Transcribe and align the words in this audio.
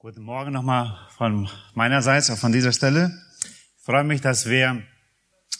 Guten 0.00 0.22
Morgen 0.22 0.52
nochmal 0.52 0.96
von 1.16 1.48
meinerseits, 1.74 2.30
auch 2.30 2.38
von 2.38 2.52
dieser 2.52 2.70
Stelle. 2.70 3.20
Ich 3.78 3.84
freue 3.84 4.04
mich, 4.04 4.20
dass 4.20 4.48
wir 4.48 4.84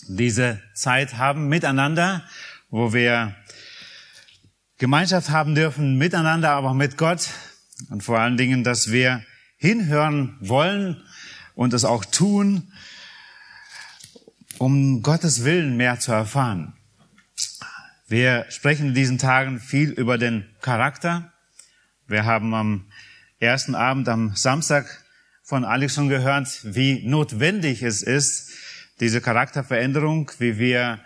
diese 0.06 0.62
Zeit 0.74 1.14
haben 1.14 1.48
miteinander, 1.48 2.22
wo 2.70 2.92
wir 2.92 3.34
Gemeinschaft 4.76 5.30
haben 5.30 5.56
dürfen 5.56 5.98
miteinander, 5.98 6.50
aber 6.50 6.70
auch 6.70 6.74
mit 6.74 6.96
Gott 6.96 7.30
und 7.90 8.04
vor 8.04 8.20
allen 8.20 8.36
Dingen, 8.36 8.62
dass 8.62 8.92
wir 8.92 9.24
hinhören 9.56 10.36
wollen 10.38 11.02
und 11.56 11.74
es 11.74 11.84
auch 11.84 12.04
tun, 12.04 12.72
um 14.58 15.02
Gottes 15.02 15.42
Willen 15.42 15.76
mehr 15.76 15.98
zu 15.98 16.12
erfahren. 16.12 16.74
Wir 18.06 18.46
sprechen 18.50 18.90
in 18.90 18.94
diesen 18.94 19.18
Tagen 19.18 19.58
viel 19.58 19.90
über 19.90 20.16
den 20.16 20.48
Charakter. 20.60 21.32
Wir 22.06 22.24
haben 22.24 22.54
am 22.54 22.86
ersten 23.40 23.74
Abend 23.74 24.08
am 24.08 24.34
Samstag 24.34 25.04
von 25.42 25.64
Alex 25.64 25.94
schon 25.94 26.08
gehört, 26.08 26.60
wie 26.64 27.06
notwendig 27.06 27.82
es 27.82 28.02
ist, 28.02 28.50
diese 29.00 29.20
Charakterveränderung, 29.20 30.30
wie 30.38 30.58
wir 30.58 30.98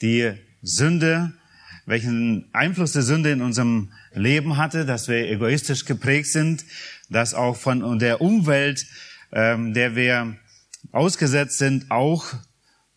die 0.00 0.32
Sünde, 0.62 1.32
welchen 1.84 2.48
Einfluss 2.52 2.92
die 2.92 3.02
Sünde 3.02 3.30
in 3.30 3.42
unserem 3.42 3.92
Leben 4.12 4.56
hatte, 4.56 4.86
dass 4.86 5.06
wir 5.08 5.30
egoistisch 5.30 5.84
geprägt 5.84 6.28
sind, 6.28 6.64
dass 7.10 7.34
auch 7.34 7.56
von 7.56 7.98
der 7.98 8.20
Umwelt, 8.20 8.86
ähm, 9.32 9.74
der 9.74 9.94
wir 9.94 10.36
ausgesetzt 10.92 11.58
sind, 11.58 11.90
auch 11.90 12.24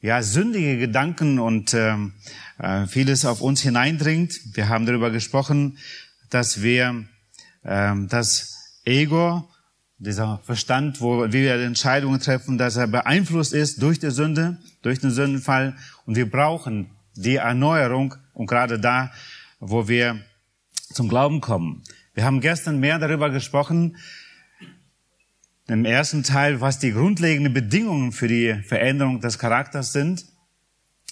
ja 0.01 0.23
sündige 0.23 0.77
Gedanken 0.77 1.37
und 1.37 1.73
ähm, 1.73 2.13
äh, 2.57 2.87
vieles 2.87 3.25
auf 3.25 3.41
uns 3.41 3.61
hineindringt. 3.61 4.55
Wir 4.55 4.69
haben 4.69 4.85
darüber 4.85 5.11
gesprochen, 5.11 5.77
dass 6.29 6.61
wir 6.61 7.05
ähm, 7.65 8.07
das 8.07 8.58
Ego, 8.89 9.47
dieser 9.99 10.39
Verstand, 10.45 10.99
wo 10.99 11.31
wir 11.31 11.55
Entscheidungen 11.55 12.19
treffen, 12.19 12.57
dass 12.57 12.75
er 12.75 12.87
beeinflusst 12.87 13.53
ist 13.53 13.81
durch 13.81 13.99
die 13.99 14.09
Sünde, 14.09 14.57
durch 14.81 14.99
den 14.99 15.11
Sündenfall. 15.11 15.75
Und 16.05 16.15
wir 16.15 16.29
brauchen 16.29 16.89
die 17.15 17.35
Erneuerung 17.35 18.15
und 18.33 18.47
gerade 18.47 18.79
da, 18.79 19.11
wo 19.59 19.87
wir 19.87 20.19
zum 20.91 21.07
Glauben 21.07 21.39
kommen. 21.39 21.83
Wir 22.15 22.25
haben 22.25 22.41
gestern 22.41 22.79
mehr 22.79 22.97
darüber 22.97 23.29
gesprochen, 23.29 23.95
im 25.67 25.85
ersten 25.85 26.23
Teil, 26.23 26.61
was 26.61 26.79
die 26.79 26.91
grundlegenden 26.91 27.53
Bedingungen 27.53 28.11
für 28.11 28.27
die 28.27 28.55
Veränderung 28.63 29.21
des 29.21 29.37
Charakters 29.37 29.93
sind. 29.93 30.25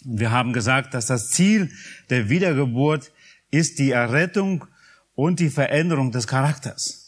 Wir 0.03 0.31
haben 0.31 0.51
gesagt, 0.51 0.95
dass 0.95 1.05
das 1.05 1.29
Ziel 1.29 1.69
der 2.09 2.29
Wiedergeburt 2.29 3.11
ist 3.51 3.77
die 3.77 3.91
Errettung 3.91 4.65
und 5.13 5.39
die 5.39 5.51
Veränderung 5.51 6.11
des 6.11 6.25
Charakters. 6.25 7.06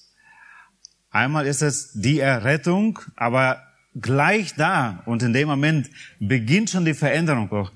Einmal 1.11 1.47
ist 1.47 1.61
es 1.61 1.91
die 1.93 2.19
Errettung, 2.19 2.99
aber 3.15 3.63
gleich 3.95 4.53
da 4.55 5.01
und 5.05 5.23
in 5.23 5.33
dem 5.33 5.47
Moment 5.47 5.89
beginnt 6.19 6.69
schon 6.69 6.85
die 6.85 6.93
Veränderung. 6.93 7.69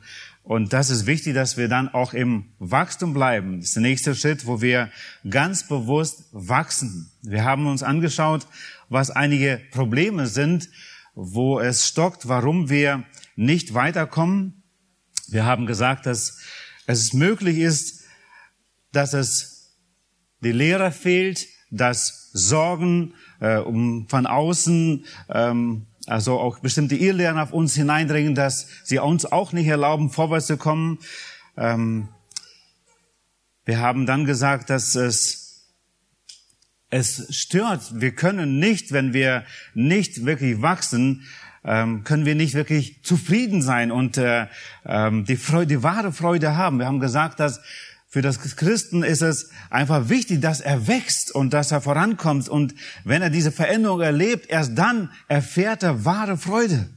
Und 0.44 0.74
das 0.74 0.90
ist 0.90 1.06
wichtig, 1.06 1.34
dass 1.34 1.58
wir 1.58 1.70
dann 1.70 1.88
auch 1.88 2.14
im 2.14 2.52
Wachstum 2.60 3.14
bleiben. 3.14 3.60
Das 3.60 3.70
ist 3.70 3.76
der 3.76 3.82
nächste 3.82 4.14
Schritt, 4.14 4.46
wo 4.46 4.62
wir 4.62 4.92
ganz 5.30 5.68
bewusst 5.68 6.26
wachsen. 6.32 7.12
Wir 7.22 7.44
haben 7.46 7.66
uns 7.66 7.82
angeschaut, 7.82 8.46
was 8.90 9.10
einige 9.10 9.62
Probleme 9.72 10.28
sind, 10.28 10.70
wo 11.16 11.60
es 11.60 11.88
stockt, 11.88 12.28
warum 12.28 12.70
wir 12.70 13.04
nicht 13.36 13.74
weiterkommen. 13.74 14.64
Wir 15.28 15.46
haben 15.46 15.66
gesagt, 15.66 16.06
dass 16.06 16.40
es 16.86 17.14
möglich 17.14 17.60
ist, 17.60 18.04
dass 18.92 19.14
es 19.14 19.78
die 20.42 20.52
Lehre 20.52 20.92
fehlt, 20.92 21.48
dass 21.72 22.30
Sorgen 22.34 23.14
äh, 23.44 23.58
um 23.58 24.08
von 24.08 24.26
außen, 24.26 25.06
ähm, 25.30 25.86
also 26.08 26.40
auch 26.40 26.60
bestimmte 26.60 26.96
Irrlehren 26.96 27.38
auf 27.38 27.52
uns 27.52 27.76
hineindringen, 27.76 28.36
dass 28.36 28.68
sie 28.84 29.00
uns 29.00 29.26
auch 29.26 29.52
nicht 29.52 29.68
erlauben, 29.68 30.10
vorwärts 30.10 30.48
zu 30.48 30.58
kommen. 30.58 31.00
Ähm, 31.58 32.08
wir 33.66 33.80
haben 33.80 34.06
dann 34.06 34.26
gesagt, 34.26 34.70
dass 34.70 34.96
es 34.96 35.42
es 36.90 37.36
stört. 37.36 38.00
Wir 38.00 38.14
können 38.14 38.60
nicht, 38.60 38.92
wenn 38.92 39.14
wir 39.14 39.46
nicht 39.74 40.26
wirklich 40.26 40.62
wachsen, 40.62 41.24
ähm, 41.66 42.04
können 42.04 42.26
wir 42.26 42.36
nicht 42.36 42.54
wirklich 42.54 43.04
zufrieden 43.04 43.64
sein 43.64 43.92
und 43.92 44.18
äh, 44.18 44.46
ähm, 44.86 45.26
die 45.26 45.38
Freude, 45.38 45.68
die 45.68 45.84
wahre 45.84 46.12
Freude 46.12 46.56
haben. 46.56 46.78
Wir 46.78 46.86
haben 46.86 47.00
gesagt, 47.00 47.40
dass 47.40 47.62
für 48.14 48.22
das 48.22 48.40
Christen 48.40 49.02
ist 49.02 49.24
es 49.24 49.50
einfach 49.72 50.08
wichtig, 50.08 50.40
dass 50.40 50.62
er 50.62 50.86
wächst 50.86 51.34
und 51.34 51.52
dass 51.52 51.72
er 51.72 51.82
vorankommt. 51.82 52.48
Und 52.48 52.76
wenn 53.04 53.24
er 53.24 53.32
diese 53.32 53.52
Veränderung 53.52 54.02
erlebt, 54.02 54.52
erst 54.52 54.78
dann 54.78 55.12
erfährt 55.28 55.82
er 55.82 56.06
wahre 56.06 56.38
Freude. 56.38 56.92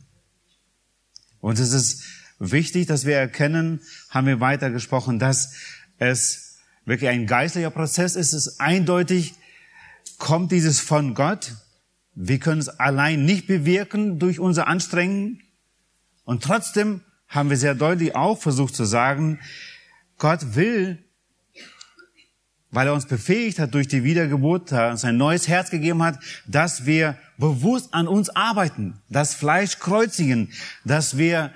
Und 1.41 1.59
es 1.59 1.73
ist 1.73 2.03
wichtig, 2.39 2.87
dass 2.87 3.07
wir 3.07 3.17
erkennen, 3.17 3.81
haben 4.11 4.27
wir 4.27 4.41
weiter 4.41 4.71
gesprochen, 4.71 5.19
dass 5.19 5.55
es 5.97 6.59
wirklich 6.85 7.09
ein 7.09 7.27
geistlicher 7.27 7.71
Prozess 7.71 8.15
ist. 8.15 8.35
Es 8.35 8.49
ist 8.49 8.61
eindeutig, 8.61 9.33
kommt 10.19 10.53
dieses 10.53 10.81
von 10.81 11.15
Gott. 11.15 11.55
Wir 12.15 12.39
können 12.41 12.61
es 12.61 12.69
allein 12.69 13.25
nicht 13.25 13.47
bewirken 13.47 14.19
durch 14.19 14.39
unser 14.39 14.67
Anstrengen. 14.67 15.41
Und 16.27 16.45
trotzdem 16.45 17.01
haben 17.27 17.49
wir 17.49 17.57
sehr 17.57 17.75
deutlich 17.75 18.15
auch 18.15 18.39
versucht 18.39 18.77
zu 18.77 18.85
sagen, 18.85 19.41
Gott 20.19 20.55
will, 20.57 21.03
weil 22.77 22.89
er 22.89 22.93
uns 22.93 23.07
befähigt 23.07 23.59
hat 23.59 23.73
durch 23.73 23.89
die 23.89 24.05
Wiedergeburt, 24.05 24.71
uns 24.71 25.03
ein 25.03 25.17
neues 25.17 25.49
Herz 25.49 25.71
gegeben 25.71 26.03
hat, 26.03 26.19
dass 26.47 26.85
wir 26.85 27.17
bewusst 27.39 27.95
an 27.95 28.07
uns 28.07 28.29
arbeiten, 28.29 29.01
das 29.09 29.33
Fleisch 29.33 29.79
kreuzigen, 29.79 30.51
dass 30.85 31.17
wir 31.17 31.53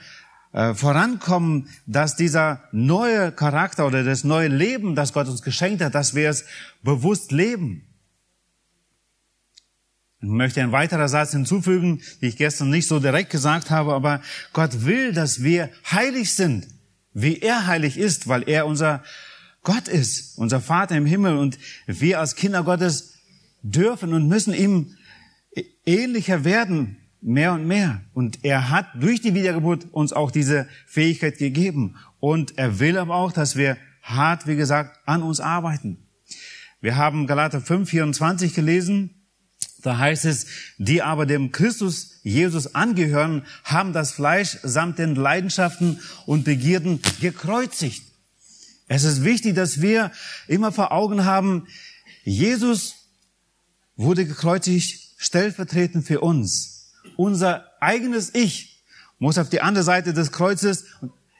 äh, 0.54 0.72
vorankommen, 0.72 1.68
dass 1.84 2.16
dieser 2.16 2.62
neue 2.72 3.32
Charakter 3.32 3.86
oder 3.86 4.02
das 4.02 4.24
neue 4.24 4.48
Leben, 4.48 4.94
das 4.94 5.12
Gott 5.12 5.28
uns 5.28 5.42
geschenkt 5.42 5.82
hat, 5.82 5.94
dass 5.94 6.14
wir 6.14 6.30
es 6.30 6.46
bewusst 6.82 7.32
leben. 7.32 7.82
Ich 10.22 10.28
möchte 10.28 10.62
ein 10.62 10.72
weiterer 10.72 11.10
Satz 11.10 11.32
hinzufügen, 11.32 12.00
die 12.22 12.28
ich 12.28 12.38
gestern 12.38 12.70
nicht 12.70 12.86
so 12.86 12.98
direkt 12.98 13.28
gesagt 13.28 13.68
habe, 13.68 13.92
aber 13.92 14.22
Gott 14.54 14.86
will, 14.86 15.12
dass 15.12 15.42
wir 15.42 15.68
heilig 15.90 16.32
sind, 16.32 16.66
wie 17.12 17.40
er 17.40 17.66
heilig 17.66 17.98
ist, 17.98 18.26
weil 18.26 18.48
er 18.48 18.64
unser 18.64 19.02
Gott 19.62 19.88
ist, 19.88 20.38
unser 20.38 20.60
Vater 20.60 20.96
im 20.96 21.06
Himmel 21.06 21.36
und 21.36 21.58
wir 21.86 22.18
als 22.18 22.34
Kinder 22.34 22.62
Gottes 22.62 23.14
dürfen 23.62 24.14
und 24.14 24.26
müssen 24.28 24.54
ihm 24.54 24.96
ähnlicher 25.84 26.44
werden, 26.44 26.96
mehr 27.20 27.52
und 27.52 27.66
mehr. 27.66 28.00
Und 28.14 28.44
er 28.44 28.70
hat 28.70 28.86
durch 28.94 29.20
die 29.20 29.34
Wiedergeburt 29.34 29.86
uns 29.92 30.12
auch 30.12 30.30
diese 30.30 30.66
Fähigkeit 30.86 31.38
gegeben. 31.38 31.96
Und 32.18 32.56
er 32.58 32.78
will 32.78 32.96
aber 32.96 33.14
auch, 33.14 33.32
dass 33.32 33.56
wir 33.56 33.76
hart, 34.02 34.46
wie 34.46 34.56
gesagt, 34.56 34.98
an 35.06 35.22
uns 35.22 35.40
arbeiten. 35.40 35.98
Wir 36.80 36.96
haben 36.96 37.26
Galater 37.26 37.60
5, 37.60 37.90
24 37.90 38.54
gelesen. 38.54 39.10
Da 39.82 39.98
heißt 39.98 40.24
es, 40.26 40.46
die 40.78 41.02
aber 41.02 41.26
dem 41.26 41.52
Christus 41.52 42.20
Jesus 42.22 42.74
angehören, 42.74 43.44
haben 43.64 43.92
das 43.92 44.12
Fleisch 44.12 44.58
samt 44.62 44.98
den 44.98 45.14
Leidenschaften 45.14 46.00
und 46.26 46.44
Begierden 46.44 47.00
gekreuzigt. 47.20 48.09
Es 48.92 49.04
ist 49.04 49.22
wichtig, 49.22 49.54
dass 49.54 49.80
wir 49.80 50.10
immer 50.48 50.72
vor 50.72 50.90
Augen 50.90 51.24
haben, 51.24 51.68
Jesus 52.24 52.96
wurde 53.94 54.26
gekreuzigt 54.26 55.14
stellvertretend 55.16 56.04
für 56.04 56.20
uns. 56.22 56.90
Unser 57.16 57.66
eigenes 57.80 58.34
Ich 58.34 58.82
muss 59.20 59.38
auf 59.38 59.48
die 59.48 59.60
andere 59.60 59.84
Seite 59.84 60.12
des 60.12 60.32
Kreuzes. 60.32 60.86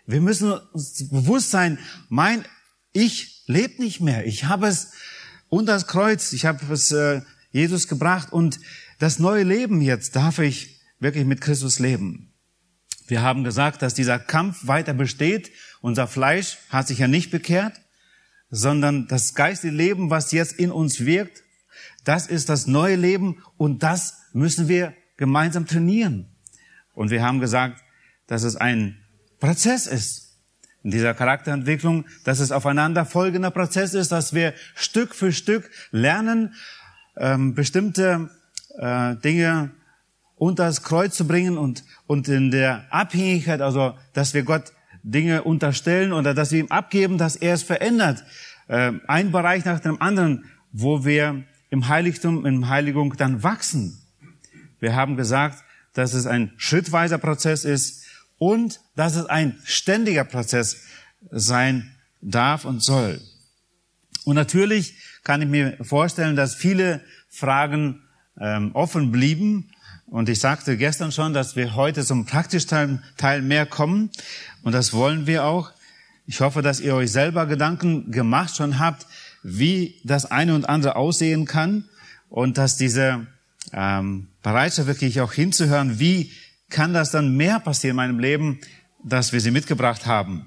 Wir 0.07 0.21
müssen 0.21 0.53
uns 0.53 1.09
bewusst 1.09 1.51
sein, 1.51 1.81
mein 2.09 2.45
Ich 2.93 3.43
lebt 3.47 3.81
nicht 3.81 4.01
mehr. 4.01 4.27
Ich 4.27 4.45
habe 4.45 4.69
es 4.69 4.93
unter 5.49 5.73
das 5.73 5.89
Kreuz, 5.89 6.33
ich 6.33 6.47
habe 6.47 6.73
es 6.73 6.93
äh, 6.93 7.23
Jesus 7.51 7.89
gebracht 7.89 8.33
und 8.33 8.61
das 9.01 9.19
neue 9.19 9.43
Leben 9.43 9.81
jetzt 9.81 10.15
darf 10.15 10.39
ich 10.39 10.81
wirklich 11.01 11.25
mit 11.25 11.41
Christus 11.41 11.81
leben. 11.81 12.33
Wir 13.09 13.23
haben 13.23 13.43
gesagt, 13.43 13.83
dass 13.83 13.93
dieser 13.93 14.21
Kampf 14.21 14.69
weiter 14.69 14.95
besteht. 14.95 15.51
Unser 15.81 16.07
Fleisch 16.07 16.59
hat 16.69 16.89
sich 16.89 16.99
ja 16.99 17.09
nicht 17.09 17.31
bekehrt, 17.31 17.81
sondern 18.51 19.07
das 19.07 19.35
geistige 19.35 19.75
Leben, 19.75 20.11
was 20.11 20.33
jetzt 20.33 20.53
in 20.53 20.71
uns 20.71 21.05
wirkt, 21.05 21.43
das 22.05 22.27
ist 22.27 22.49
das 22.49 22.67
neue 22.67 22.97
Leben 22.97 23.43
und 23.57 23.83
das 23.83 24.19
müssen 24.33 24.69
wir 24.69 24.95
gemeinsam 25.17 25.67
trainieren. 25.67 26.35
Und 26.95 27.11
wir 27.11 27.23
haben 27.23 27.41
gesagt, 27.41 27.83
dass 28.27 28.43
es 28.43 28.57
ein 28.57 28.99
Prozess 29.39 29.87
ist 29.87 30.39
in 30.83 30.91
dieser 30.91 31.15
Charakterentwicklung, 31.15 32.07
dass 32.25 32.41
es 32.41 32.53
aufeinander 32.53 33.05
folgender 33.05 33.51
Prozess 33.51 33.95
ist, 33.95 34.13
dass 34.13 34.35
wir 34.35 34.55
Stück 34.75 35.15
für 35.15 35.33
Stück 35.33 35.71
lernen, 35.91 36.55
ähm, 37.17 37.55
bestimmte 37.55 38.31
äh, 38.79 39.17
Dinge 39.17 39.73
unter 40.37 40.65
das 40.65 40.83
Kreuz 40.83 41.17
zu 41.17 41.27
bringen 41.27 41.59
und, 41.59 41.85
und 42.07 42.29
in 42.29 42.51
der 42.51 42.87
Abhängigkeit, 42.91 43.61
also 43.61 43.95
dass 44.15 44.33
wir 44.33 44.43
Gott 44.43 44.73
Dinge 45.03 45.43
unterstellen 45.43 46.13
oder 46.13 46.35
dass 46.35 46.53
wir 46.53 46.61
ihm 46.61 46.71
abgeben, 46.71 47.19
dass 47.19 47.37
er 47.37 47.55
es 47.55 47.63
verändert. 47.63 48.25
Äh, 48.69 48.93
ein 49.07 49.33
Bereich 49.33 49.65
nach 49.65 49.81
dem 49.81 50.01
anderen, 50.01 50.45
wo 50.73 51.05
wir 51.05 51.45
im 51.71 51.89
Heiligtum, 51.89 52.47
in 52.47 52.69
Heiligung 52.69 53.17
dann 53.17 53.43
wachsen. 53.43 54.03
Wir 54.81 54.95
haben 54.95 55.17
gesagt, 55.17 55.63
dass 55.95 56.15
es 56.15 56.27
ein 56.27 56.53
schrittweiser 56.57 57.19
Prozess 57.19 57.65
ist 57.65 58.05
und 58.39 58.81
dass 58.97 59.17
es 59.17 59.27
ein 59.27 59.59
ständiger 59.65 60.25
Prozess 60.25 60.85
sein 61.31 61.95
darf 62.21 62.65
und 62.65 62.83
soll. 62.83 63.21
Und 64.25 64.37
natürlich 64.37 64.95
kann 65.25 65.43
ich 65.43 65.49
mir 65.49 65.77
vorstellen, 65.83 66.37
dass 66.37 66.55
viele 66.55 67.03
Fragen 67.29 68.03
ähm, 68.39 68.71
offen 68.75 69.13
blieben. 69.13 69.71
Und 70.07 70.29
ich 70.29 70.41
sagte 70.41 70.77
gestern 70.77 71.13
schon, 71.13 71.35
dass 71.35 71.57
wir 71.57 71.75
heute 71.75 72.05
zum 72.05 72.27
praktischen 72.27 73.03
Teil 73.17 73.43
mehr 73.43 73.67
kommen. 73.67 74.11
Und 74.63 74.73
das 74.73 74.93
wollen 74.93 75.27
wir 75.27 75.45
auch. 75.45 75.73
Ich 76.27 76.41
hoffe, 76.41 76.63
dass 76.63 76.81
ihr 76.81 76.95
euch 76.95 77.11
selber 77.11 77.47
Gedanken 77.47 78.11
gemacht 78.13 78.57
schon 78.57 78.79
habt, 78.79 79.07
wie 79.43 80.01
das 80.05 80.31
eine 80.31 80.55
und 80.55 80.69
andere 80.69 80.97
aussehen 80.97 81.45
kann 81.47 81.89
und 82.29 82.59
dass 82.59 82.77
diese 82.77 83.27
ähm, 83.73 84.29
Bereitschaft 84.43 84.87
wirklich 84.87 85.21
auch 85.21 85.33
hinzuhören, 85.33 85.99
wie 85.99 86.33
kann 86.69 86.93
das 86.93 87.11
dann 87.11 87.37
mehr 87.37 87.59
passieren 87.61 87.93
in 87.93 87.97
meinem 87.97 88.19
Leben, 88.19 88.61
dass 89.03 89.33
wir 89.33 89.41
sie 89.41 89.51
mitgebracht 89.51 90.07
haben 90.07 90.47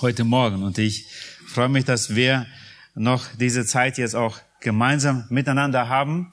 heute 0.00 0.24
Morgen. 0.24 0.62
Und 0.62 0.78
ich 0.78 1.06
freue 1.46 1.68
mich, 1.68 1.84
dass 1.84 2.14
wir 2.14 2.46
noch 2.94 3.26
diese 3.38 3.64
Zeit 3.64 3.98
jetzt 3.98 4.16
auch 4.16 4.38
gemeinsam 4.60 5.26
miteinander 5.28 5.88
haben. 5.88 6.32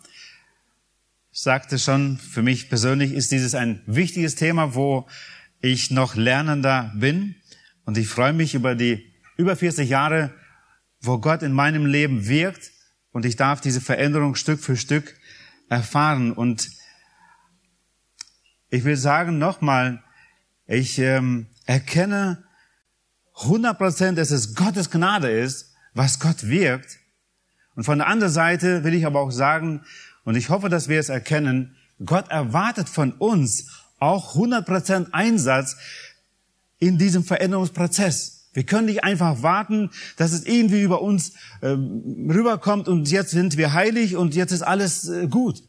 Ich 1.31 1.41
sagte 1.41 1.79
schon, 1.79 2.17
für 2.17 2.41
mich 2.41 2.69
persönlich 2.69 3.13
ist 3.13 3.31
dieses 3.31 3.55
ein 3.55 3.81
wichtiges 3.85 4.35
Thema, 4.35 4.75
wo 4.75 5.07
ich 5.61 5.91
noch 5.91 6.15
Lernender 6.15 6.91
bin. 6.95 7.35
Und 7.85 7.97
ich 7.97 8.07
freue 8.07 8.33
mich 8.33 8.53
über 8.53 8.75
die 8.75 9.11
über 9.37 9.55
40 9.55 9.89
Jahre, 9.89 10.31
wo 10.99 11.17
Gott 11.19 11.41
in 11.41 11.53
meinem 11.53 11.85
Leben 11.85 12.27
wirkt. 12.27 12.71
Und 13.11 13.25
ich 13.25 13.35
darf 13.35 13.61
diese 13.61 13.81
Veränderung 13.81 14.35
Stück 14.35 14.59
für 14.59 14.77
Stück 14.77 15.15
erfahren. 15.69 16.31
Und 16.31 16.69
ich 18.69 18.83
will 18.83 18.97
sagen 18.97 19.37
nochmal, 19.37 20.03
ich 20.67 20.99
ähm, 20.99 21.47
erkenne 21.65 22.43
100 23.41 23.77
Prozent, 23.77 24.17
dass 24.17 24.31
es 24.31 24.55
Gottes 24.55 24.89
Gnade 24.89 25.29
ist, 25.29 25.73
was 25.93 26.19
Gott 26.19 26.47
wirkt. 26.47 26.99
Und 27.75 27.83
von 27.83 27.97
der 27.97 28.07
anderen 28.07 28.31
Seite 28.31 28.83
will 28.83 28.93
ich 28.93 29.05
aber 29.05 29.19
auch 29.21 29.31
sagen, 29.31 29.83
und 30.23 30.35
ich 30.35 30.49
hoffe, 30.49 30.69
dass 30.69 30.87
wir 30.87 30.99
es 30.99 31.09
erkennen, 31.09 31.75
Gott 32.05 32.29
erwartet 32.29 32.89
von 32.89 33.13
uns 33.13 33.69
auch 34.01 34.35
100 34.35 34.65
Prozent 34.65 35.13
Einsatz 35.13 35.77
in 36.79 36.97
diesem 36.97 37.23
Veränderungsprozess. 37.23 38.49
Wir 38.53 38.63
können 38.63 38.87
nicht 38.87 39.03
einfach 39.03 39.43
warten, 39.43 39.91
dass 40.17 40.33
es 40.33 40.45
irgendwie 40.45 40.81
über 40.81 41.01
uns 41.01 41.33
äh, 41.61 41.67
rüberkommt 41.67 42.89
und 42.89 43.09
jetzt 43.09 43.31
sind 43.31 43.55
wir 43.55 43.73
heilig 43.73 44.17
und 44.17 44.35
jetzt 44.35 44.51
ist 44.51 44.63
alles 44.63 45.07
äh, 45.07 45.27
gut. 45.27 45.63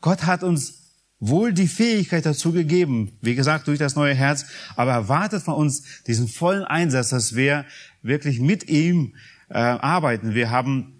Gott 0.00 0.24
hat 0.24 0.42
uns 0.42 0.86
wohl 1.20 1.52
die 1.52 1.68
Fähigkeit 1.68 2.26
dazu 2.26 2.52
gegeben, 2.52 3.12
wie 3.20 3.34
gesagt, 3.34 3.68
durch 3.68 3.78
das 3.78 3.94
neue 3.94 4.14
Herz, 4.14 4.46
aber 4.74 4.92
erwartet 4.92 5.42
von 5.42 5.54
uns 5.54 6.02
diesen 6.06 6.28
vollen 6.28 6.64
Einsatz, 6.64 7.10
dass 7.10 7.36
wir 7.36 7.64
wirklich 8.02 8.40
mit 8.40 8.68
ihm 8.68 9.14
äh, 9.48 9.54
arbeiten. 9.58 10.34
Wir 10.34 10.50
haben 10.50 10.96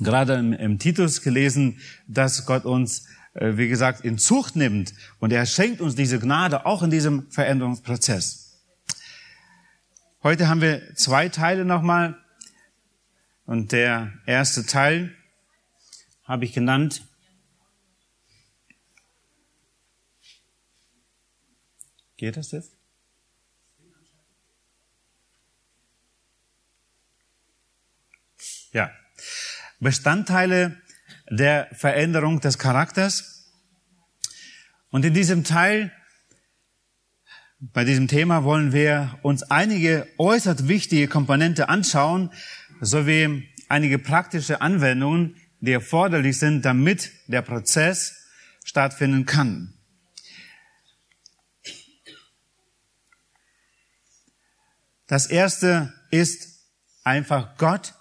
gerade 0.00 0.34
im, 0.34 0.52
im 0.52 0.78
Titus 0.78 1.20
gelesen, 1.20 1.78
dass 2.08 2.46
Gott 2.46 2.64
uns, 2.64 3.04
wie 3.34 3.68
gesagt, 3.68 4.04
in 4.04 4.18
Zucht 4.18 4.56
nimmt 4.56 4.92
und 5.18 5.32
er 5.32 5.46
schenkt 5.46 5.80
uns 5.80 5.94
diese 5.94 6.18
Gnade 6.18 6.66
auch 6.66 6.82
in 6.82 6.90
diesem 6.90 7.30
Veränderungsprozess. 7.30 8.60
Heute 10.22 10.48
haben 10.48 10.60
wir 10.60 10.94
zwei 10.96 11.28
Teile 11.28 11.64
nochmal 11.64 12.18
und 13.46 13.72
der 13.72 14.12
erste 14.26 14.66
Teil 14.66 15.14
habe 16.24 16.44
ich 16.44 16.52
genannt, 16.52 17.02
Geht 22.20 22.36
das 22.36 22.50
jetzt? 22.50 22.76
Ja. 28.72 28.90
Bestandteile 29.78 30.79
der 31.30 31.68
Veränderung 31.72 32.40
des 32.40 32.58
Charakters. 32.58 33.46
Und 34.90 35.04
in 35.04 35.14
diesem 35.14 35.44
Teil, 35.44 35.92
bei 37.60 37.84
diesem 37.84 38.08
Thema 38.08 38.44
wollen 38.44 38.72
wir 38.72 39.18
uns 39.22 39.44
einige 39.44 40.08
äußerst 40.18 40.66
wichtige 40.66 41.06
Komponente 41.08 41.68
anschauen, 41.68 42.32
sowie 42.80 43.48
einige 43.68 43.98
praktische 43.98 44.60
Anwendungen, 44.60 45.36
die 45.60 45.72
erforderlich 45.72 46.38
sind, 46.38 46.64
damit 46.64 47.12
der 47.28 47.42
Prozess 47.42 48.26
stattfinden 48.64 49.26
kann. 49.26 49.74
Das 55.06 55.26
erste 55.26 55.92
ist 56.10 56.48
einfach 57.04 57.56
Gott. 57.56 57.94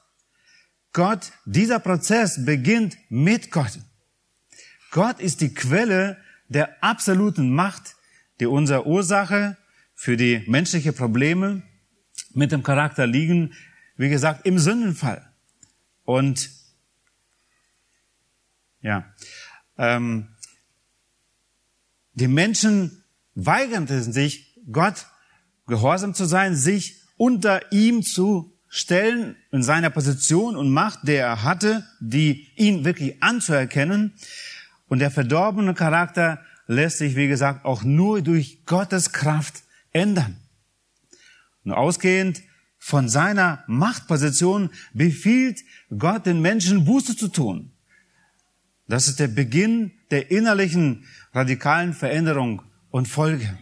Gott, 0.94 1.32
dieser 1.46 1.80
Prozess 1.80 2.44
beginnt 2.46 2.98
mit 3.10 3.52
Gott. 3.52 3.80
Gott 4.92 5.20
ist 5.20 5.42
die 5.42 5.54
Quelle 5.54 6.18
der 6.48 6.84
absoluten 6.84 7.52
Macht, 7.52 7.96
die 8.40 8.48
unsere 8.48 8.88
Ursache 8.88 9.58
für 9.94 10.18
die 10.18 10.44
menschlichen 10.48 10.96
Probleme 10.96 11.62
mit 12.34 12.52
dem 12.52 12.64
Charakter 12.64 13.06
liegen, 13.06 13.54
wie 13.98 14.10
gesagt, 14.10 14.46
im 14.46 14.58
Sündenfall. 14.58 15.32
Und 16.06 16.50
ja, 18.82 19.14
ähm, 19.78 20.36
die 22.14 22.28
Menschen 22.28 23.04
weigerten 23.36 24.12
sich, 24.12 24.58
Gott 24.72 25.06
gehorsam 25.68 26.14
zu 26.14 26.26
sein, 26.26 26.56
sich 26.56 27.02
unter 27.18 27.72
ihm 27.72 28.04
zu 28.04 28.59
stellen 28.70 29.36
in 29.52 29.64
seiner 29.64 29.90
Position 29.90 30.56
und 30.56 30.70
Macht, 30.70 31.00
der 31.04 31.26
er 31.26 31.44
hatte, 31.44 31.86
die 32.00 32.48
ihn 32.56 32.86
wirklich 32.86 33.22
anzuerkennen. 33.22 34.14
Und 34.88 35.00
der 35.00 35.12
verdorbene 35.12 35.74
Charakter 35.74 36.40
lässt 36.68 37.00
sich, 37.00 37.16
wie 37.16 37.28
gesagt, 37.28 37.66
auch 37.66 37.84
nur 37.84 38.22
durch 38.22 38.66
Gottes 38.66 39.12
Kraft 39.12 39.64
ändern. 39.92 40.38
Und 41.66 41.74
ausgehend 41.74 42.44
von 42.78 43.10
seiner 43.10 43.64
Machtposition 43.68 44.70
befiehlt 44.94 45.60
Gott 45.98 46.26
den 46.26 46.42
Menschen 46.42 46.86
Buße 46.86 47.18
zu 47.18 47.28
tun. 47.28 47.72
Das 48.88 49.08
ist 49.08 49.20
der 49.20 49.28
Beginn 49.28 49.92
der 50.12 50.32
innerlichen 50.32 51.06
radikalen 51.34 51.94
Veränderung 51.94 52.62
und 52.90 53.08
Folge. 53.08 53.58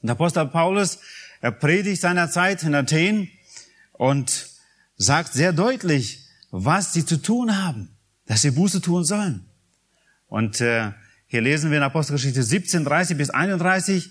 Und 0.00 0.10
Apostel 0.10 0.46
Paulus 0.46 0.98
er 1.42 1.50
predigt 1.50 2.00
seinerzeit 2.00 2.62
in 2.62 2.72
Athen 2.72 3.28
und 4.02 4.48
sagt 4.96 5.32
sehr 5.32 5.52
deutlich, 5.52 6.26
was 6.50 6.92
sie 6.92 7.06
zu 7.06 7.22
tun 7.22 7.62
haben, 7.64 7.96
dass 8.26 8.42
sie 8.42 8.50
Buße 8.50 8.80
tun 8.80 9.04
sollen. 9.04 9.46
Und 10.26 10.60
äh, 10.60 10.90
hier 11.28 11.40
lesen 11.40 11.70
wir 11.70 11.78
in 11.78 11.84
Apostelgeschichte 11.84 12.42
17, 12.42 12.82
30 12.82 13.16
bis 13.16 13.30
31, 13.30 14.10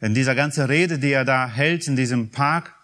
in 0.00 0.12
dieser 0.12 0.34
ganzen 0.34 0.66
Rede, 0.66 0.98
die 0.98 1.10
er 1.10 1.24
da 1.24 1.48
hält 1.48 1.88
in 1.88 1.96
diesem 1.96 2.32
Park. 2.32 2.74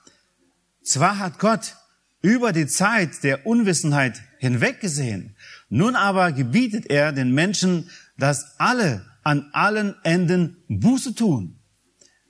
Zwar 0.82 1.18
hat 1.18 1.38
Gott 1.38 1.76
über 2.22 2.54
die 2.54 2.68
Zeit 2.68 3.22
der 3.22 3.46
Unwissenheit 3.46 4.22
hinweggesehen, 4.38 5.36
nun 5.68 5.94
aber 5.94 6.32
gebietet 6.32 6.86
er 6.86 7.12
den 7.12 7.34
Menschen, 7.34 7.90
dass 8.16 8.58
alle 8.58 9.04
an 9.24 9.50
allen 9.52 9.94
Enden 10.04 10.56
Buße 10.68 11.14
tun 11.14 11.60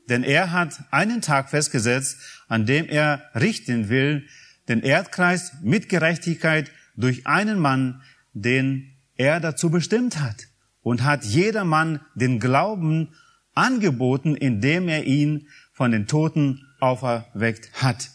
denn 0.09 0.23
er 0.23 0.53
hat 0.53 0.75
einen 0.91 1.23
Tag 1.23 1.51
festgesetzt, 1.51 2.19
an 2.49 2.67
dem 2.67 2.89
er 2.89 3.31
richten 3.35 3.89
will, 3.89 4.27
den 4.69 4.83
Erdkreis 4.83 5.55
mit 5.63 5.89
Gerechtigkeit 5.89 6.71
durch 6.97 7.27
einen 7.27 7.59
Mann, 7.59 8.03
den 8.33 8.95
er 9.17 9.41
dazu 9.41 9.71
bestimmt 9.71 10.21
hat. 10.21 10.49
Und 10.83 11.03
hat 11.03 11.25
jedermann 11.25 12.01
den 12.15 12.41
Glauben 12.41 13.15
angeboten, 13.55 14.37
indem 14.37 14.89
er 14.89 15.05
ihn 15.05 15.49
von 15.73 15.91
den 15.91 16.07
Toten 16.07 16.67
auferweckt 16.81 17.83
hat. 17.83 18.11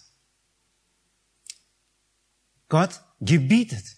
Gott 2.67 3.01
gebietet, 3.19 3.98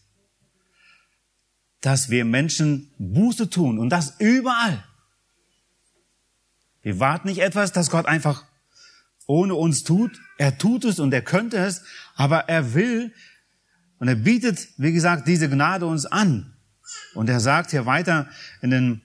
dass 1.81 2.09
wir 2.09 2.23
Menschen 2.25 2.91
Buße 2.97 3.49
tun 3.49 3.77
und 3.77 3.89
das 3.89 4.15
überall. 4.19 4.83
Wir 6.81 6.99
warten 6.99 7.27
nicht 7.27 7.41
etwas, 7.41 7.71
das 7.73 7.89
Gott 7.89 8.05
einfach 8.05 8.45
ohne 9.27 9.55
uns 9.55 9.83
tut. 9.83 10.19
Er 10.37 10.57
tut 10.57 10.85
es 10.85 10.99
und 10.99 11.13
er 11.13 11.21
könnte 11.21 11.57
es, 11.57 11.83
aber 12.15 12.49
er 12.49 12.73
will 12.73 13.13
und 13.99 14.07
er 14.07 14.15
bietet, 14.15 14.67
wie 14.77 14.91
gesagt, 14.91 15.27
diese 15.27 15.49
Gnade 15.49 15.85
uns 15.85 16.05
an. 16.05 16.53
Und 17.13 17.29
er 17.29 17.39
sagt 17.39 17.71
hier 17.71 17.85
weiter 17.85 18.27
in 18.61 18.71
den 18.71 19.01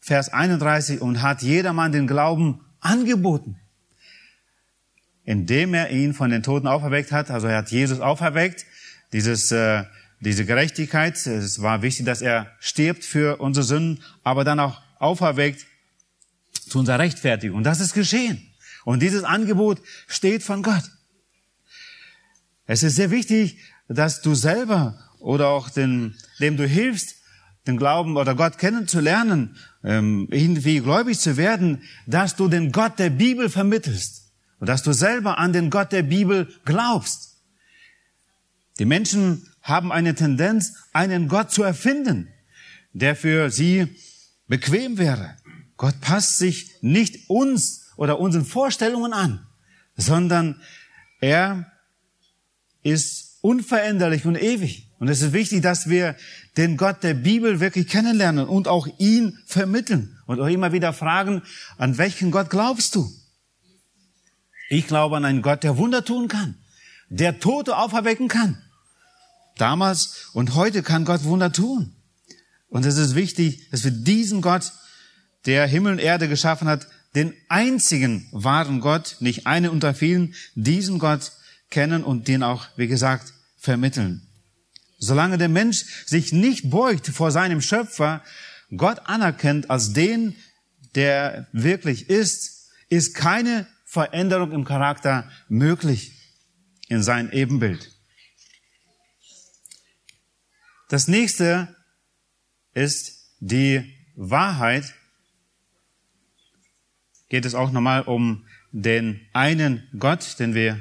Vers 0.00 0.32
31, 0.32 1.02
und 1.02 1.20
hat 1.20 1.42
jedermann 1.42 1.92
den 1.92 2.06
Glauben 2.06 2.64
angeboten, 2.80 3.56
indem 5.24 5.74
er 5.74 5.90
ihn 5.90 6.14
von 6.14 6.30
den 6.30 6.42
Toten 6.42 6.66
auferweckt 6.66 7.12
hat. 7.12 7.30
Also 7.30 7.46
er 7.46 7.58
hat 7.58 7.70
Jesus 7.70 8.00
auferweckt. 8.00 8.64
Dieses 9.12 9.50
äh, 9.52 9.84
diese 10.20 10.44
Gerechtigkeit. 10.44 11.14
Es 11.26 11.62
war 11.62 11.82
wichtig, 11.82 12.06
dass 12.06 12.22
er 12.22 12.52
stirbt 12.58 13.04
für 13.04 13.40
unsere 13.40 13.64
Sünden, 13.64 14.02
aber 14.24 14.44
dann 14.44 14.60
auch 14.60 14.80
auferweckt 14.98 15.66
zu 16.68 16.78
unserer 16.78 16.98
Rechtfertigung. 16.98 17.58
Und 17.58 17.64
das 17.64 17.80
ist 17.80 17.94
geschehen. 17.94 18.47
Und 18.88 19.00
dieses 19.00 19.22
Angebot 19.22 19.82
steht 20.06 20.42
von 20.42 20.62
Gott. 20.62 20.84
Es 22.64 22.82
ist 22.82 22.96
sehr 22.96 23.10
wichtig, 23.10 23.58
dass 23.86 24.22
du 24.22 24.34
selber 24.34 24.98
oder 25.18 25.48
auch 25.48 25.68
den, 25.68 26.14
dem 26.40 26.56
du 26.56 26.66
hilfst, 26.66 27.16
den 27.66 27.76
Glauben 27.76 28.16
oder 28.16 28.34
Gott 28.34 28.56
kennenzulernen, 28.56 29.58
ähm, 29.84 30.26
irgendwie 30.30 30.80
gläubig 30.80 31.18
zu 31.18 31.36
werden, 31.36 31.82
dass 32.06 32.34
du 32.36 32.48
den 32.48 32.72
Gott 32.72 32.98
der 32.98 33.10
Bibel 33.10 33.50
vermittelst 33.50 34.32
und 34.58 34.70
dass 34.70 34.82
du 34.82 34.94
selber 34.94 35.36
an 35.36 35.52
den 35.52 35.68
Gott 35.68 35.92
der 35.92 36.04
Bibel 36.04 36.48
glaubst. 36.64 37.42
Die 38.78 38.86
Menschen 38.86 39.50
haben 39.60 39.92
eine 39.92 40.14
Tendenz, 40.14 40.72
einen 40.94 41.28
Gott 41.28 41.52
zu 41.52 41.62
erfinden, 41.62 42.28
der 42.94 43.16
für 43.16 43.50
sie 43.50 43.94
bequem 44.46 44.96
wäre. 44.96 45.36
Gott 45.76 46.00
passt 46.00 46.38
sich 46.38 46.72
nicht 46.80 47.28
uns 47.28 47.84
oder 47.98 48.20
unseren 48.20 48.44
Vorstellungen 48.44 49.12
an, 49.12 49.44
sondern 49.96 50.62
er 51.20 51.70
ist 52.82 53.38
unveränderlich 53.42 54.24
und 54.24 54.40
ewig. 54.40 54.88
Und 55.00 55.08
es 55.08 55.20
ist 55.20 55.32
wichtig, 55.32 55.62
dass 55.62 55.88
wir 55.88 56.16
den 56.56 56.76
Gott 56.76 57.02
der 57.02 57.14
Bibel 57.14 57.58
wirklich 57.58 57.88
kennenlernen 57.88 58.46
und 58.46 58.68
auch 58.68 58.86
ihn 58.98 59.36
vermitteln 59.46 60.16
und 60.26 60.40
auch 60.40 60.46
immer 60.46 60.72
wieder 60.72 60.92
fragen, 60.92 61.42
an 61.76 61.98
welchen 61.98 62.30
Gott 62.30 62.50
glaubst 62.50 62.94
du? 62.94 63.10
Ich 64.70 64.86
glaube 64.86 65.16
an 65.16 65.24
einen 65.24 65.42
Gott, 65.42 65.64
der 65.64 65.76
Wunder 65.76 66.04
tun 66.04 66.28
kann, 66.28 66.56
der 67.08 67.40
Tote 67.40 67.76
auferwecken 67.76 68.28
kann. 68.28 68.62
Damals 69.56 70.30
und 70.34 70.54
heute 70.54 70.84
kann 70.84 71.04
Gott 71.04 71.24
Wunder 71.24 71.52
tun. 71.52 71.96
Und 72.68 72.86
es 72.86 72.96
ist 72.96 73.16
wichtig, 73.16 73.68
dass 73.70 73.82
wir 73.82 73.90
diesen 73.90 74.40
Gott, 74.40 74.72
der 75.46 75.66
Himmel 75.66 75.94
und 75.94 75.98
Erde 75.98 76.28
geschaffen 76.28 76.68
hat, 76.68 76.86
den 77.14 77.34
einzigen 77.48 78.28
wahren 78.32 78.80
Gott, 78.80 79.16
nicht 79.20 79.46
einen 79.46 79.70
unter 79.70 79.94
vielen, 79.94 80.34
diesen 80.54 80.98
Gott 80.98 81.32
kennen 81.70 82.04
und 82.04 82.28
den 82.28 82.42
auch, 82.42 82.66
wie 82.76 82.86
gesagt, 82.86 83.32
vermitteln. 83.58 84.26
Solange 84.98 85.38
der 85.38 85.48
Mensch 85.48 85.84
sich 86.06 86.32
nicht 86.32 86.70
beugt 86.70 87.06
vor 87.08 87.30
seinem 87.30 87.60
Schöpfer, 87.60 88.22
Gott 88.76 89.00
anerkennt 89.06 89.70
als 89.70 89.92
den, 89.92 90.36
der 90.94 91.46
wirklich 91.52 92.10
ist, 92.10 92.70
ist 92.88 93.14
keine 93.14 93.66
Veränderung 93.84 94.52
im 94.52 94.64
Charakter 94.64 95.30
möglich 95.48 96.12
in 96.88 97.02
sein 97.02 97.30
Ebenbild. 97.32 97.90
Das 100.88 101.06
nächste 101.06 101.74
ist 102.74 103.34
die 103.40 103.94
Wahrheit. 104.16 104.94
Geht 107.28 107.44
es 107.44 107.54
auch 107.54 107.70
nochmal 107.70 108.02
um 108.02 108.46
den 108.72 109.20
einen 109.32 109.86
Gott, 109.98 110.38
den 110.38 110.54
wir, 110.54 110.80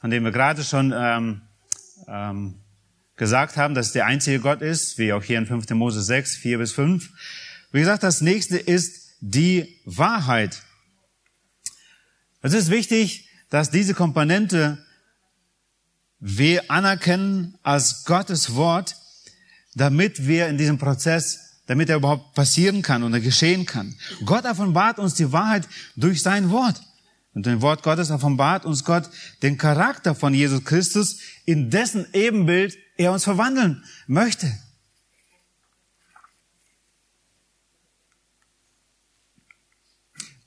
von 0.00 0.10
dem 0.10 0.24
wir 0.24 0.32
gerade 0.32 0.64
schon 0.64 0.92
ähm, 0.96 1.42
ähm, 2.08 2.60
gesagt 3.16 3.56
haben, 3.56 3.74
dass 3.74 3.88
es 3.88 3.92
der 3.92 4.06
einzige 4.06 4.40
Gott 4.40 4.62
ist, 4.62 4.98
wie 4.98 5.12
auch 5.12 5.22
hier 5.22 5.38
in 5.38 5.46
5. 5.46 5.70
Mose 5.70 6.02
6, 6.02 6.36
4 6.36 6.58
bis 6.58 6.72
5. 6.72 7.10
Wie 7.72 7.80
gesagt, 7.80 8.02
das 8.02 8.20
nächste 8.20 8.58
ist 8.58 9.16
die 9.20 9.80
Wahrheit. 9.84 10.62
Es 12.42 12.52
ist 12.52 12.70
wichtig, 12.70 13.28
dass 13.50 13.70
diese 13.70 13.94
Komponente 13.94 14.84
wir 16.18 16.70
anerkennen 16.70 17.58
als 17.62 18.04
Gottes 18.04 18.54
Wort, 18.54 18.96
damit 19.74 20.26
wir 20.26 20.48
in 20.48 20.58
diesem 20.58 20.78
Prozess, 20.78 21.43
damit 21.66 21.88
er 21.88 21.96
überhaupt 21.96 22.34
passieren 22.34 22.82
kann 22.82 23.02
oder 23.02 23.20
geschehen 23.20 23.66
kann. 23.66 23.94
Gott 24.24 24.44
offenbart 24.44 24.98
uns 24.98 25.14
die 25.14 25.32
Wahrheit 25.32 25.68
durch 25.96 26.22
sein 26.22 26.50
Wort. 26.50 26.80
Und 27.32 27.46
im 27.48 27.62
Wort 27.62 27.82
Gottes 27.82 28.10
offenbart 28.10 28.64
uns 28.64 28.84
Gott 28.84 29.10
den 29.42 29.58
Charakter 29.58 30.14
von 30.14 30.34
Jesus 30.34 30.64
Christus, 30.64 31.18
in 31.44 31.70
dessen 31.70 32.06
Ebenbild 32.12 32.76
er 32.96 33.12
uns 33.12 33.24
verwandeln 33.24 33.84
möchte. 34.06 34.52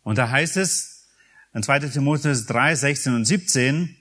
Und 0.04 0.18
da 0.18 0.30
heißt 0.30 0.56
es 0.56 1.10
in 1.54 1.64
2. 1.64 1.80
Timotheus 1.90 2.46
3, 2.46 2.76
16 2.76 3.14
und 3.14 3.26
17, 3.26 3.98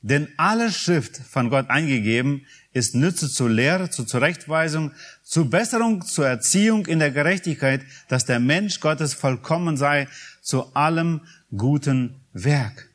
denn 0.00 0.28
alle 0.38 0.72
Schrift 0.72 1.18
von 1.18 1.50
Gott 1.50 1.68
eingegeben 1.68 2.46
ist 2.72 2.94
Nütze 2.94 3.28
zur 3.28 3.50
Lehre, 3.50 3.90
zur 3.90 4.06
Zurechtweisung, 4.06 4.92
zur 5.32 5.48
Besserung, 5.48 6.04
zur 6.04 6.26
Erziehung 6.26 6.84
in 6.84 6.98
der 6.98 7.10
Gerechtigkeit, 7.10 7.80
dass 8.08 8.26
der 8.26 8.38
Mensch 8.38 8.80
Gottes 8.80 9.14
vollkommen 9.14 9.78
sei, 9.78 10.06
zu 10.42 10.76
allem 10.76 11.22
guten 11.56 12.20
Werk. 12.34 12.90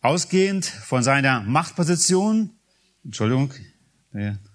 Ausgehend 0.00 0.64
von 0.64 1.02
seiner 1.02 1.40
Machtposition, 1.40 2.52
Entschuldigung, 3.04 3.52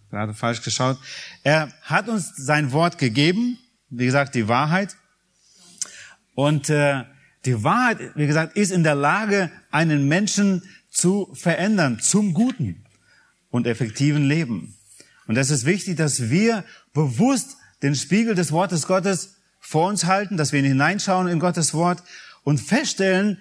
gerade 0.09 0.33
falsch 0.33 0.61
geschaut, 0.61 0.97
er 1.43 1.73
hat 1.81 2.07
uns 2.07 2.33
sein 2.37 2.71
Wort 2.71 2.97
gegeben, 2.97 3.59
wie 3.89 4.05
gesagt, 4.05 4.35
die 4.35 4.47
Wahrheit. 4.47 4.95
Und 6.33 6.69
äh, 6.69 7.03
die 7.43 7.61
Wahrheit, 7.61 8.15
wie 8.15 8.25
gesagt, 8.25 8.55
ist 8.55 8.71
in 8.71 8.85
der 8.85 8.95
Lage, 8.95 9.51
einen 9.69 10.07
Menschen 10.07 10.63
zu 10.89 11.29
verändern 11.33 11.99
zum 11.99 12.33
guten 12.33 12.85
und 13.51 13.67
effektiven 13.67 14.24
Leben. 14.24 14.75
Und 15.27 15.38
es 15.38 15.51
ist 15.51 15.65
wichtig, 15.65 15.98
dass 15.98 16.29
wir 16.29 16.65
bewusst 16.93 17.58
den 17.84 17.96
Spiegel 17.96 18.34
des 18.36 18.51
Wortes 18.51 18.88
Gottes 18.88 19.36
vor 19.60 19.88
uns 19.88 20.05
halten, 20.05 20.38
dass 20.38 20.51
wir 20.51 20.62
hineinschauen 20.62 21.27
in 21.27 21.39
Gottes 21.39 21.74
Wort 21.74 22.03
und 22.43 22.60
feststellen, 22.60 23.38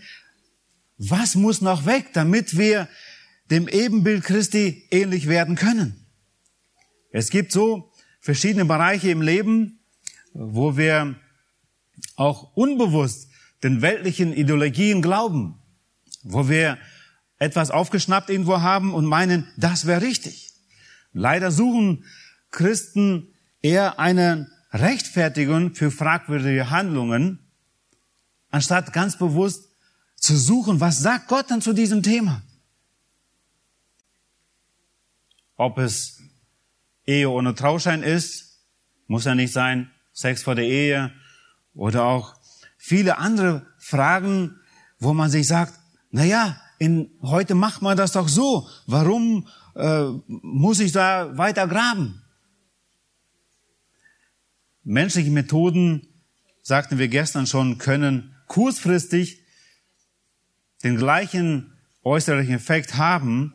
was 0.98 1.34
muss 1.34 1.62
noch 1.62 1.86
weg, 1.86 2.10
damit 2.12 2.58
wir 2.58 2.88
dem 3.50 3.68
Ebenbild 3.68 4.22
Christi 4.22 4.86
ähnlich 4.90 5.26
werden 5.28 5.56
können. 5.56 6.06
Es 7.10 7.30
gibt 7.30 7.52
so 7.52 7.90
verschiedene 8.20 8.66
Bereiche 8.66 9.10
im 9.10 9.22
Leben, 9.22 9.80
wo 10.32 10.76
wir 10.76 11.16
auch 12.16 12.54
unbewusst 12.54 13.28
den 13.62 13.82
weltlichen 13.82 14.32
Ideologien 14.32 15.02
glauben, 15.02 15.60
wo 16.22 16.48
wir 16.48 16.78
etwas 17.40 17.70
aufgeschnappt 17.70 18.30
irgendwo 18.30 18.60
haben 18.60 18.94
und 18.94 19.06
meinen, 19.06 19.50
das 19.56 19.86
wäre 19.86 20.02
richtig. 20.02 20.52
Leider 21.12 21.50
suchen 21.50 22.04
Christen 22.50 23.34
eher 23.62 23.98
eine 23.98 24.48
Rechtfertigung 24.72 25.74
für 25.74 25.90
fragwürdige 25.90 26.70
Handlungen, 26.70 27.40
anstatt 28.50 28.92
ganz 28.92 29.18
bewusst 29.18 29.70
zu 30.16 30.36
suchen, 30.36 30.80
was 30.80 31.00
sagt 31.00 31.28
Gott 31.28 31.50
dann 31.50 31.62
zu 31.62 31.72
diesem 31.72 32.02
Thema? 32.02 32.42
Ob 35.56 35.78
es 35.78 36.20
Ehe 37.06 37.28
ohne 37.30 37.54
Trauschein 37.54 38.02
ist, 38.02 38.60
muss 39.06 39.24
ja 39.24 39.34
nicht 39.34 39.52
sein, 39.52 39.90
Sex 40.12 40.42
vor 40.42 40.54
der 40.54 40.66
Ehe 40.66 41.10
oder 41.72 42.04
auch 42.04 42.34
viele 42.76 43.16
andere 43.16 43.66
Fragen, 43.78 44.60
wo 44.98 45.14
man 45.14 45.30
sich 45.30 45.46
sagt, 45.46 45.72
na 46.10 46.24
ja, 46.24 46.60
in, 46.80 47.10
heute 47.20 47.54
macht 47.54 47.82
man 47.82 47.96
das 47.96 48.12
doch 48.12 48.26
so. 48.26 48.66
Warum 48.86 49.46
äh, 49.76 50.04
muss 50.26 50.80
ich 50.80 50.92
da 50.92 51.36
weiter 51.36 51.68
graben? 51.68 52.22
Menschliche 54.82 55.30
Methoden, 55.30 56.08
sagten 56.62 56.96
wir 56.96 57.08
gestern 57.08 57.46
schon, 57.46 57.76
können 57.76 58.34
kurzfristig 58.46 59.42
den 60.82 60.96
gleichen 60.96 61.74
äußerlichen 62.02 62.54
Effekt 62.54 62.96
haben, 62.96 63.52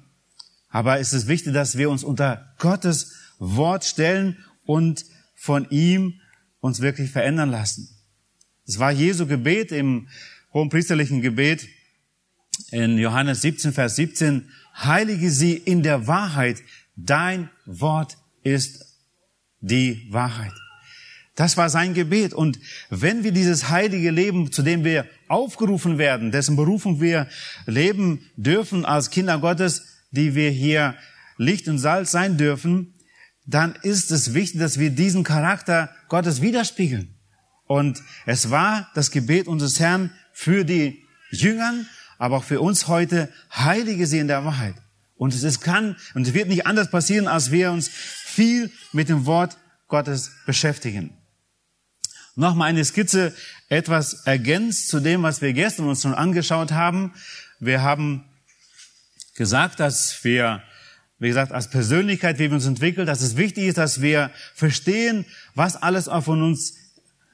aber 0.69 0.99
es 0.99 1.11
ist 1.11 1.27
wichtig, 1.27 1.53
dass 1.53 1.79
wir 1.79 1.89
uns 1.89 2.03
unter 2.03 2.53
Gottes 2.59 3.15
Wort 3.39 3.85
stellen 3.85 4.37
und 4.65 5.03
von 5.33 5.67
ihm 5.71 6.21
uns 6.59 6.79
wirklich 6.79 7.09
verändern 7.09 7.49
lassen. 7.49 7.89
Es 8.67 8.77
war 8.77 8.91
Jesu 8.91 9.25
Gebet 9.25 9.71
im 9.71 10.09
hohenpriesterlichen 10.53 11.23
Gebet 11.23 11.67
in 12.71 12.97
Johannes 12.97 13.41
17, 13.41 13.73
Vers 13.73 13.95
17, 13.95 14.49
heilige 14.75 15.29
sie 15.29 15.53
in 15.53 15.83
der 15.83 16.07
Wahrheit. 16.07 16.57
Dein 16.95 17.49
Wort 17.65 18.17
ist 18.43 18.85
die 19.59 20.07
Wahrheit. 20.11 20.53
Das 21.35 21.57
war 21.57 21.69
sein 21.69 21.93
Gebet. 21.93 22.33
Und 22.33 22.59
wenn 22.89 23.23
wir 23.23 23.31
dieses 23.31 23.69
heilige 23.69 24.09
Leben, 24.11 24.51
zu 24.51 24.63
dem 24.63 24.83
wir 24.83 25.05
aufgerufen 25.27 25.97
werden, 25.97 26.31
dessen 26.31 26.55
Berufung 26.55 27.01
wir 27.01 27.27
leben 27.65 28.29
dürfen 28.37 28.85
als 28.85 29.09
Kinder 29.09 29.37
Gottes, 29.39 29.85
die 30.11 30.33
wir 30.33 30.49
hier 30.49 30.95
Licht 31.37 31.67
und 31.67 31.77
Salz 31.77 32.11
sein 32.11 32.37
dürfen, 32.37 32.93
dann 33.45 33.75
ist 33.83 34.11
es 34.11 34.33
wichtig, 34.33 34.61
dass 34.61 34.79
wir 34.79 34.89
diesen 34.89 35.23
Charakter 35.23 35.89
Gottes 36.07 36.41
widerspiegeln. 36.41 37.15
Und 37.67 38.01
es 38.25 38.49
war 38.49 38.89
das 38.95 39.11
Gebet 39.11 39.47
unseres 39.47 39.79
Herrn 39.79 40.11
für 40.31 40.63
die 40.63 41.03
Jüngern, 41.31 41.87
aber 42.17 42.37
auch 42.37 42.43
für 42.43 42.61
uns 42.61 42.87
heute, 42.87 43.29
heilige 43.53 44.07
sie 44.07 44.19
in 44.19 44.27
der 44.27 44.45
Wahrheit. 44.45 44.75
Und 45.17 45.33
es 45.33 45.61
kann 45.61 45.95
und 46.13 46.27
es 46.27 46.33
wird 46.33 46.49
nicht 46.49 46.67
anders 46.67 46.91
passieren, 46.91 47.27
als 47.27 47.51
wir 47.51 47.71
uns 47.71 47.87
viel 47.87 48.71
mit 48.91 49.09
dem 49.09 49.25
Wort 49.25 49.57
Gottes 49.87 50.31
beschäftigen. 50.45 51.13
Nochmal 52.35 52.69
eine 52.69 52.83
Skizze, 52.83 53.33
etwas 53.69 54.25
ergänzt 54.25 54.89
zu 54.89 54.99
dem, 54.99 55.23
was 55.23 55.41
wir 55.41 55.53
gestern 55.53 55.87
uns 55.87 56.01
schon 56.01 56.13
angeschaut 56.13 56.73
haben. 56.73 57.13
Wir 57.59 57.81
haben 57.81 58.25
gesagt, 59.35 59.79
dass 59.79 60.23
wir, 60.23 60.61
wie 61.17 61.29
gesagt, 61.29 61.53
als 61.53 61.69
Persönlichkeit, 61.69 62.37
wie 62.37 62.49
wir 62.49 62.55
uns 62.55 62.65
entwickeln, 62.65 63.07
dass 63.07 63.21
es 63.21 63.37
wichtig 63.37 63.65
ist, 63.65 63.77
dass 63.77 64.01
wir 64.01 64.31
verstehen, 64.53 65.25
was 65.53 65.77
alles 65.77 66.09
auf 66.09 66.27
uns 66.27 66.75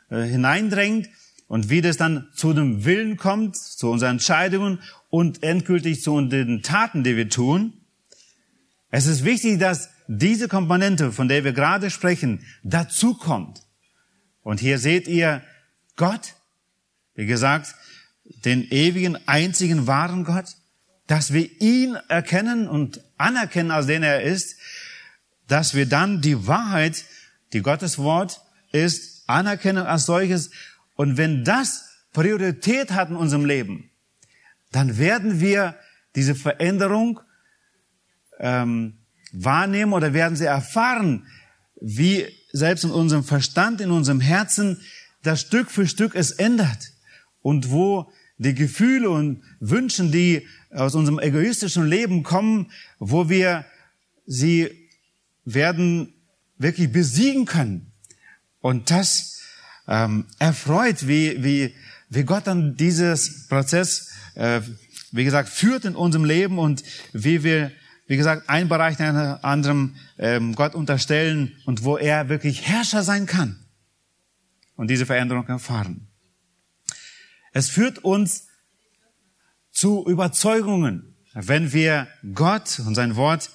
äh, 0.10 0.22
hineindrängt 0.22 1.10
und 1.51 1.70
wie 1.70 1.81
das 1.81 1.98
dann 1.98 2.29
zu 2.34 2.53
dem 2.53 2.86
Willen 2.86 3.17
kommt, 3.17 3.58
zu 3.58 3.91
unseren 3.91 4.12
Entscheidungen 4.12 4.79
und 5.10 5.43
endgültig 5.43 6.01
zu 6.01 6.22
den 6.22 6.63
Taten, 6.63 7.03
die 7.03 7.17
wir 7.17 7.27
tun. 7.27 7.74
Es 8.89 9.05
ist 9.05 9.25
wichtig, 9.25 9.60
dass 9.60 9.89
diese 10.08 10.48
Komponente, 10.48 11.12
von 11.12 11.27
der 11.27 11.43
wir 11.43 11.51
gerade 11.51 11.89
sprechen, 11.89 12.39
dazu 12.63 13.15
kommt. 13.15 13.63
Und 14.43 14.62
hier 14.62 14.79
seht 14.79 15.10
ihr 15.10 15.41
Gott, 15.98 16.36
wie 17.15 17.25
gesagt, 17.25 17.75
den 18.46 18.63
ewigen, 18.72 19.17
einzigen, 19.27 19.88
wahren 19.88 20.24
Gott, 20.24 20.55
dass 21.08 21.34
wir 21.34 21.50
ihn 21.62 21.98
erkennen 22.08 22.70
und 22.70 23.03
anerkennen, 23.17 23.72
als 23.72 23.88
den 23.88 24.03
er 24.03 24.22
ist, 24.22 24.55
dass 25.50 25.75
wir 25.75 25.86
dann 25.86 26.22
die 26.22 26.48
Wahrheit, 26.48 27.03
die 27.51 27.62
Gottes 27.62 27.98
Wort 27.98 28.39
ist, 28.72 29.27
anerkennen 29.27 29.86
als 29.86 30.05
solches. 30.05 30.51
Und 31.01 31.17
wenn 31.17 31.43
das 31.43 31.84
Priorität 32.13 32.91
hat 32.91 33.10
in 33.10 33.15
unserem 33.15 33.43
Leben, 33.43 33.89
dann 34.72 35.00
werden 35.00 35.39
wir 35.39 35.75
diese 36.15 36.36
Veränderung 36.36 37.20
ähm, 38.38 39.00
wahrnehmen 39.31 39.93
oder 39.93 40.13
werden 40.13 40.36
sie 40.36 40.46
erfahren, 40.46 41.25
wie 41.81 42.27
selbst 42.51 42.84
in 42.84 42.91
unserem 42.91 43.24
Verstand, 43.24 43.81
in 43.81 43.89
unserem 43.89 44.20
Herzen, 44.20 44.79
das 45.24 45.41
Stück 45.41 45.72
für 45.72 45.88
Stück 45.88 46.13
es 46.13 46.34
ändert. 46.34 46.91
Und 47.41 47.72
wo 47.72 48.12
die 48.38 48.53
Gefühle 48.53 49.10
und 49.10 49.41
Wünschen, 49.60 50.12
die 50.12 50.48
aus 50.70 50.93
unserem 50.93 51.17
egoistischen 51.17 51.88
Leben 51.88 52.22
kommen, 52.22 52.72
wo 53.00 53.27
wir 53.27 53.65
sie 54.27 54.88
werden 55.46 56.13
wirklich 56.60 56.91
besiegen 56.91 57.46
können. 57.46 57.91
Und 58.60 58.91
das 58.91 59.40
ähm, 59.91 60.25
erfreut, 60.39 61.07
wie, 61.07 61.43
wie, 61.43 61.75
wie 62.10 62.24
Gott 62.24 62.48
dann 62.48 62.77
dieses 62.77 63.48
Prozess, 63.50 64.10
äh, 64.36 64.62
wie 65.12 65.25
gesagt, 65.25 65.50
führt 65.50 65.83
in 65.83 65.95
unserem 65.95 66.24
Leben 66.24 66.57
und 66.57 66.83
wie 67.12 67.43
wir 67.43 67.71
wie 68.07 68.17
gesagt, 68.17 68.50
ein 68.50 68.67
Bereich 68.67 68.98
den 68.98 69.15
anderen 69.15 69.95
ähm, 70.17 70.53
Gott 70.53 70.75
unterstellen 70.75 71.55
und 71.65 71.86
wo 71.86 71.98
er 71.98 72.27
wirklich 72.27 72.67
Herrscher 72.67 73.03
sein 73.03 73.25
kann 73.25 73.65
und 74.75 74.89
diese 74.89 75.05
Veränderung 75.05 75.48
erfahren. 75.48 76.10
Es 77.53 77.69
führt 77.69 78.00
uns 78.00 78.48
zu 79.71 80.05
Überzeugungen. 80.05 81.15
Wenn 81.33 81.71
wir 81.71 82.10
Gott 82.33 82.81
und 82.86 82.95
sein 82.95 83.15
Wort 83.15 83.50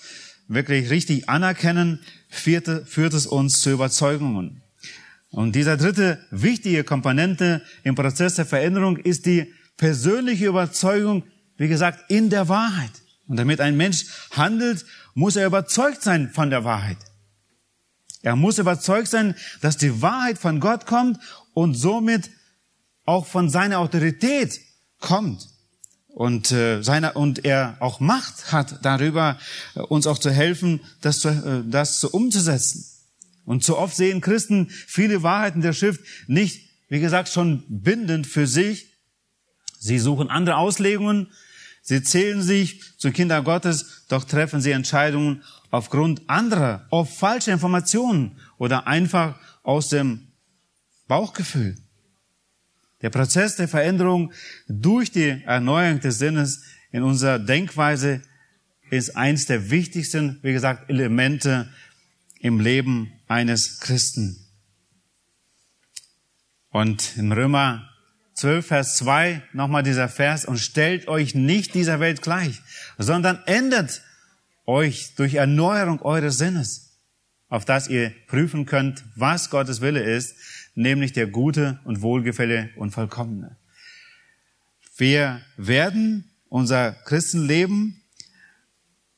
wirklich 0.48 0.88
richtig 0.88 1.28
anerkennen, 1.28 2.00
führt, 2.30 2.88
führt 2.88 3.12
es 3.12 3.26
uns 3.26 3.60
zu 3.60 3.68
Überzeugungen. 3.68 4.62
Und 5.30 5.54
dieser 5.54 5.76
dritte 5.76 6.18
wichtige 6.30 6.84
Komponente 6.84 7.62
im 7.82 7.94
Prozess 7.94 8.36
der 8.36 8.46
Veränderung 8.46 8.96
ist 8.96 9.26
die 9.26 9.52
persönliche 9.76 10.46
Überzeugung, 10.46 11.24
wie 11.56 11.68
gesagt, 11.68 12.10
in 12.10 12.30
der 12.30 12.48
Wahrheit. 12.48 12.92
Und 13.26 13.36
damit 13.36 13.60
ein 13.60 13.76
Mensch 13.76 14.06
handelt, 14.30 14.84
muss 15.14 15.36
er 15.36 15.46
überzeugt 15.46 16.02
sein 16.02 16.30
von 16.30 16.50
der 16.50 16.64
Wahrheit. 16.64 16.98
Er 18.22 18.36
muss 18.36 18.58
überzeugt 18.58 19.08
sein, 19.08 19.34
dass 19.60 19.76
die 19.76 20.02
Wahrheit 20.02 20.38
von 20.38 20.60
Gott 20.60 20.86
kommt 20.86 21.18
und 21.54 21.74
somit 21.74 22.30
auch 23.04 23.26
von 23.26 23.48
seiner 23.48 23.78
Autorität 23.78 24.60
kommt 25.00 25.48
und 26.08 26.50
äh, 26.50 26.82
seiner 26.82 27.14
und 27.14 27.44
er 27.44 27.76
auch 27.80 28.00
Macht 28.00 28.50
hat 28.50 28.84
darüber 28.84 29.38
äh, 29.74 29.80
uns 29.80 30.06
auch 30.06 30.18
zu 30.18 30.30
helfen, 30.30 30.80
das 31.02 31.20
zu, 31.20 31.28
äh, 31.28 31.62
das 31.70 32.00
zu 32.00 32.10
umzusetzen. 32.10 32.95
Und 33.46 33.64
so 33.64 33.78
oft 33.78 33.96
sehen 33.96 34.20
Christen 34.20 34.68
viele 34.68 35.22
Wahrheiten 35.22 35.62
der 35.62 35.72
Schrift 35.72 36.02
nicht, 36.26 36.68
wie 36.88 37.00
gesagt, 37.00 37.30
schon 37.30 37.64
bindend 37.68 38.26
für 38.26 38.46
sich. 38.46 38.92
Sie 39.78 39.98
suchen 39.98 40.28
andere 40.28 40.56
Auslegungen, 40.58 41.28
Sie 41.88 42.02
zählen 42.02 42.42
sich 42.42 42.98
zu 42.98 43.12
Kinder 43.12 43.42
Gottes, 43.42 44.06
doch 44.08 44.24
treffen 44.24 44.60
sie 44.60 44.72
Entscheidungen 44.72 45.44
aufgrund 45.70 46.28
anderer, 46.28 46.84
auf 46.90 47.16
falsche 47.16 47.52
Informationen 47.52 48.40
oder 48.58 48.88
einfach 48.88 49.38
aus 49.62 49.90
dem 49.90 50.26
Bauchgefühl. 51.06 51.76
Der 53.02 53.10
Prozess 53.10 53.54
der 53.54 53.68
Veränderung 53.68 54.32
durch 54.66 55.12
die 55.12 55.42
Erneuerung 55.46 56.00
des 56.00 56.18
Sinnes 56.18 56.64
in 56.90 57.04
unserer 57.04 57.38
Denkweise 57.38 58.20
ist 58.90 59.16
eins 59.16 59.46
der 59.46 59.70
wichtigsten, 59.70 60.40
wie 60.42 60.52
gesagt, 60.52 60.90
Elemente 60.90 61.70
im 62.40 62.58
Leben 62.58 63.12
eines 63.26 63.80
Christen. 63.80 64.46
Und 66.70 67.16
in 67.16 67.32
Römer 67.32 67.88
12, 68.34 68.66
Vers 68.66 68.96
2, 68.96 69.42
nochmal 69.52 69.82
dieser 69.82 70.08
Vers, 70.08 70.44
und 70.44 70.58
stellt 70.58 71.08
euch 71.08 71.34
nicht 71.34 71.74
dieser 71.74 72.00
Welt 72.00 72.20
gleich, 72.20 72.60
sondern 72.98 73.42
ändert 73.46 74.02
euch 74.66 75.14
durch 75.14 75.34
Erneuerung 75.34 76.02
eures 76.02 76.38
Sinnes, 76.38 76.98
auf 77.48 77.64
das 77.64 77.88
ihr 77.88 78.12
prüfen 78.26 78.66
könnt, 78.66 79.04
was 79.14 79.48
Gottes 79.48 79.80
Wille 79.80 80.02
ist, 80.02 80.36
nämlich 80.74 81.12
der 81.12 81.28
gute 81.28 81.80
und 81.84 82.02
wohlgefälle 82.02 82.70
und 82.76 82.90
vollkommene. 82.90 83.56
Wir 84.96 85.40
werden 85.56 86.30
unser 86.48 86.92
Christenleben 86.92 88.02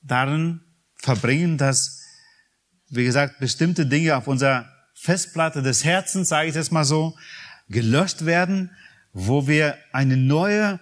darin 0.02 0.60
verbringen, 0.96 1.58
dass, 1.58 2.02
wie 2.90 3.04
gesagt, 3.04 3.38
bestimmte 3.38 3.86
Dinge 3.86 4.16
auf 4.16 4.26
unserer 4.26 4.66
Festplatte 4.94 5.62
des 5.62 5.84
Herzens, 5.84 6.28
sage 6.28 6.48
ich 6.48 6.54
das 6.54 6.70
mal 6.70 6.84
so, 6.84 7.16
gelöscht 7.68 8.24
werden, 8.24 8.70
wo 9.12 9.46
wir 9.46 9.76
eine 9.92 10.16
neue 10.16 10.80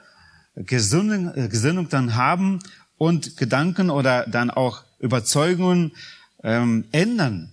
Gesinnung, 0.54 1.34
äh, 1.34 1.48
Gesinnung 1.48 1.88
dann 1.88 2.14
haben 2.14 2.60
und 2.96 3.36
Gedanken 3.36 3.90
oder 3.90 4.26
dann 4.26 4.50
auch 4.50 4.84
Überzeugungen 4.98 5.92
ähm, 6.42 6.86
ändern. 6.92 7.52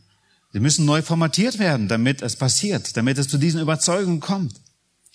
Sie 0.53 0.59
müssen 0.59 0.85
neu 0.85 1.01
formatiert 1.01 1.59
werden, 1.59 1.87
damit 1.87 2.21
es 2.21 2.35
passiert, 2.35 2.95
damit 2.95 3.17
es 3.17 3.27
zu 3.27 3.37
diesen 3.37 3.59
Überzeugungen 3.59 4.19
kommt. 4.19 4.53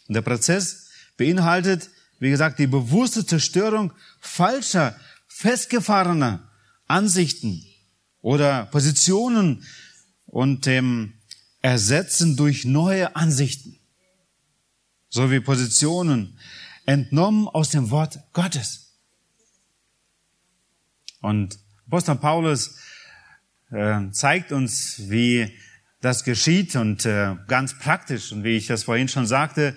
Und 0.09 0.15
der 0.15 0.23
Prozess 0.23 0.89
beinhaltet, 1.17 1.91
wie 2.19 2.31
gesagt, 2.31 2.59
die 2.59 2.67
bewusste 2.67 3.25
Zerstörung 3.25 3.93
falscher, 4.21 4.97
festgefahrener 5.29 6.41
Ansichten 6.89 7.65
oder 8.21 8.67
Positionen 8.67 9.65
und 10.27 10.67
dem 10.67 11.15
Ersetzen 11.61 12.37
durch 12.37 12.65
neue 12.65 13.17
Ansichten 13.17 13.79
sowie 15.09 15.41
Positionen 15.41 16.39
entnommen 16.87 17.49
aus 17.49 17.71
dem 17.71 17.91
Wort 17.91 18.19
Gottes. 18.33 18.95
Und 21.21 21.59
Apostel 21.87 22.17
Paulus 22.17 22.77
äh, 23.71 24.11
zeigt 24.13 24.53
uns, 24.53 25.09
wie 25.09 25.57
das 26.01 26.23
geschieht 26.23 26.77
und 26.77 27.05
äh, 27.07 27.35
ganz 27.49 27.79
praktisch. 27.79 28.33
Und 28.33 28.45
wie 28.45 28.57
ich 28.57 28.67
das 28.67 28.85
vorhin 28.85 29.09
schon 29.09 29.27
sagte, 29.27 29.75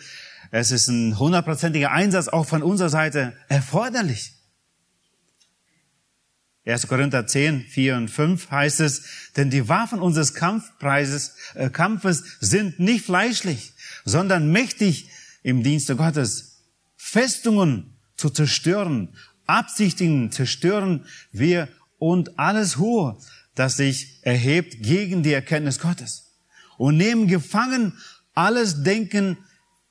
es 0.51 0.71
ist 0.71 0.87
ein 0.87 1.17
hundertprozentiger 1.17 1.91
Einsatz 1.91 2.27
auch 2.27 2.45
von 2.45 2.61
unserer 2.61 2.89
Seite 2.89 3.35
erforderlich. 3.47 4.33
1. 6.65 6.87
Korinther 6.87 7.25
10, 7.25 7.61
4 7.61 7.95
und 7.97 8.09
5 8.09 8.51
heißt 8.51 8.81
es, 8.81 9.03
denn 9.35 9.49
die 9.49 9.67
Waffen 9.67 9.99
unseres 9.99 10.35
Kampfpreises, 10.35 11.35
äh, 11.55 11.69
Kampfes 11.69 12.23
sind 12.39 12.79
nicht 12.79 13.05
fleischlich, 13.05 13.73
sondern 14.05 14.51
mächtig 14.51 15.09
im 15.41 15.63
Dienste 15.63 15.95
Gottes, 15.95 16.63
Festungen 16.97 17.97
zu 18.15 18.29
zerstören, 18.29 19.15
Absichtigen 19.47 20.31
zerstören 20.31 21.05
wir 21.31 21.67
und 21.97 22.37
alles 22.37 22.77
hohe, 22.77 23.17
das 23.55 23.77
sich 23.77 24.19
erhebt 24.21 24.83
gegen 24.83 25.23
die 25.23 25.33
Erkenntnis 25.33 25.79
Gottes 25.79 26.31
und 26.77 26.95
nehmen 26.97 27.27
gefangen 27.27 27.97
alles 28.33 28.83
Denken 28.83 29.37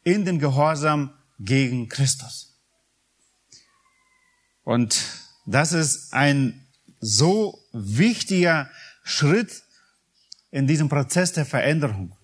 in 0.05 0.25
den 0.25 0.39
Gehorsam 0.39 1.13
gegen 1.41 1.89
Christus. 1.89 2.57
Und 4.63 5.05
das 5.47 5.73
ist 5.73 6.13
ein 6.15 6.60
so 7.01 7.59
wichtiger 7.73 8.71
Schritt 9.03 9.63
in 10.51 10.67
diesem 10.67 10.89
Prozess 10.89 11.33
der 11.33 11.47
Veränderung 11.47 12.17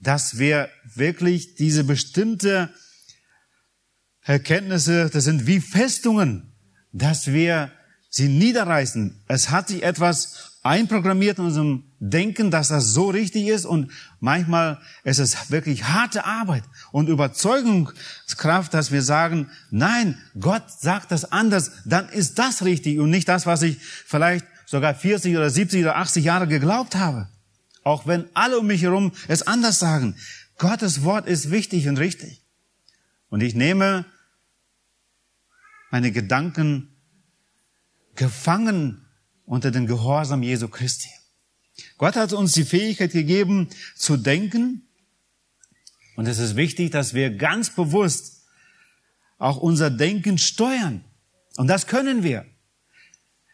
dass 0.00 0.38
wir 0.38 0.68
wirklich 0.94 1.56
diese 1.56 1.84
bestimmte 1.84 2.72
Erkenntnisse, 4.22 5.10
das 5.10 5.24
sind 5.24 5.46
wie 5.46 5.60
Festungen, 5.60 6.52
dass 6.92 7.28
wir 7.28 7.72
sie 8.10 8.28
niederreißen. 8.28 9.24
Es 9.28 9.50
hat 9.50 9.68
sich 9.68 9.82
etwas 9.82 10.47
einprogrammiert 10.62 11.38
in 11.38 11.46
unserem 11.46 11.84
Denken, 12.00 12.50
dass 12.50 12.68
das 12.68 12.92
so 12.92 13.10
richtig 13.10 13.48
ist 13.48 13.64
und 13.64 13.90
manchmal 14.20 14.80
ist 15.04 15.18
es 15.18 15.50
wirklich 15.50 15.84
harte 15.84 16.24
Arbeit 16.24 16.64
und 16.92 17.08
Überzeugungskraft, 17.08 18.74
dass 18.74 18.92
wir 18.92 19.02
sagen, 19.02 19.50
nein, 19.70 20.18
Gott 20.38 20.64
sagt 20.70 21.10
das 21.10 21.32
anders, 21.32 21.72
dann 21.84 22.08
ist 22.08 22.38
das 22.38 22.64
richtig 22.64 22.98
und 22.98 23.10
nicht 23.10 23.28
das, 23.28 23.46
was 23.46 23.62
ich 23.62 23.78
vielleicht 23.78 24.46
sogar 24.66 24.94
40 24.94 25.36
oder 25.36 25.48
70 25.50 25.82
oder 25.82 25.96
80 25.96 26.24
Jahre 26.24 26.46
geglaubt 26.46 26.94
habe. 26.94 27.28
Auch 27.82 28.06
wenn 28.06 28.26
alle 28.34 28.58
um 28.58 28.66
mich 28.66 28.82
herum 28.82 29.12
es 29.28 29.46
anders 29.46 29.78
sagen. 29.78 30.14
Gottes 30.58 31.04
Wort 31.04 31.26
ist 31.26 31.50
wichtig 31.50 31.88
und 31.88 31.98
richtig. 31.98 32.42
Und 33.30 33.40
ich 33.42 33.54
nehme 33.54 34.04
meine 35.90 36.12
Gedanken 36.12 36.94
gefangen 38.14 39.07
unter 39.48 39.70
den 39.70 39.86
Gehorsam 39.86 40.42
Jesu 40.42 40.68
Christi. 40.68 41.08
Gott 41.96 42.16
hat 42.16 42.32
uns 42.32 42.52
die 42.52 42.64
Fähigkeit 42.64 43.12
gegeben 43.12 43.68
zu 43.96 44.16
denken. 44.16 44.88
Und 46.16 46.26
es 46.26 46.38
ist 46.38 46.56
wichtig, 46.56 46.90
dass 46.90 47.14
wir 47.14 47.30
ganz 47.30 47.74
bewusst 47.74 48.44
auch 49.38 49.56
unser 49.56 49.90
Denken 49.90 50.36
steuern. 50.38 51.04
Und 51.56 51.68
das 51.68 51.86
können 51.86 52.22
wir. 52.22 52.44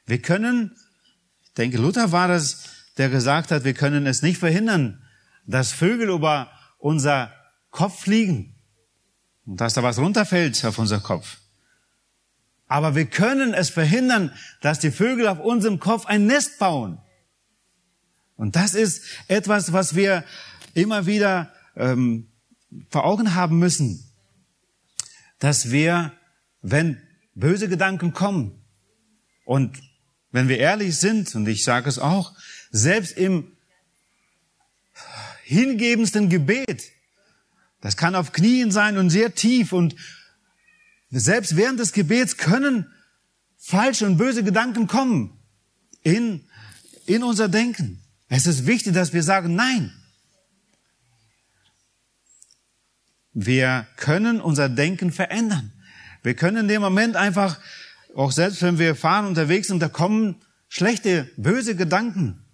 Wir 0.07 0.21
können, 0.21 0.75
ich 1.45 1.53
denke, 1.53 1.79
Luther 1.79 2.11
war 2.13 2.29
es, 2.31 2.65
der 2.97 3.09
gesagt 3.09 3.51
hat, 3.51 3.65
wir 3.65 3.75
können 3.75 4.07
es 4.07 4.23
nicht 4.23 4.39
verhindern, 4.39 5.03
dass 5.47 5.73
Vögel 5.73 6.09
über 6.09 6.51
unser 6.79 7.33
Kopf 7.71 8.01
fliegen 8.01 8.55
und 9.47 9.61
dass 9.61 9.75
da 9.75 9.83
was 9.83 9.99
runterfällt 9.99 10.65
auf 10.65 10.79
unser 10.79 11.01
Kopf. 11.01 11.39
Aber 12.75 12.97
wir 12.97 13.07
können 13.07 13.55
es 13.55 13.71
verhindern, 13.71 14.33
dass 14.61 14.81
die 14.81 14.91
Vögel 14.91 15.29
auf 15.29 15.39
unserem 15.39 15.79
Kopf 15.79 16.07
ein 16.07 16.27
Nest 16.27 16.59
bauen. 16.59 16.99
Und 18.35 18.57
das 18.57 18.75
ist 18.75 19.05
etwas, 19.29 19.73
was 19.73 19.95
wir 19.95 20.25
immer 20.75 21.07
wieder 21.07 21.53
ähm, 21.77 22.33
vor 22.91 23.05
Augen 23.05 23.37
haben 23.37 23.61
müssen, 23.61 24.13
dass 25.39 25.71
wir, 25.71 26.15
wenn 26.63 27.01
böse 27.37 27.69
Gedanken 27.69 28.13
kommen 28.13 28.65
und 29.45 29.79
wenn 30.33 30.49
wir 30.49 30.59
ehrlich 30.59 30.97
sind, 30.97 31.33
und 31.37 31.47
ich 31.47 31.63
sage 31.63 31.89
es 31.89 32.01
auch, 32.01 32.33
selbst 32.73 33.17
im 33.17 33.57
hingebendsten 35.45 36.29
Gebet, 36.29 36.91
das 37.81 37.97
kann 37.97 38.17
auf 38.17 38.33
Knien 38.33 38.73
sein 38.73 38.99
und 38.99 39.11
sehr 39.11 39.33
tief 39.33 39.73
und 39.73 39.95
selbst 41.21 41.57
während 41.57 41.79
des 41.79 41.93
Gebets 41.93 42.37
können 42.37 42.87
falsche 43.57 44.07
und 44.07 44.17
böse 44.17 44.43
Gedanken 44.43 44.87
kommen 44.87 45.39
in, 46.03 46.47
in 47.07 47.23
unser 47.23 47.49
Denken. 47.49 48.03
Es 48.29 48.47
ist 48.47 48.67
wichtig, 48.67 48.95
dass 48.95 49.13
wir 49.13 49.23
sagen, 49.23 49.55
nein. 49.55 49.93
Wir 53.33 53.87
können 53.97 54.41
unser 54.41 54.69
Denken 54.69 55.13
verändern. 55.13 55.73
Wir 56.23 56.35
können 56.35 56.59
in 56.59 56.69
dem 56.69 56.83
Moment 56.83 57.17
einfach, 57.17 57.61
auch 58.15 58.33
selbst 58.33 58.63
wenn 58.63 58.79
wir 58.79 58.97
fahren 58.97 59.27
unterwegs 59.27 59.69
sind, 59.69 59.81
da 59.81 59.89
kommen 59.89 60.43
schlechte, 60.69 61.31
böse 61.37 61.77
Gedanken. 61.77 62.45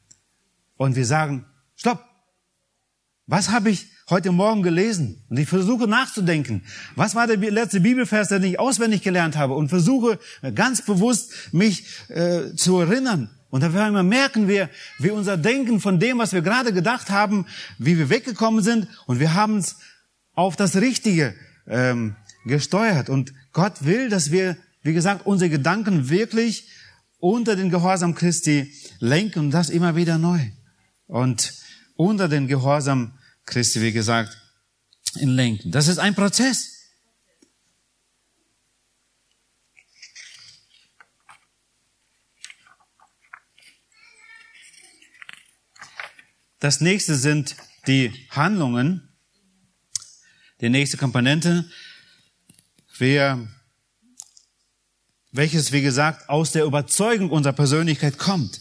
Und 0.77 0.96
wir 0.96 1.07
sagen, 1.07 1.46
stopp. 1.77 2.05
Was 3.27 3.51
habe 3.51 3.70
ich 3.70 3.88
heute 4.11 4.33
Morgen 4.33 4.62
gelesen 4.62 5.23
und 5.29 5.38
ich 5.38 5.49
versuche 5.49 5.87
nachzudenken, 5.87 6.62
was 6.96 7.14
war 7.14 7.27
der 7.27 7.37
letzte 7.37 7.81
Bibelvers, 7.81 8.29
den 8.29 8.42
ich 8.42 8.59
auswendig 8.59 9.03
gelernt 9.03 9.37
habe 9.37 9.55
und 9.55 9.68
versuche 9.68 10.18
ganz 10.55 10.83
bewusst 10.83 11.33
mich 11.53 11.85
äh, 12.09 12.55
zu 12.57 12.81
erinnern. 12.81 13.31
Und 13.51 13.62
dann 13.62 14.09
merken 14.09 14.46
wir, 14.46 14.68
wie 14.99 15.11
unser 15.11 15.37
Denken 15.37 15.81
von 15.81 15.99
dem, 15.99 16.18
was 16.18 16.33
wir 16.33 16.42
gerade 16.42 16.73
gedacht 16.73 17.11
haben, 17.11 17.46
wie 17.79 17.99
wir 17.99 18.09
weggekommen 18.09 18.62
sind 18.62 18.87
und 19.07 19.18
wir 19.20 19.35
haben 19.35 19.59
es 19.59 19.77
auf 20.35 20.57
das 20.57 20.77
Richtige 20.77 21.35
ähm, 21.66 22.16
gesteuert. 22.46 23.09
Und 23.09 23.33
Gott 23.53 23.85
will, 23.85 24.09
dass 24.09 24.31
wir, 24.31 24.57
wie 24.83 24.92
gesagt, 24.92 25.27
unsere 25.27 25.51
Gedanken 25.51 26.09
wirklich 26.09 26.68
unter 27.18 27.57
den 27.57 27.70
Gehorsam 27.70 28.14
Christi 28.14 28.73
lenken 28.99 29.40
und 29.40 29.51
das 29.51 29.68
immer 29.68 29.96
wieder 29.96 30.16
neu. 30.18 30.40
Und 31.07 31.53
unter 31.96 32.29
den 32.29 32.46
Gehorsam 32.46 33.12
Christi, 33.46 33.81
wie 33.81 33.92
gesagt, 33.92 34.37
in 35.16 35.31
Lenken. 35.31 35.70
Das 35.70 35.88
ist 35.88 35.98
ein 35.98 36.14
Prozess. 36.14 36.81
Das 46.61 46.83
nächste 46.83 47.16
sind 47.16 47.57
die 47.87 48.12
Handlungen. 48.31 49.07
Die 50.61 50.68
nächste 50.68 50.98
Komponente, 50.98 51.64
wer, 52.98 53.48
welches, 55.33 55.72
wie 55.72 55.81
gesagt, 55.81 56.29
aus 56.29 56.53
der 56.53 56.64
Überzeugung 56.64 57.31
unserer 57.31 57.55
Persönlichkeit 57.55 58.18
kommt. 58.18 58.61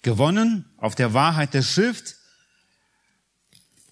Gewonnen 0.00 0.72
auf 0.78 0.94
der 0.94 1.12
Wahrheit 1.12 1.52
der 1.52 1.60
Schrift 1.60 2.17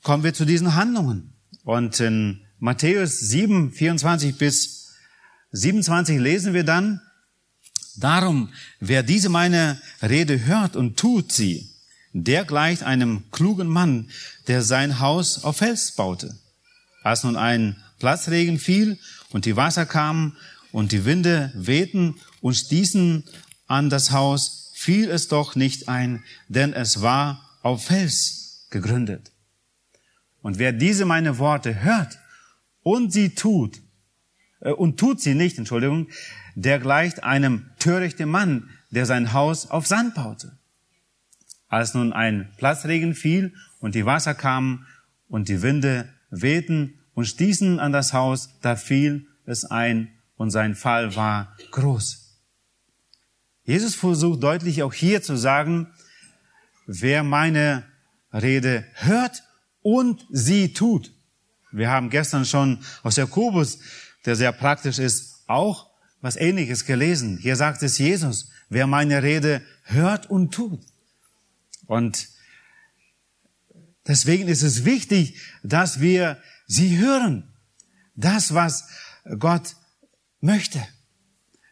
kommen 0.06 0.22
wir 0.22 0.34
zu 0.34 0.44
diesen 0.44 0.76
Handlungen. 0.76 1.32
Und 1.64 1.98
in 1.98 2.40
Matthäus 2.60 3.18
7, 3.18 3.72
24 3.72 4.38
bis 4.38 4.94
27 5.50 6.20
lesen 6.20 6.54
wir 6.54 6.62
dann, 6.62 7.00
Darum, 7.96 8.52
wer 8.78 9.02
diese 9.02 9.30
meine 9.30 9.80
Rede 10.00 10.44
hört 10.44 10.76
und 10.76 10.96
tut 10.96 11.32
sie, 11.32 11.72
der 12.12 12.44
gleicht 12.44 12.84
einem 12.84 13.24
klugen 13.32 13.66
Mann, 13.66 14.08
der 14.46 14.62
sein 14.62 15.00
Haus 15.00 15.42
auf 15.42 15.56
Fels 15.56 15.90
baute. 15.96 16.38
Als 17.02 17.24
nun 17.24 17.34
ein 17.34 17.74
Platzregen 17.98 18.60
fiel 18.60 19.00
und 19.30 19.44
die 19.44 19.56
Wasser 19.56 19.86
kamen 19.86 20.36
und 20.70 20.92
die 20.92 21.04
Winde 21.04 21.50
wehten 21.56 22.14
und 22.40 22.54
stießen 22.54 23.24
an 23.66 23.90
das 23.90 24.12
Haus, 24.12 24.70
fiel 24.74 25.10
es 25.10 25.26
doch 25.26 25.56
nicht 25.56 25.88
ein, 25.88 26.22
denn 26.46 26.74
es 26.74 27.00
war 27.00 27.58
auf 27.62 27.86
Fels 27.86 28.68
gegründet. 28.70 29.32
Und 30.46 30.60
wer 30.60 30.72
diese 30.72 31.06
meine 31.06 31.38
Worte 31.38 31.82
hört 31.82 32.20
und 32.84 33.12
sie 33.12 33.34
tut, 33.34 33.82
äh, 34.60 34.70
und 34.70 34.96
tut 34.96 35.20
sie 35.20 35.34
nicht, 35.34 35.58
Entschuldigung, 35.58 36.06
der 36.54 36.78
gleicht 36.78 37.24
einem 37.24 37.68
törichten 37.80 38.28
Mann, 38.28 38.70
der 38.92 39.06
sein 39.06 39.32
Haus 39.32 39.68
auf 39.68 39.88
Sand 39.88 40.14
baute. 40.14 40.56
Als 41.66 41.94
nun 41.94 42.12
ein 42.12 42.52
Platzregen 42.58 43.16
fiel 43.16 43.54
und 43.80 43.96
die 43.96 44.06
Wasser 44.06 44.34
kamen 44.34 44.86
und 45.26 45.48
die 45.48 45.62
Winde 45.62 46.14
wehten 46.30 47.00
und 47.14 47.24
stießen 47.24 47.80
an 47.80 47.90
das 47.90 48.12
Haus, 48.12 48.50
da 48.62 48.76
fiel 48.76 49.26
es 49.46 49.64
ein 49.64 50.12
und 50.36 50.52
sein 50.52 50.76
Fall 50.76 51.16
war 51.16 51.56
groß. 51.72 52.38
Jesus 53.64 53.96
versucht 53.96 54.44
deutlich 54.44 54.84
auch 54.84 54.94
hier 54.94 55.22
zu 55.22 55.34
sagen, 55.34 55.88
wer 56.86 57.24
meine 57.24 57.82
Rede 58.32 58.86
hört 58.94 59.42
und 59.86 60.26
sie 60.30 60.72
tut. 60.72 61.12
Wir 61.70 61.90
haben 61.90 62.10
gestern 62.10 62.44
schon 62.44 62.84
aus 63.04 63.14
Jakobus, 63.14 63.78
der 64.24 64.34
sehr 64.34 64.50
praktisch 64.50 64.98
ist, 64.98 65.44
auch 65.46 65.90
was 66.20 66.34
Ähnliches 66.34 66.86
gelesen. 66.86 67.38
Hier 67.38 67.54
sagt 67.54 67.84
es 67.84 67.96
Jesus, 67.98 68.50
wer 68.68 68.88
meine 68.88 69.22
Rede 69.22 69.62
hört 69.84 70.28
und 70.28 70.52
tut. 70.52 70.80
Und 71.86 72.30
deswegen 74.08 74.48
ist 74.48 74.62
es 74.62 74.84
wichtig, 74.84 75.40
dass 75.62 76.00
wir 76.00 76.42
sie 76.66 76.98
hören. 76.98 77.54
Das, 78.16 78.54
was 78.54 78.88
Gott 79.38 79.76
möchte, 80.40 80.84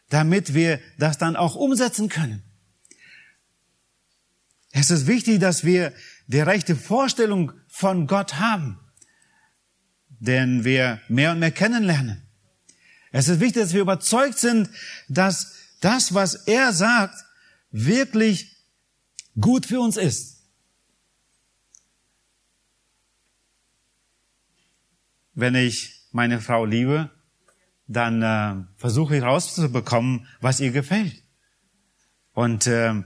damit 0.07 0.53
wir 0.53 0.79
das 0.97 1.17
dann 1.17 1.35
auch 1.35 1.55
umsetzen 1.55 2.07
können. 2.07 2.43
Es 4.71 4.89
ist 4.89 5.05
wichtig, 5.05 5.41
dass 5.41 5.65
wir 5.65 5.91
die 6.27 6.39
rechte 6.39 6.77
Vorstellung 6.77 7.51
von 7.77 8.07
Gott 8.07 8.35
haben, 8.39 8.79
denn 10.07 10.63
wir 10.63 11.01
mehr 11.09 11.33
und 11.33 11.39
mehr 11.39 11.51
kennenlernen. 11.51 12.25
Es 13.11 13.27
ist 13.27 13.41
wichtig, 13.41 13.63
dass 13.63 13.73
wir 13.73 13.81
überzeugt 13.81 14.39
sind, 14.39 14.69
dass 15.09 15.57
das, 15.81 16.13
was 16.13 16.35
er 16.47 16.71
sagt, 16.71 17.25
wirklich 17.71 18.55
gut 19.41 19.65
für 19.65 19.81
uns 19.81 19.97
ist. 19.97 20.41
Wenn 25.33 25.55
ich 25.55 26.07
meine 26.13 26.39
Frau 26.39 26.63
liebe, 26.63 27.11
dann 27.87 28.21
äh, 28.21 28.63
versuche 28.77 29.17
ich 29.17 29.21
rauszubekommen, 29.21 30.27
was 30.39 30.61
ihr 30.61 30.71
gefällt. 30.71 31.21
Und 32.31 32.67
äh, 32.67 33.03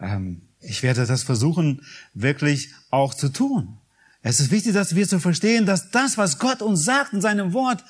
ähm, 0.00 0.48
ich 0.60 0.82
werde 0.82 1.04
das 1.04 1.24
versuchen, 1.24 1.84
wirklich 2.14 2.72
auch 2.88 3.12
zu 3.12 3.28
tun. 3.28 3.78
Es 4.28 4.40
ist 4.40 4.50
wichtig, 4.50 4.74
dass 4.74 4.94
wir 4.94 5.08
zu 5.08 5.20
verstehen, 5.20 5.64
dass 5.64 5.90
das, 5.90 6.18
was 6.18 6.38
Gott 6.38 6.60
uns 6.60 6.84
sagt 6.84 7.14
in 7.14 7.22
seinem 7.22 7.54
Wort, 7.54 7.82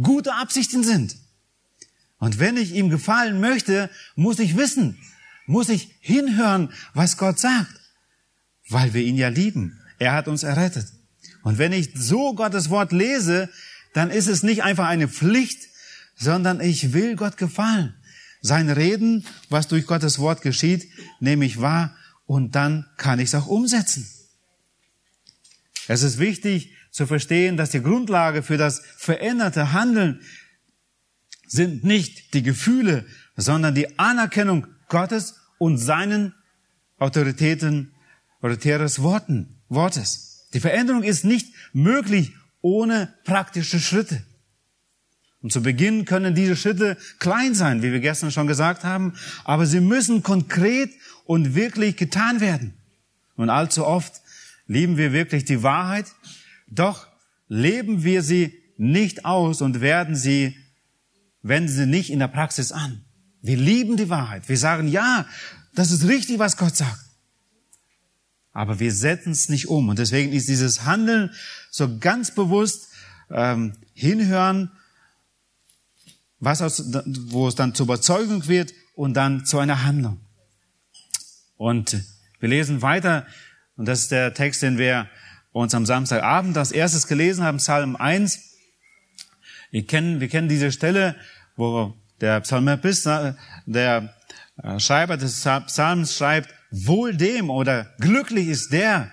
gute 0.00 0.32
Absichten 0.32 0.82
sind. 0.82 1.16
Und 2.16 2.38
wenn 2.38 2.56
ich 2.56 2.72
ihm 2.72 2.88
gefallen 2.88 3.40
möchte, 3.40 3.90
muss 4.14 4.38
ich 4.38 4.56
wissen, 4.56 4.98
muss 5.44 5.68
ich 5.68 5.94
hinhören, 6.00 6.72
was 6.94 7.18
Gott 7.18 7.38
sagt, 7.38 7.78
weil 8.70 8.94
wir 8.94 9.02
ihn 9.02 9.18
ja 9.18 9.28
lieben. 9.28 9.82
Er 9.98 10.14
hat 10.14 10.28
uns 10.28 10.44
errettet. 10.44 10.86
Und 11.42 11.58
wenn 11.58 11.74
ich 11.74 11.90
so 11.94 12.34
Gottes 12.34 12.70
Wort 12.70 12.92
lese, 12.92 13.50
dann 13.92 14.10
ist 14.10 14.28
es 14.28 14.42
nicht 14.42 14.62
einfach 14.62 14.88
eine 14.88 15.08
Pflicht, 15.08 15.60
sondern 16.16 16.62
ich 16.62 16.94
will 16.94 17.16
Gott 17.16 17.36
gefallen. 17.36 17.92
Sein 18.40 18.70
Reden, 18.70 19.26
was 19.50 19.68
durch 19.68 19.86
Gottes 19.86 20.18
Wort 20.18 20.40
geschieht, 20.40 20.90
nehme 21.20 21.44
ich 21.44 21.60
wahr 21.60 21.94
und 22.24 22.54
dann 22.54 22.86
kann 22.96 23.18
ich 23.18 23.26
es 23.26 23.34
auch 23.34 23.46
umsetzen. 23.46 24.08
Es 25.88 26.02
ist 26.02 26.18
wichtig 26.18 26.74
zu 26.90 27.06
verstehen, 27.06 27.56
dass 27.56 27.70
die 27.70 27.82
Grundlage 27.82 28.42
für 28.42 28.56
das 28.56 28.82
veränderte 28.96 29.72
Handeln 29.72 30.20
sind 31.46 31.84
nicht 31.84 32.34
die 32.34 32.42
Gefühle, 32.42 33.04
sondern 33.36 33.74
die 33.74 33.98
Anerkennung 33.98 34.66
Gottes 34.88 35.36
und 35.58 35.78
seinen 35.78 36.34
Autoritäten, 36.98 37.92
autoritäres 38.40 39.02
Worten, 39.02 39.60
Wortes. 39.68 40.48
Die 40.54 40.60
Veränderung 40.60 41.02
ist 41.02 41.24
nicht 41.24 41.54
möglich 41.72 42.32
ohne 42.60 43.12
praktische 43.24 43.80
Schritte. 43.80 44.22
Und 45.40 45.52
zu 45.52 45.62
Beginn 45.62 46.04
können 46.04 46.34
diese 46.34 46.56
Schritte 46.56 46.96
klein 47.18 47.54
sein, 47.54 47.82
wie 47.82 47.90
wir 47.90 48.00
gestern 48.00 48.30
schon 48.30 48.46
gesagt 48.46 48.84
haben, 48.84 49.14
aber 49.44 49.66
sie 49.66 49.80
müssen 49.80 50.22
konkret 50.22 50.90
und 51.24 51.54
wirklich 51.54 51.96
getan 51.96 52.40
werden. 52.40 52.74
Und 53.34 53.50
allzu 53.50 53.84
oft 53.84 54.22
lieben 54.66 54.96
wir 54.96 55.12
wirklich 55.12 55.44
die 55.44 55.62
Wahrheit, 55.62 56.06
doch 56.68 57.06
leben 57.48 58.04
wir 58.04 58.22
sie 58.22 58.58
nicht 58.76 59.24
aus 59.24 59.60
und 59.60 59.80
werden 59.80 60.16
sie, 60.16 60.56
wenden 61.42 61.68
sie 61.68 61.86
nicht 61.86 62.10
in 62.10 62.18
der 62.18 62.28
Praxis 62.28 62.72
an. 62.72 63.04
Wir 63.42 63.56
lieben 63.56 63.96
die 63.96 64.08
Wahrheit. 64.08 64.48
Wir 64.48 64.56
sagen, 64.56 64.88
ja, 64.88 65.26
das 65.74 65.90
ist 65.90 66.06
richtig, 66.06 66.38
was 66.38 66.56
Gott 66.56 66.76
sagt. 66.76 67.00
Aber 68.52 68.78
wir 68.80 68.92
setzen 68.92 69.32
es 69.32 69.48
nicht 69.48 69.68
um. 69.68 69.88
Und 69.88 69.98
deswegen 69.98 70.32
ist 70.32 70.48
dieses 70.48 70.84
Handeln 70.84 71.30
so 71.70 71.98
ganz 71.98 72.34
bewusst 72.34 72.88
ähm, 73.30 73.72
hinhören, 73.94 74.70
was 76.38 76.60
aus, 76.60 76.92
wo 77.30 77.48
es 77.48 77.54
dann 77.54 77.74
zur 77.74 77.84
Überzeugung 77.84 78.46
wird 78.48 78.72
und 78.94 79.14
dann 79.14 79.44
zu 79.46 79.58
einer 79.58 79.84
Handlung. 79.84 80.20
Und 81.56 82.02
wir 82.40 82.48
lesen 82.48 82.82
weiter, 82.82 83.26
und 83.76 83.86
das 83.86 84.00
ist 84.00 84.12
der 84.12 84.34
Text, 84.34 84.62
den 84.62 84.78
wir 84.78 85.08
uns 85.52 85.74
am 85.74 85.86
Samstagabend 85.86 86.56
als 86.56 86.72
erstes 86.72 87.06
gelesen 87.06 87.44
haben, 87.44 87.58
Psalm 87.58 87.96
1. 87.96 88.56
Wir 89.70 89.86
kennen, 89.86 90.20
wir 90.20 90.28
kennen 90.28 90.48
diese 90.48 90.72
Stelle, 90.72 91.16
wo 91.56 91.94
der 92.20 92.40
Psalmist, 92.40 93.06
der 93.66 94.14
äh, 94.62 94.78
Schreiber 94.78 95.16
des 95.16 95.46
Psalms 95.66 96.16
schreibt, 96.16 96.54
wohl 96.70 97.16
dem 97.16 97.50
oder 97.50 97.92
glücklich 97.98 98.48
ist 98.48 98.72
der, 98.72 99.10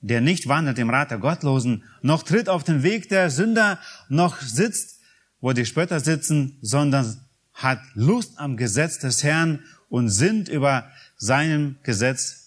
der 0.00 0.20
nicht 0.20 0.48
wandert 0.48 0.78
im 0.78 0.90
Rat 0.90 1.10
der 1.10 1.18
Gottlosen, 1.18 1.84
noch 2.02 2.22
tritt 2.22 2.48
auf 2.48 2.64
den 2.64 2.82
Weg 2.82 3.08
der 3.08 3.30
Sünder, 3.30 3.78
noch 4.08 4.40
sitzt, 4.40 5.00
wo 5.40 5.52
die 5.52 5.66
Spötter 5.66 6.00
sitzen, 6.00 6.58
sondern 6.62 7.20
hat 7.52 7.80
Lust 7.94 8.38
am 8.38 8.56
Gesetz 8.56 8.98
des 8.98 9.22
Herrn 9.22 9.64
und 9.88 10.08
sinnt 10.08 10.48
über 10.48 10.90
seinem 11.16 11.76
Gesetz 11.82 12.39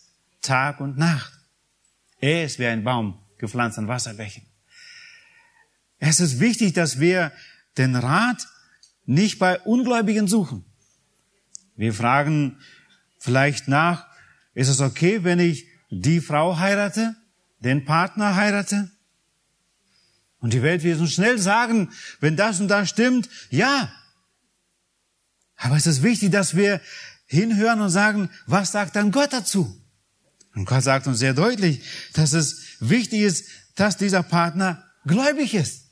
Tag 0.44 0.80
und 0.80 0.98
Nacht. 0.98 1.34
Er 2.20 2.46
ist 2.46 2.60
wie 2.60 2.68
ein 2.68 2.84
Baum 2.84 3.20
gepflanzt 3.38 3.78
an 3.78 3.88
Wasserbächen. 3.88 4.44
Es 5.98 6.20
ist 6.20 6.40
wichtig, 6.40 6.74
dass 6.74 7.00
wir 7.00 7.32
den 7.78 7.96
Rat 7.96 8.48
nicht 9.06 9.40
bei 9.40 9.60
Ungläubigen 9.62 10.28
suchen. 10.28 10.66
Wir 11.76 11.94
fragen 11.94 12.60
vielleicht 13.20 13.68
nach, 13.68 14.08
ist 14.54 14.70
es 14.70 14.82
okay, 14.82 15.24
wenn 15.24 15.40
ich 15.40 15.68
die 15.90 16.22
Frau 16.22 16.60
heirate, 16.60 17.16
den 17.60 17.86
Partner 17.86 18.36
heirate? 18.36 18.92
Und 20.40 20.54
die 20.54 20.62
Welt 20.62 20.84
wird 20.84 21.00
uns 21.00 21.14
schnell 21.14 21.40
sagen, 21.40 21.92
wenn 22.20 22.36
das 22.36 22.60
und 22.60 22.68
das 22.68 22.90
stimmt, 22.90 23.30
ja. 23.50 23.92
Aber 25.56 25.78
es 25.78 25.88
ist 25.88 26.04
wichtig, 26.04 26.32
dass 26.32 26.56
wir 26.56 26.82
hinhören 27.26 27.82
und 27.82 27.90
sagen, 27.90 28.30
was 28.46 28.72
sagt 28.72 28.96
dann 28.96 29.12
Gott 29.12 29.32
dazu? 29.32 29.83
Und 30.56 30.66
Gott 30.66 30.84
sagt 30.84 31.08
uns 31.08 31.20
sehr 31.20 31.34
deutlich, 31.34 31.82
dass 32.14 32.34
es 32.34 32.62
wichtig 32.80 33.22
ist, 33.22 33.46
dass 33.76 33.98
dieser 33.98 34.24
Partner 34.24 34.84
gläubig 35.06 35.54
ist. 35.56 35.84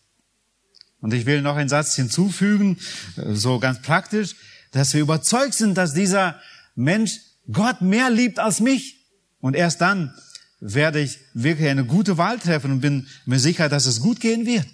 Und 0.99 1.13
ich 1.13 1.25
will 1.25 1.41
noch 1.41 1.55
einen 1.55 1.69
Satz 1.69 1.95
hinzufügen, 1.95 2.77
so 3.15 3.59
ganz 3.59 3.81
praktisch, 3.81 4.35
dass 4.71 4.93
wir 4.93 5.01
überzeugt 5.01 5.55
sind, 5.55 5.75
dass 5.75 5.93
dieser 5.93 6.39
Mensch 6.75 7.19
Gott 7.51 7.81
mehr 7.81 8.09
liebt 8.09 8.39
als 8.39 8.59
mich. 8.59 8.97
Und 9.39 9.55
erst 9.55 9.81
dann 9.81 10.13
werde 10.59 10.99
ich 10.99 11.17
wirklich 11.33 11.67
eine 11.69 11.85
gute 11.85 12.17
Wahl 12.17 12.37
treffen 12.37 12.71
und 12.71 12.81
bin 12.81 13.07
mir 13.25 13.39
sicher, 13.39 13.67
dass 13.67 13.87
es 13.87 13.99
gut 13.99 14.19
gehen 14.19 14.45
wird. 14.45 14.67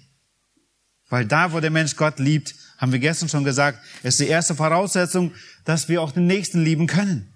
Weil 1.08 1.24
da, 1.24 1.52
wo 1.52 1.60
der 1.60 1.70
Mensch 1.70 1.96
Gott 1.96 2.18
liebt, 2.18 2.54
haben 2.76 2.92
wir 2.92 2.98
gestern 2.98 3.30
schon 3.30 3.44
gesagt, 3.44 3.78
ist 4.02 4.20
die 4.20 4.28
erste 4.28 4.54
Voraussetzung, 4.54 5.32
dass 5.64 5.88
wir 5.88 6.02
auch 6.02 6.12
den 6.12 6.26
Nächsten 6.26 6.62
lieben 6.62 6.86
können. 6.86 7.32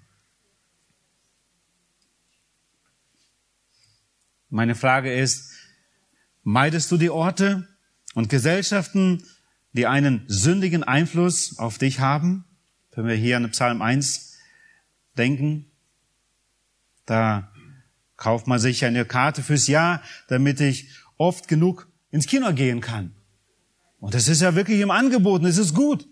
Meine 4.53 4.75
Frage 4.75 5.11
ist, 5.11 5.49
meidest 6.43 6.91
du 6.91 6.97
die 6.97 7.09
Orte 7.09 7.67
und 8.13 8.29
Gesellschaften, 8.29 9.23
die 9.71 9.87
einen 9.87 10.25
sündigen 10.27 10.83
Einfluss 10.83 11.57
auf 11.57 11.79
dich 11.79 12.01
haben? 12.01 12.45
Wenn 12.91 13.07
wir 13.07 13.15
hier 13.15 13.37
an 13.37 13.49
Psalm 13.49 13.81
1 13.81 14.37
denken, 15.17 15.71
da 17.07 17.51
kauft 18.15 18.45
man 18.45 18.59
sich 18.59 18.85
eine 18.85 19.05
Karte 19.05 19.41
fürs 19.41 19.65
Jahr, 19.65 20.03
damit 20.27 20.61
ich 20.61 20.87
oft 21.17 21.47
genug 21.47 21.87
ins 22.11 22.27
Kino 22.27 22.53
gehen 22.53 22.79
kann. 22.79 23.15
Und 23.99 24.13
das 24.13 24.27
ist 24.27 24.43
ja 24.43 24.53
wirklich 24.53 24.81
im 24.81 24.91
Angebot 24.91 25.41
und 25.41 25.47
es 25.47 25.57
ist 25.57 25.73
gut. 25.73 26.07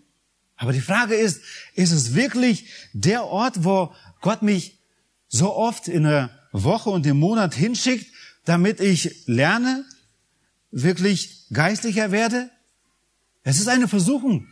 Aber 0.56 0.72
die 0.72 0.80
Frage 0.80 1.14
ist, 1.14 1.42
ist 1.74 1.92
es 1.92 2.16
wirklich 2.16 2.68
der 2.92 3.22
Ort, 3.22 3.62
wo 3.62 3.94
Gott 4.20 4.42
mich 4.42 4.80
so 5.28 5.54
oft 5.54 5.86
in 5.86 6.02
der 6.02 6.36
Woche 6.50 6.90
und 6.90 7.06
im 7.06 7.20
Monat 7.20 7.54
hinschickt, 7.54 8.11
damit 8.44 8.80
ich 8.80 9.26
lerne, 9.26 9.84
wirklich 10.70 11.46
geistlicher 11.52 12.10
werde? 12.10 12.50
Es 13.44 13.58
ist 13.58 13.68
eine 13.68 13.88
Versuchung. 13.88 14.48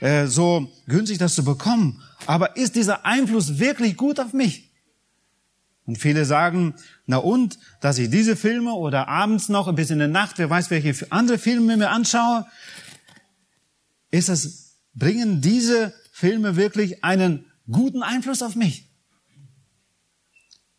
Äh, 0.00 0.26
so 0.26 0.70
günstig 0.86 1.18
das 1.18 1.34
zu 1.34 1.44
bekommen. 1.44 2.02
Aber 2.26 2.56
ist 2.56 2.76
dieser 2.76 3.04
Einfluss 3.04 3.58
wirklich 3.58 3.96
gut 3.96 4.20
auf 4.20 4.32
mich? 4.32 4.70
Und 5.84 5.98
viele 5.98 6.24
sagen, 6.24 6.74
na 7.06 7.16
und, 7.16 7.58
dass 7.80 7.98
ich 7.98 8.08
diese 8.08 8.36
Filme 8.36 8.72
oder 8.72 9.08
abends 9.08 9.48
noch 9.48 9.72
bis 9.74 9.90
in 9.90 9.98
der 9.98 10.08
Nacht, 10.08 10.38
wer 10.38 10.48
weiß, 10.48 10.70
welche 10.70 11.10
andere 11.10 11.38
Filme 11.38 11.76
mir 11.76 11.90
anschaue, 11.90 12.46
ist 14.10 14.28
es, 14.28 14.76
bringen 14.94 15.40
diese 15.40 15.92
Filme 16.12 16.56
wirklich 16.56 17.02
einen 17.02 17.46
guten 17.70 18.02
Einfluss 18.02 18.42
auf 18.42 18.54
mich? 18.54 18.88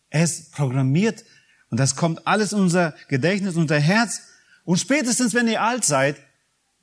Es 0.09 0.51
programmiert 0.51 1.25
und 1.73 1.79
das 1.79 1.95
kommt 1.95 2.27
alles 2.27 2.53
in 2.53 2.59
unser 2.59 2.93
Gedächtnis, 3.07 3.55
unser 3.55 3.79
Herz. 3.79 4.21
Und 4.63 4.77
spätestens, 4.77 5.33
wenn 5.33 5.47
ihr 5.47 5.63
alt 5.63 5.83
seid, 5.83 6.17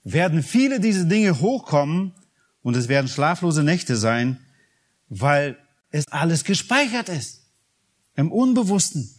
werden 0.02 0.42
viele 0.42 0.80
diese 0.80 1.06
Dinge 1.06 1.38
hochkommen 1.38 2.12
und 2.62 2.76
es 2.76 2.88
werden 2.88 3.06
schlaflose 3.06 3.62
Nächte 3.62 3.94
sein, 3.94 4.40
weil 5.08 5.56
es 5.92 6.08
alles 6.08 6.42
gespeichert 6.42 7.08
ist. 7.08 7.42
Im 8.16 8.32
Unbewussten. 8.32 9.14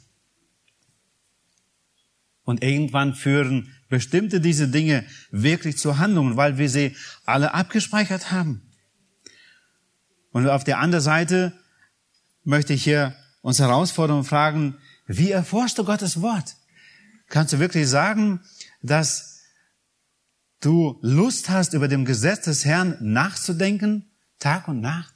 Und 2.43 2.61
irgendwann 2.61 3.15
führen 3.15 3.73
bestimmte 3.87 4.41
diese 4.41 4.67
Dinge 4.67 5.05
wirklich 5.31 5.77
zu 5.77 5.99
Handlungen, 5.99 6.35
weil 6.35 6.57
wir 6.57 6.69
sie 6.69 6.97
alle 7.23 7.53
abgespeichert 7.53 8.29
haben. 8.29 8.61
Und 10.33 10.49
auf 10.49 10.65
der 10.65 10.79
anderen 10.79 11.01
Seite 11.01 11.53
möchte 12.43 12.73
ich 12.73 12.83
hier 12.83 13.15
uns 13.41 13.59
herausfordern 13.59 14.17
und 14.17 14.25
fragen, 14.25 14.75
wie 15.17 15.31
erforschst 15.31 15.77
du 15.77 15.83
Gottes 15.83 16.21
Wort? 16.21 16.55
Kannst 17.27 17.53
du 17.53 17.59
wirklich 17.59 17.87
sagen, 17.87 18.41
dass 18.81 19.41
du 20.59 20.99
Lust 21.01 21.49
hast, 21.49 21.73
über 21.73 21.87
dem 21.87 22.05
Gesetz 22.05 22.45
des 22.45 22.65
Herrn 22.65 22.97
nachzudenken, 23.01 24.09
Tag 24.39 24.67
und 24.67 24.81
Nacht, 24.81 25.13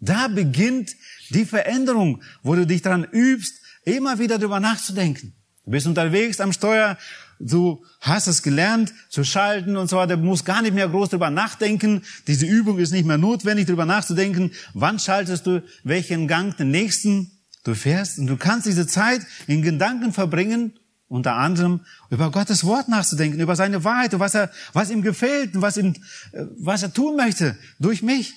da 0.00 0.28
beginnt 0.28 0.96
die 1.30 1.44
Veränderung, 1.44 2.22
wo 2.42 2.56
du 2.56 2.66
dich 2.66 2.82
daran 2.82 3.04
übst, 3.04 3.60
immer 3.84 4.18
wieder 4.18 4.38
darüber 4.38 4.58
nachzudenken. 4.58 5.34
Du 5.64 5.70
bist 5.70 5.86
unterwegs 5.86 6.40
am 6.40 6.52
Steuer, 6.52 6.98
du 7.38 7.84
hast 8.00 8.26
es 8.26 8.42
gelernt 8.42 8.92
zu 9.10 9.22
schalten 9.22 9.76
und 9.76 9.88
so 9.88 9.96
weiter, 9.96 10.16
du 10.16 10.24
musst 10.24 10.44
gar 10.44 10.62
nicht 10.62 10.74
mehr 10.74 10.88
groß 10.88 11.10
darüber 11.10 11.30
nachdenken. 11.30 12.02
Diese 12.26 12.46
Übung 12.46 12.78
ist 12.78 12.90
nicht 12.90 13.06
mehr 13.06 13.18
notwendig, 13.18 13.66
darüber 13.66 13.86
nachzudenken, 13.86 14.50
wann 14.74 14.98
schaltest 14.98 15.46
du 15.46 15.62
welchen 15.84 16.26
Gang 16.26 16.56
den 16.56 16.72
nächsten 16.72 17.30
du 17.64 17.74
fährst. 17.74 18.18
Und 18.18 18.26
du 18.26 18.36
kannst 18.36 18.66
diese 18.66 18.86
Zeit 18.86 19.26
in 19.46 19.62
Gedanken 19.62 20.12
verbringen 20.12 20.78
unter 21.12 21.34
anderem 21.34 21.84
über 22.08 22.30
Gottes 22.30 22.64
Wort 22.64 22.88
nachzudenken, 22.88 23.38
über 23.38 23.54
seine 23.54 23.84
Wahrheit, 23.84 24.18
was 24.18 24.34
er, 24.34 24.50
was 24.72 24.88
ihm 24.88 25.02
gefällt 25.02 25.54
und 25.54 25.60
was 25.60 25.76
ihm, 25.76 25.94
äh, 26.32 26.46
was 26.56 26.82
er 26.82 26.94
tun 26.94 27.16
möchte 27.16 27.58
durch 27.78 28.02
mich. 28.02 28.32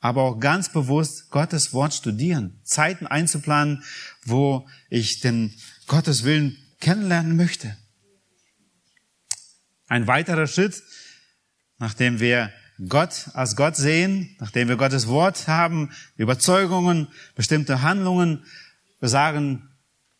Aber 0.00 0.22
auch 0.22 0.40
ganz 0.40 0.72
bewusst 0.72 1.30
Gottes 1.30 1.72
Wort 1.72 1.94
studieren, 1.94 2.60
Zeiten 2.64 3.06
einzuplanen, 3.06 3.84
wo 4.24 4.66
ich 4.90 5.20
den 5.20 5.54
Gottes 5.86 6.24
Willen 6.24 6.58
kennenlernen 6.80 7.36
möchte. 7.36 7.76
Ein 9.86 10.08
weiterer 10.08 10.48
Schritt, 10.48 10.82
nachdem 11.78 12.18
wir 12.18 12.52
Gott 12.88 13.28
als 13.34 13.56
Gott 13.56 13.76
sehen, 13.76 14.36
nachdem 14.40 14.68
wir 14.68 14.76
Gottes 14.76 15.06
Wort 15.06 15.46
haben, 15.46 15.90
Überzeugungen, 16.16 17.08
bestimmte 17.36 17.82
Handlungen, 17.82 18.44
wir 19.00 19.08
sagen, 19.08 19.68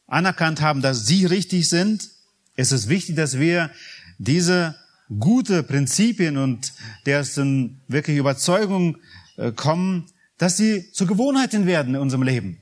anerkannt 0.06 0.60
haben, 0.60 0.80
dass 0.80 1.06
sie 1.06 1.26
richtig 1.26 1.68
sind, 1.68 2.10
ist 2.56 2.72
es 2.72 2.88
wichtig, 2.88 3.16
dass 3.16 3.38
wir 3.38 3.70
diese 4.18 4.76
gute 5.18 5.62
Prinzipien 5.62 6.36
und 6.36 6.72
dessen 7.06 7.82
wirklich 7.88 8.16
Überzeugung 8.16 8.98
äh, 9.36 9.52
kommen, 9.52 10.06
dass 10.38 10.56
sie 10.56 10.90
zu 10.92 11.06
Gewohnheiten 11.06 11.66
werden 11.66 11.94
in 11.94 12.00
unserem 12.00 12.22
Leben. 12.22 12.60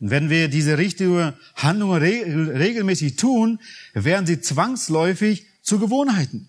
Und 0.00 0.10
wenn 0.10 0.30
wir 0.30 0.48
diese 0.48 0.78
richtige 0.78 1.34
Handlung 1.56 1.92
regelmäßig 1.92 3.16
tun, 3.16 3.60
werden 3.92 4.26
sie 4.26 4.40
zwangsläufig 4.40 5.46
zu 5.62 5.78
Gewohnheiten. 5.78 6.48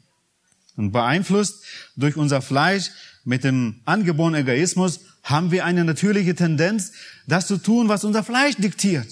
Und 0.76 0.92
beeinflusst 0.92 1.64
durch 1.96 2.16
unser 2.16 2.42
Fleisch 2.42 2.92
mit 3.24 3.44
dem 3.44 3.82
angeborenen 3.86 4.42
Egoismus 4.42 5.02
haben 5.24 5.52
wir 5.52 5.66
eine 5.66 5.86
natürliche 5.86 6.36
Tendenz, 6.36 6.94
das 7.28 7.48
zu 7.48 7.58
tun, 7.58 7.90
was 7.90 8.04
unser 8.04 8.24
Fleisch 8.24 8.56
diktiert. 8.56 9.08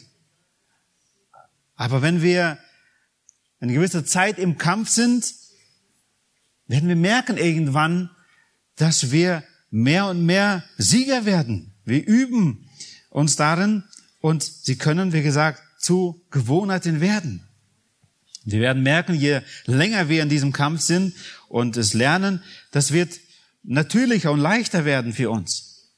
Aber 1.76 2.02
wenn 2.02 2.22
wir 2.22 2.58
eine 3.60 3.74
gewisse 3.74 4.04
Zeit 4.06 4.40
im 4.40 4.58
Kampf 4.58 4.90
sind, 4.90 5.34
werden 6.68 6.88
wir 6.88 6.96
merken 6.96 7.38
irgendwann, 7.38 8.10
dass 8.76 9.12
wir 9.12 9.44
mehr 9.70 10.08
und 10.08 10.26
mehr 10.26 10.64
Sieger 10.78 11.26
werden. 11.26 11.74
Wir 11.86 12.06
üben 12.06 12.70
uns 13.10 13.36
darin 13.36 13.84
und 14.22 14.44
sie 14.44 14.78
können, 14.78 15.14
wie 15.14 15.24
gesagt, 15.24 15.62
zu 15.80 16.26
Gewohnheiten 16.32 17.02
werden. 17.02 17.49
Wir 18.46 18.60
werden 18.62 18.84
merken, 18.84 19.16
je 19.16 19.42
länger 19.66 20.10
wir 20.10 20.24
in 20.24 20.30
diesem 20.30 20.54
Kampf 20.54 20.82
sind 20.82 21.16
und 21.48 21.78
es 21.78 21.94
lernen, 21.94 22.44
das 22.72 22.92
wird 22.92 23.20
natürlicher 23.64 24.32
und 24.32 24.40
leichter 24.40 24.86
werden 24.86 25.14
für 25.14 25.30
uns, 25.30 25.94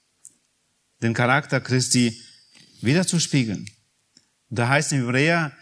den 1.02 1.14
Charakter 1.14 1.62
Christi 1.62 2.22
wieder 2.82 3.06
zu 3.06 3.20
spiegeln. 3.20 3.70
Da 4.50 4.68
heißt 4.68 4.92
in 4.92 5.06
Hebräer 5.06 5.54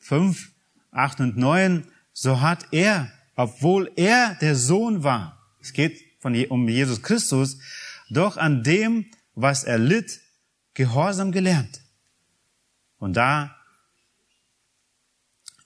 5, 0.00 0.50
8 0.90 1.20
und 1.20 1.36
9, 1.36 1.86
so 2.12 2.40
hat 2.40 2.66
er, 2.72 3.12
obwohl 3.36 3.90
er 3.96 4.36
der 4.40 4.56
Sohn 4.56 5.04
war, 5.04 5.38
es 5.60 5.72
geht 5.72 6.00
von, 6.20 6.34
um 6.46 6.68
Jesus 6.68 7.02
Christus, 7.02 7.58
doch 8.10 8.36
an 8.36 8.62
dem, 8.62 9.06
was 9.34 9.64
er 9.64 9.78
litt, 9.78 10.20
Gehorsam 10.74 11.32
gelernt. 11.32 11.82
Und 12.96 13.14
da 13.14 13.54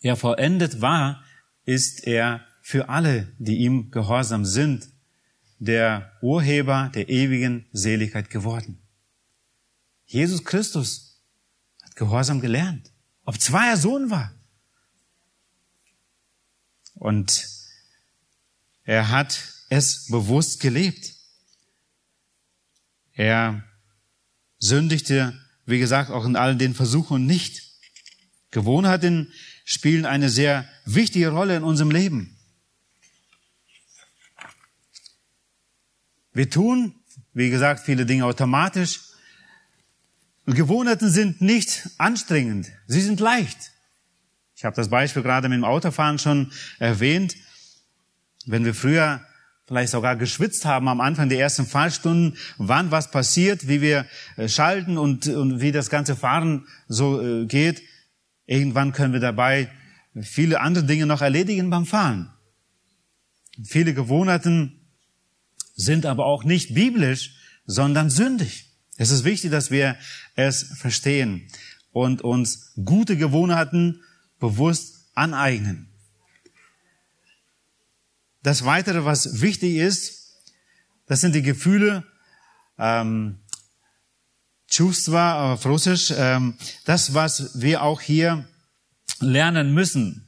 er 0.06 0.16
vollendet 0.16 0.80
war, 0.80 1.24
ist 1.64 2.06
er 2.06 2.44
für 2.62 2.88
alle, 2.88 3.32
die 3.38 3.58
ihm 3.58 3.90
gehorsam 3.90 4.44
sind, 4.44 4.88
der 5.58 6.12
Urheber 6.20 6.90
der 6.94 7.08
ewigen 7.08 7.66
Seligkeit 7.72 8.30
geworden. 8.30 8.82
Jesus 10.06 10.44
Christus 10.44 11.22
hat 11.82 11.96
Gehorsam 11.96 12.40
gelernt, 12.40 12.92
ob 13.24 13.40
zwar 13.40 13.68
er 13.68 13.76
Sohn 13.76 14.10
war. 14.10 14.32
Und 16.94 17.48
er 18.84 19.10
hat 19.10 19.38
es 19.68 20.06
bewusst 20.08 20.60
gelebt. 20.60 21.14
Er 23.12 23.64
sündigte, 24.58 25.38
wie 25.64 25.78
gesagt, 25.78 26.10
auch 26.10 26.24
in 26.24 26.36
all 26.36 26.56
den 26.56 26.74
Versuchen 26.74 27.26
nicht. 27.26 27.62
Gewohnheiten 28.50 29.32
spielen 29.66 30.06
eine 30.06 30.30
sehr 30.30 30.66
wichtige 30.84 31.28
Rolle 31.28 31.56
in 31.56 31.64
unserem 31.64 31.90
Leben. 31.90 32.38
Wir 36.32 36.48
tun, 36.48 36.94
wie 37.34 37.50
gesagt, 37.50 37.84
viele 37.84 38.06
Dinge 38.06 38.24
automatisch. 38.24 39.00
Gewohnheiten 40.46 41.10
sind 41.10 41.40
nicht 41.40 41.90
anstrengend, 41.98 42.70
sie 42.86 43.00
sind 43.00 43.18
leicht. 43.18 43.72
Ich 44.54 44.64
habe 44.64 44.76
das 44.76 44.88
Beispiel 44.88 45.22
gerade 45.22 45.48
mit 45.48 45.56
dem 45.56 45.64
Autofahren 45.64 46.20
schon 46.20 46.52
erwähnt. 46.78 47.34
Wenn 48.46 48.64
wir 48.64 48.74
früher 48.74 49.26
vielleicht 49.66 49.90
sogar 49.90 50.14
geschwitzt 50.14 50.64
haben 50.64 50.86
am 50.86 51.00
Anfang 51.00 51.28
der 51.28 51.40
ersten 51.40 51.66
Fahrstunden, 51.66 52.38
wann 52.56 52.92
was 52.92 53.10
passiert, 53.10 53.66
wie 53.66 53.80
wir 53.80 54.06
äh, 54.36 54.48
schalten 54.48 54.96
und, 54.96 55.26
und 55.26 55.60
wie 55.60 55.72
das 55.72 55.90
ganze 55.90 56.14
Fahren 56.14 56.68
so 56.86 57.20
äh, 57.20 57.46
geht, 57.46 57.82
irgendwann 58.46 58.92
können 58.92 59.12
wir 59.12 59.20
dabei 59.20 59.70
viele 60.22 60.60
andere 60.60 60.84
Dinge 60.84 61.06
noch 61.06 61.20
erledigen 61.20 61.68
beim 61.70 61.86
Fahren. 61.86 62.32
Viele 63.64 63.94
Gewohnheiten 63.94 64.86
sind 65.74 66.06
aber 66.06 66.26
auch 66.26 66.44
nicht 66.44 66.74
biblisch, 66.74 67.34
sondern 67.66 68.10
sündig. 68.10 68.70
Es 68.96 69.10
ist 69.10 69.24
wichtig, 69.24 69.50
dass 69.50 69.70
wir 69.70 69.96
es 70.34 70.62
verstehen 70.78 71.48
und 71.92 72.22
uns 72.22 72.72
gute 72.84 73.16
Gewohnheiten 73.16 74.02
bewusst 74.38 75.10
aneignen. 75.14 75.88
Das 78.42 78.64
Weitere, 78.64 79.04
was 79.04 79.40
wichtig 79.40 79.76
ist, 79.76 80.40
das 81.06 81.20
sind 81.20 81.34
die 81.34 81.42
Gefühle, 81.42 82.04
ähm, 82.78 83.40
Чувства 84.67 85.53
auf 85.53 85.65
Russisch, 85.65 86.13
ähm, 86.15 86.55
das, 86.85 87.13
was 87.13 87.59
wir 87.59 87.81
auch 87.83 88.01
hier 88.01 88.45
lernen 89.19 89.73
müssen. 89.73 90.27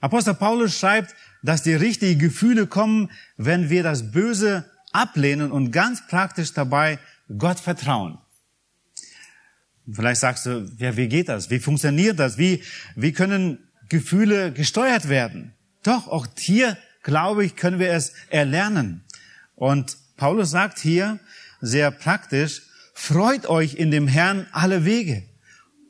Apostel 0.00 0.34
Paulus 0.34 0.78
schreibt, 0.78 1.14
dass 1.42 1.62
die 1.62 1.74
richtigen 1.74 2.18
Gefühle 2.18 2.66
kommen, 2.66 3.10
wenn 3.36 3.70
wir 3.70 3.82
das 3.82 4.12
Böse 4.12 4.70
ablehnen 4.92 5.52
und 5.52 5.72
ganz 5.72 6.06
praktisch 6.06 6.52
dabei 6.52 6.98
Gott 7.38 7.60
vertrauen. 7.60 8.18
Vielleicht 9.90 10.20
sagst 10.20 10.46
du, 10.46 10.70
ja, 10.78 10.96
wie 10.96 11.08
geht 11.08 11.28
das? 11.28 11.50
Wie 11.50 11.58
funktioniert 11.58 12.18
das? 12.18 12.38
Wie, 12.38 12.62
wie 12.94 13.12
können 13.12 13.58
Gefühle 13.88 14.52
gesteuert 14.52 15.08
werden? 15.08 15.54
Doch, 15.82 16.06
auch 16.06 16.26
hier, 16.38 16.76
glaube 17.02 17.44
ich, 17.44 17.56
können 17.56 17.78
wir 17.78 17.92
es 17.92 18.12
erlernen. 18.28 19.04
Und 19.56 19.96
Paulus 20.16 20.50
sagt 20.50 20.78
hier 20.78 21.18
sehr 21.60 21.90
praktisch, 21.90 22.62
freut 22.95 23.45
euch 23.45 23.75
in 23.75 23.91
dem 23.91 24.07
Herrn 24.07 24.47
alle 24.51 24.85
Wege. 24.85 25.23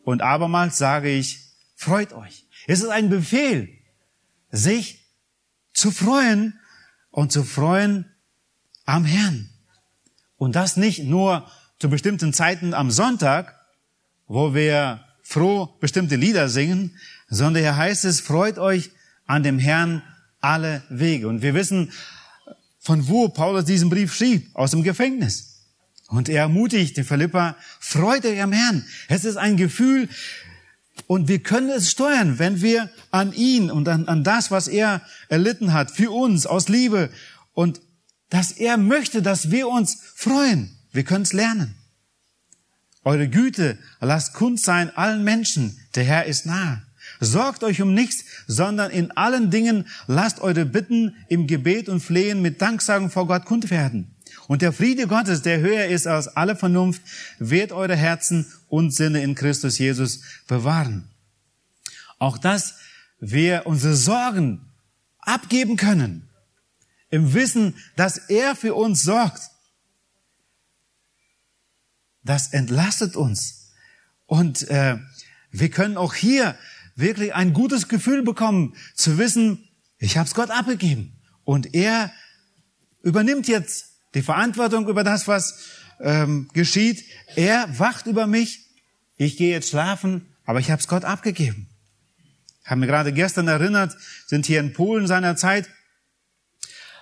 Und 0.03 0.21
abermals 0.21 0.77
sage 0.77 1.09
ich, 1.09 1.39
freut 1.75 2.11
euch. 2.11 2.45
Es 2.67 2.81
ist 2.81 2.89
ein 2.89 3.09
Befehl, 3.09 3.69
sich 4.51 5.05
zu 5.73 5.91
freuen 5.91 6.59
und 7.11 7.31
zu 7.31 7.43
freuen 7.43 8.11
am 8.85 9.05
Herrn. 9.05 9.49
Und 10.35 10.55
das 10.55 10.75
nicht 10.75 11.03
nur 11.03 11.49
zu 11.79 11.89
bestimmten 11.89 12.33
Zeiten 12.33 12.73
am 12.73 12.91
Sonntag, 12.91 13.55
wo 14.27 14.53
wir 14.53 15.05
froh 15.21 15.77
bestimmte 15.79 16.15
Lieder 16.15 16.49
singen, 16.49 16.97
sondern 17.29 17.63
hier 17.63 17.77
heißt 17.77 18.05
es, 18.05 18.19
freut 18.19 18.57
euch 18.57 18.91
an 19.25 19.43
dem 19.43 19.59
Herrn 19.59 20.03
alle 20.41 20.83
Wege. 20.89 21.27
Und 21.27 21.41
wir 21.41 21.53
wissen, 21.53 21.91
von 22.79 23.07
wo 23.07 23.29
Paulus 23.29 23.65
diesen 23.65 23.89
Brief 23.89 24.13
schrieb, 24.13 24.49
aus 24.55 24.71
dem 24.71 24.83
Gefängnis. 24.83 25.54
Und 26.07 26.29
er 26.29 26.41
ermutigt 26.41 26.97
die 26.97 27.03
Philippa, 27.03 27.57
freut 27.79 28.25
euch 28.25 28.41
am 28.41 28.51
Herrn. 28.51 28.85
Es 29.07 29.25
ist 29.25 29.37
ein 29.37 29.57
Gefühl, 29.57 30.07
und 31.07 31.27
wir 31.27 31.39
können 31.39 31.69
es 31.69 31.91
steuern, 31.91 32.39
wenn 32.39 32.61
wir 32.61 32.89
an 33.11 33.33
ihn 33.33 33.69
und 33.69 33.87
an, 33.87 34.07
an 34.07 34.23
das, 34.23 34.49
was 34.49 34.67
er 34.67 35.01
erlitten 35.29 35.73
hat, 35.73 35.91
für 35.91 36.11
uns 36.11 36.45
aus 36.45 36.69
Liebe 36.69 37.09
und 37.53 37.81
dass 38.29 38.51
er 38.51 38.77
möchte, 38.77 39.21
dass 39.21 39.51
wir 39.51 39.67
uns 39.67 39.97
freuen. 40.15 40.75
Wir 40.91 41.03
können 41.03 41.23
es 41.23 41.33
lernen. 41.33 41.75
Eure 43.03 43.27
Güte 43.27 43.77
lasst 43.99 44.33
kund 44.33 44.59
sein 44.59 44.95
allen 44.95 45.23
Menschen. 45.23 45.79
Der 45.93 46.03
Herr 46.03 46.25
ist 46.25 46.45
nahe. 46.45 46.81
Sorgt 47.19 47.63
euch 47.63 47.81
um 47.81 47.93
nichts, 47.93 48.25
sondern 48.47 48.89
in 48.89 49.11
allen 49.11 49.51
Dingen 49.51 49.87
lasst 50.07 50.39
eure 50.39 50.65
Bitten 50.65 51.15
im 51.29 51.45
Gebet 51.45 51.87
und 51.87 51.99
Flehen 51.99 52.41
mit 52.41 52.61
Danksagung 52.61 53.11
vor 53.11 53.27
Gott 53.27 53.45
kund 53.45 53.69
werden. 53.69 54.14
Und 54.47 54.61
der 54.61 54.73
Friede 54.73 55.07
Gottes, 55.07 55.41
der 55.41 55.59
höher 55.59 55.85
ist 55.85 56.07
als 56.07 56.27
alle 56.27 56.55
Vernunft, 56.55 57.01
wird 57.39 57.71
eure 57.71 57.95
Herzen 57.95 58.51
und 58.67 58.91
Sinne 58.91 59.21
in 59.23 59.35
Christus 59.35 59.77
Jesus 59.77 60.21
bewahren. 60.47 61.09
Auch 62.19 62.37
dass 62.37 62.75
wir 63.19 63.63
unsere 63.65 63.95
Sorgen 63.95 64.61
abgeben 65.19 65.77
können, 65.77 66.29
im 67.09 67.33
Wissen, 67.33 67.75
dass 67.95 68.17
er 68.17 68.55
für 68.55 68.75
uns 68.75 69.03
sorgt. 69.03 69.41
Das 72.23 72.47
entlastet 72.53 73.15
uns 73.15 73.71
und 74.25 74.67
äh, 74.69 74.97
Wir 75.57 75.69
können 75.69 75.95
auch 75.95 76.13
hier 76.13 76.57
wirklich 76.97 77.33
ein 77.33 77.53
gutes 77.53 77.87
Gefühl 77.87 78.23
bekommen, 78.23 78.75
zu 78.93 79.17
wissen, 79.17 79.69
ich 79.99 80.17
habe 80.17 80.27
es 80.27 80.33
Gott 80.33 80.51
abgegeben. 80.51 81.13
Und 81.45 81.73
er 81.73 82.11
übernimmt 83.03 83.47
jetzt 83.47 83.94
die 84.15 84.23
Verantwortung 84.23 84.87
über 84.87 85.03
das, 85.03 85.27
was 85.27 85.59
ähm, 85.99 86.49
geschieht. 86.53 87.03
Er 87.35 87.67
wacht 87.77 88.07
über 88.07 88.25
mich. 88.25 88.61
Ich 89.17 89.37
gehe 89.37 89.51
jetzt 89.51 89.69
schlafen, 89.69 90.25
aber 90.45 90.59
ich 90.59 90.71
habe 90.71 90.81
es 90.81 90.87
Gott 90.87 91.05
abgegeben. 91.05 91.69
Ich 92.63 92.69
habe 92.69 92.79
mir 92.79 92.87
gerade 92.87 93.13
gestern 93.13 93.47
erinnert, 93.47 93.95
sind 94.25 94.45
hier 94.45 94.59
in 94.59 94.73
Polen 94.73 95.05
seiner 95.05 95.35
Zeit, 95.35 95.69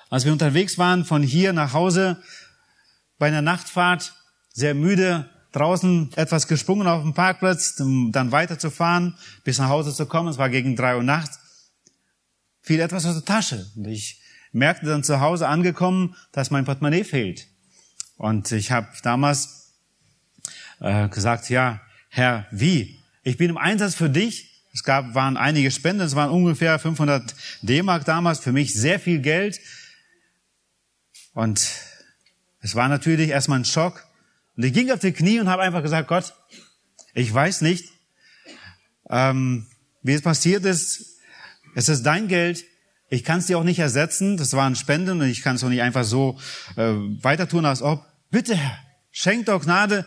als 0.10 0.26
wir 0.26 0.32
unterwegs 0.32 0.78
waren 0.78 1.06
von 1.06 1.24
hier 1.24 1.54
nach 1.54 1.74
Hause 1.74 2.22
bei 3.18 3.28
einer 3.28 3.42
Nachtfahrt, 3.42 4.14
sehr 4.52 4.76
müde, 4.76 5.30
draußen 5.54 6.12
etwas 6.16 6.48
gesprungen 6.48 6.88
auf 6.88 7.02
dem 7.02 7.14
Parkplatz, 7.14 7.80
um 7.80 8.12
dann 8.12 8.32
weiterzufahren, 8.32 9.18
bis 9.44 9.60
nach 9.60 9.70
Hause 9.70 9.94
zu 9.94 10.06
kommen. 10.06 10.30
Es 10.30 10.38
war 10.38 10.50
gegen 10.50 10.76
drei 10.76 10.98
Uhr 10.98 11.04
nachts. 11.04 11.40
Fiel 12.62 12.80
etwas 12.80 13.06
aus 13.06 13.16
der 13.16 13.26
Tasche. 13.26 13.72
Und 13.76 13.88
ich 13.88 14.23
merkte 14.54 14.86
dann 14.86 15.04
zu 15.04 15.20
Hause 15.20 15.48
angekommen, 15.48 16.16
dass 16.32 16.52
mein 16.52 16.66
Portemonnaie 16.66 17.04
fehlt. 17.04 17.48
Und 18.18 18.52
ich 18.52 18.72
habe 18.72 18.88
damals 19.02 19.74
äh, 20.80 21.10
gesagt, 21.10 21.50
ja, 21.50 21.82
Herr, 22.10 22.48
wie? 22.52 23.00
Ich 23.24 23.38
bin 23.38 23.50
im 23.50 23.58
Einsatz 23.58 23.96
für 23.96 24.10
dich. 24.10 24.64
Es 24.74 24.84
gab, 24.84 25.14
waren 25.14 25.38
einige 25.38 25.72
Spenden, 25.72 26.02
es 26.02 26.16
waren 26.16 26.32
ungefähr 26.32 26.80
500 26.80 27.36
D-Mark 27.62 28.06
damals, 28.06 28.40
für 28.40 28.52
mich 28.52 28.74
sehr 28.74 29.00
viel 29.00 29.20
Geld. 29.20 29.60
Und 31.34 31.70
es 32.60 32.76
war 32.76 32.88
natürlich 32.88 33.30
erstmal 33.30 33.60
ein 33.60 33.66
Schock. 33.66 34.06
Und 34.56 34.64
ich 34.64 34.74
ging 34.74 34.92
auf 34.92 35.00
die 35.00 35.12
Knie 35.12 35.40
und 35.40 35.50
habe 35.50 35.64
einfach 35.64 35.82
gesagt, 35.82 36.08
Gott, 36.08 36.34
ich 37.14 37.32
weiß 37.32 37.62
nicht, 37.62 37.90
ähm, 39.10 39.68
wie 40.02 40.14
es 40.14 40.22
passiert 40.22 40.66
ist. 40.66 41.20
Es 41.76 41.90
ist 41.90 42.04
dein 42.04 42.28
Geld. 42.28 42.64
Ich 43.10 43.24
kann 43.24 43.40
es 43.40 43.48
dir 43.48 43.58
auch 43.58 43.64
nicht 43.64 43.80
ersetzen. 43.80 44.38
Das 44.38 44.54
waren 44.54 44.76
Spenden 44.76 45.22
und 45.22 45.28
ich 45.28 45.42
kann 45.42 45.56
es 45.56 45.64
auch 45.64 45.70
nicht 45.70 45.82
einfach 45.82 46.04
so 46.04 46.40
äh, 46.76 46.94
weiter 47.22 47.48
tun, 47.48 47.66
als 47.66 47.82
ob. 47.82 48.06
Bitte, 48.32 48.56
Herr, 48.56 48.78
schenk 49.12 49.46
doch 49.46 49.64
Gnade, 49.64 50.06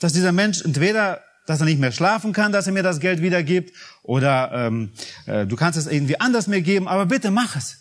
dass 0.00 0.12
dieser 0.12 0.32
Mensch 0.32 0.62
entweder, 0.62 1.22
dass 1.46 1.60
er 1.60 1.66
nicht 1.66 1.80
mehr 1.80 1.92
schlafen 1.92 2.32
kann, 2.32 2.52
dass 2.52 2.66
er 2.66 2.72
mir 2.72 2.82
das 2.82 3.00
Geld 3.00 3.22
wiedergibt, 3.22 3.74
oder 4.02 4.50
ähm, 4.52 4.92
äh, 5.26 5.46
du 5.46 5.56
kannst 5.56 5.78
es 5.78 5.86
irgendwie 5.86 6.20
anders 6.20 6.46
mir 6.46 6.60
geben, 6.60 6.88
aber 6.88 7.06
bitte 7.06 7.30
mach 7.30 7.56
es. 7.56 7.78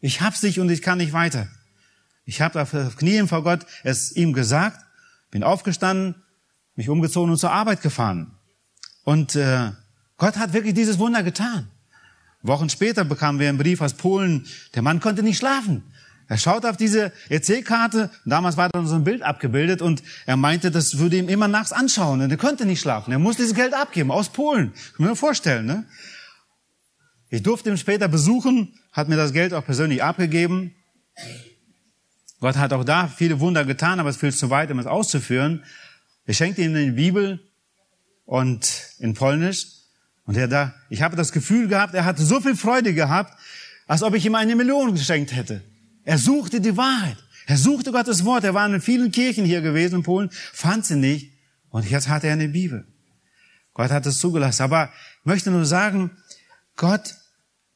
Ich 0.00 0.22
hab's 0.22 0.42
nicht 0.42 0.60
und 0.60 0.70
ich 0.70 0.80
kann 0.80 0.98
nicht 0.98 1.12
weiter. 1.12 1.48
Ich 2.24 2.40
habe 2.40 2.62
auf 2.62 2.96
Knien 2.96 3.28
vor 3.28 3.42
Gott 3.42 3.66
es 3.82 4.12
ihm 4.12 4.32
gesagt 4.32 4.80
bin 5.30 5.44
aufgestanden, 5.44 6.22
mich 6.74 6.88
umgezogen 6.88 7.30
und 7.30 7.38
zur 7.38 7.52
Arbeit 7.52 7.82
gefahren. 7.82 8.38
Und 9.04 9.36
äh, 9.36 9.72
Gott 10.16 10.36
hat 10.36 10.52
wirklich 10.52 10.74
dieses 10.74 10.98
Wunder 10.98 11.22
getan. 11.22 11.69
Wochen 12.42 12.70
später 12.70 13.04
bekamen 13.04 13.38
wir 13.38 13.48
einen 13.48 13.58
Brief 13.58 13.80
aus 13.80 13.94
Polen. 13.94 14.46
Der 14.74 14.82
Mann 14.82 15.00
konnte 15.00 15.22
nicht 15.22 15.38
schlafen. 15.38 15.82
Er 16.30 16.38
schaut 16.38 16.64
auf 16.64 16.76
diese 16.76 17.12
EC-Karte. 17.28 18.08
Damals 18.24 18.56
war 18.56 18.68
da 18.68 18.86
so 18.86 18.94
ein 18.94 19.04
Bild 19.04 19.22
abgebildet 19.22 19.82
und 19.82 20.02
er 20.26 20.36
meinte, 20.36 20.70
das 20.70 20.98
würde 20.98 21.16
ihm 21.16 21.28
immer 21.28 21.48
nachts 21.48 21.72
anschauen. 21.72 22.20
Und 22.20 22.30
er 22.30 22.36
konnte 22.36 22.66
nicht 22.66 22.80
schlafen. 22.80 23.10
Er 23.10 23.18
musste 23.18 23.42
dieses 23.42 23.56
Geld 23.56 23.74
abgeben 23.74 24.12
aus 24.12 24.28
Polen. 24.28 24.72
Kann 24.96 25.06
mir 25.06 25.16
vorstellen, 25.16 25.66
ne? 25.66 25.86
Ich 27.30 27.42
durfte 27.42 27.70
ihn 27.70 27.76
später 27.76 28.08
besuchen, 28.08 28.78
hat 28.92 29.08
mir 29.08 29.16
das 29.16 29.32
Geld 29.32 29.52
auch 29.54 29.64
persönlich 29.64 30.02
abgegeben. 30.02 30.74
Gott 32.40 32.56
hat 32.56 32.72
auch 32.72 32.84
da 32.84 33.08
viele 33.08 33.40
Wunder 33.40 33.64
getan, 33.64 34.00
aber 34.00 34.08
es 34.08 34.16
führt 34.16 34.34
zu 34.34 34.50
weit, 34.50 34.70
um 34.70 34.78
es 34.78 34.86
auszuführen. 34.86 35.64
Er 36.26 36.34
schenkte 36.34 36.62
ihm 36.62 36.74
die 36.74 36.92
Bibel 36.92 37.40
und 38.24 38.86
in 38.98 39.14
Polnisch. 39.14 39.79
Und 40.30 40.36
er 40.36 40.46
da, 40.46 40.72
ich 40.90 41.02
habe 41.02 41.16
das 41.16 41.32
Gefühl 41.32 41.66
gehabt, 41.66 41.92
er 41.92 42.04
hatte 42.04 42.22
so 42.22 42.40
viel 42.40 42.54
Freude 42.54 42.94
gehabt, 42.94 43.36
als 43.88 44.04
ob 44.04 44.14
ich 44.14 44.24
ihm 44.24 44.36
eine 44.36 44.54
Million 44.54 44.94
geschenkt 44.94 45.34
hätte. 45.34 45.60
Er 46.04 46.18
suchte 46.18 46.60
die 46.60 46.76
Wahrheit. 46.76 47.16
Er 47.48 47.56
suchte 47.56 47.90
Gottes 47.90 48.24
Wort. 48.24 48.44
Er 48.44 48.54
war 48.54 48.72
in 48.72 48.80
vielen 48.80 49.10
Kirchen 49.10 49.44
hier 49.44 49.60
gewesen 49.60 49.96
in 49.96 50.02
Polen, 50.04 50.30
fand 50.30 50.86
sie 50.86 50.94
nicht. 50.94 51.32
Und 51.70 51.90
jetzt 51.90 52.08
hat 52.08 52.22
er 52.22 52.34
eine 52.34 52.46
Bibel. 52.46 52.86
Gott 53.74 53.90
hat 53.90 54.06
es 54.06 54.20
zugelassen. 54.20 54.62
Aber 54.62 54.92
ich 55.18 55.24
möchte 55.26 55.50
nur 55.50 55.64
sagen, 55.64 56.12
Gott 56.76 57.16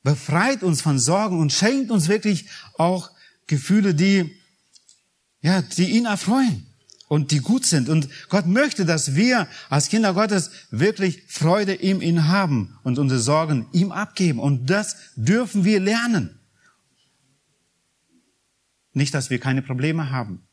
befreit 0.04 0.62
uns 0.62 0.80
von 0.80 1.00
Sorgen 1.00 1.40
und 1.40 1.52
schenkt 1.52 1.90
uns 1.90 2.06
wirklich 2.06 2.48
auch 2.78 3.10
Gefühle, 3.48 3.96
die 3.96 4.30
ja, 5.40 5.60
die 5.60 5.90
ihn 5.90 6.06
erfreuen 6.06 6.72
und 7.08 7.30
die 7.30 7.38
gut 7.38 7.66
sind. 7.66 7.88
Und 7.88 8.08
Gott 8.28 8.46
möchte, 8.46 8.84
dass 8.84 9.14
wir 9.14 9.48
als 9.68 9.88
Kinder 9.88 10.14
Gottes 10.14 10.50
wirklich 10.70 11.24
Freude 11.28 11.74
in 11.74 12.00
ihm 12.00 12.28
haben 12.28 12.78
und 12.82 12.98
unsere 12.98 13.20
Sorgen 13.20 13.66
ihm 13.72 13.92
abgeben. 13.92 14.38
Und 14.38 14.70
das 14.70 14.96
dürfen 15.16 15.64
wir 15.64 15.80
lernen. 15.80 16.40
Nicht, 18.92 19.12
dass 19.14 19.30
wir 19.30 19.38
keine 19.38 19.62
Probleme 19.62 20.10
haben. 20.10 20.46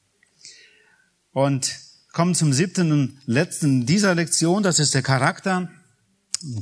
Und 1.32 1.76
kommen 2.12 2.36
zum 2.36 2.52
siebten 2.52 2.92
und 2.92 3.18
letzten 3.26 3.86
dieser 3.86 4.16
Lektion. 4.16 4.64
Das 4.64 4.80
ist 4.80 4.94
der 4.94 5.04
Charakter. 5.04 5.70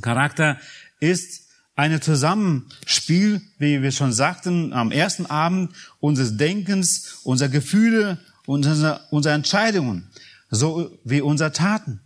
Charakter 0.00 0.58
ist 1.00 1.48
eine 1.74 2.00
Zusammenspiel, 2.00 3.40
wie 3.58 3.82
wir 3.82 3.90
schon 3.90 4.12
sagten, 4.12 4.72
am 4.72 4.92
ersten 4.92 5.26
Abend 5.26 5.74
unseres 5.98 6.36
Denkens, 6.36 7.20
unserer 7.24 7.48
Gefühle, 7.48 8.18
unserer, 8.50 9.06
unserer 9.12 9.34
Entscheidungen, 9.34 10.10
so 10.50 10.98
wie 11.04 11.20
unserer 11.20 11.52
Taten. 11.52 12.00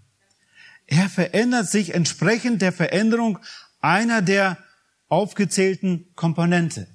Er 0.87 1.09
verändert 1.09 1.71
sich 1.71 1.95
entsprechend 1.95 2.61
der 2.61 2.73
Veränderung 2.73 3.39
einer 3.81 4.21
der 4.21 4.59
aufgezählten 5.09 6.07
Komponente. 6.15 6.87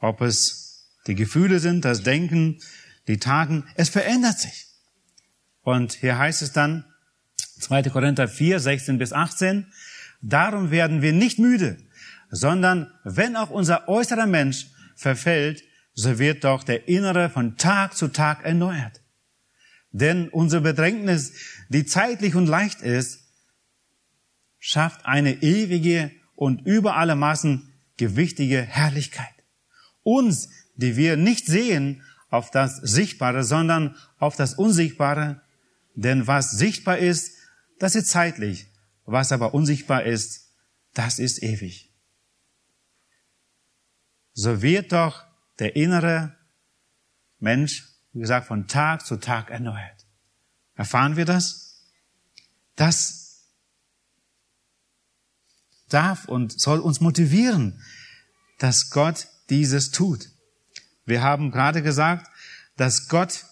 Ob 0.00 0.20
es 0.20 0.88
die 1.06 1.14
Gefühle 1.14 1.60
sind, 1.60 1.84
das 1.84 2.02
Denken, 2.02 2.58
die 3.06 3.18
Taten, 3.18 3.64
es 3.76 3.88
verändert 3.88 4.40
sich. 4.40 4.66
Und 5.62 5.92
hier 5.92 6.18
heißt 6.18 6.42
es 6.42 6.50
dann, 6.52 6.84
2. 7.60 7.84
Korinther 7.90 8.26
4, 8.26 8.58
16 8.58 8.98
bis 8.98 9.12
18, 9.12 9.72
Darum 10.22 10.70
werden 10.70 11.02
wir 11.02 11.12
nicht 11.12 11.40
müde, 11.40 11.78
sondern 12.30 12.92
wenn 13.02 13.36
auch 13.36 13.50
unser 13.50 13.88
äußerer 13.88 14.26
Mensch 14.26 14.66
verfällt, 14.94 15.64
so 15.94 16.18
wird 16.18 16.44
doch 16.44 16.64
der 16.64 16.88
innere 16.88 17.30
von 17.30 17.56
Tag 17.56 17.96
zu 17.96 18.08
Tag 18.08 18.44
erneuert. 18.44 19.00
Denn 19.90 20.28
unsere 20.28 20.62
Bedrängnis, 20.62 21.32
die 21.68 21.84
zeitlich 21.84 22.34
und 22.34 22.46
leicht 22.46 22.80
ist, 22.80 23.20
schafft 24.58 25.04
eine 25.04 25.42
ewige 25.42 26.10
und 26.34 26.66
über 26.66 26.96
alle 26.96 27.14
Maßen 27.14 27.72
gewichtige 27.98 28.62
Herrlichkeit. 28.62 29.34
Uns, 30.02 30.48
die 30.76 30.96
wir 30.96 31.16
nicht 31.16 31.46
sehen 31.46 32.02
auf 32.30 32.50
das 32.50 32.76
Sichtbare, 32.76 33.44
sondern 33.44 33.96
auf 34.18 34.36
das 34.36 34.54
Unsichtbare, 34.54 35.42
denn 35.94 36.26
was 36.26 36.52
sichtbar 36.52 36.98
ist, 36.98 37.36
das 37.78 37.94
ist 37.94 38.08
zeitlich, 38.08 38.66
was 39.04 39.32
aber 39.32 39.52
unsichtbar 39.52 40.04
ist, 40.04 40.48
das 40.94 41.18
ist 41.18 41.42
ewig. 41.42 41.92
So 44.32 44.62
wird 44.62 44.92
doch 44.92 45.24
der 45.62 45.76
innere 45.76 46.36
Mensch, 47.38 47.86
wie 48.12 48.18
gesagt, 48.18 48.48
von 48.48 48.66
Tag 48.66 49.06
zu 49.06 49.16
Tag 49.16 49.48
erneuert. 49.48 50.06
Erfahren 50.74 51.14
wir 51.14 51.24
das? 51.24 51.86
Das 52.74 53.44
darf 55.88 56.24
und 56.24 56.60
soll 56.60 56.80
uns 56.80 57.00
motivieren, 57.00 57.80
dass 58.58 58.90
Gott 58.90 59.28
dieses 59.50 59.92
tut. 59.92 60.30
Wir 61.04 61.22
haben 61.22 61.52
gerade 61.52 61.80
gesagt, 61.80 62.28
dass 62.76 63.06
Gott 63.06 63.44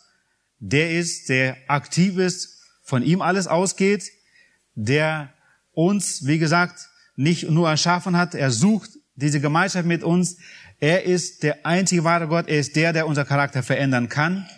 der 0.58 0.90
ist, 0.98 1.28
der 1.28 1.56
aktiv 1.68 2.18
ist, 2.18 2.60
von 2.82 3.04
ihm 3.04 3.22
alles 3.22 3.46
ausgeht, 3.46 4.10
der 4.74 5.32
uns, 5.70 6.26
wie 6.26 6.38
gesagt, 6.38 6.88
nicht 7.14 7.48
nur 7.48 7.70
erschaffen 7.70 8.16
hat, 8.16 8.34
er 8.34 8.50
sucht 8.50 8.90
diese 9.14 9.40
Gemeinschaft 9.40 9.86
mit 9.86 10.02
uns. 10.02 10.38
Er 10.80 11.04
ist 11.04 11.42
der 11.42 11.66
einzige 11.66 12.04
wahre 12.04 12.26
Gott, 12.26 12.48
er 12.48 12.58
ist 12.58 12.74
der, 12.74 12.94
der 12.94 13.06
unser 13.06 13.26
Charakter 13.26 13.62
verändern 13.62 14.08
kann. 14.08 14.48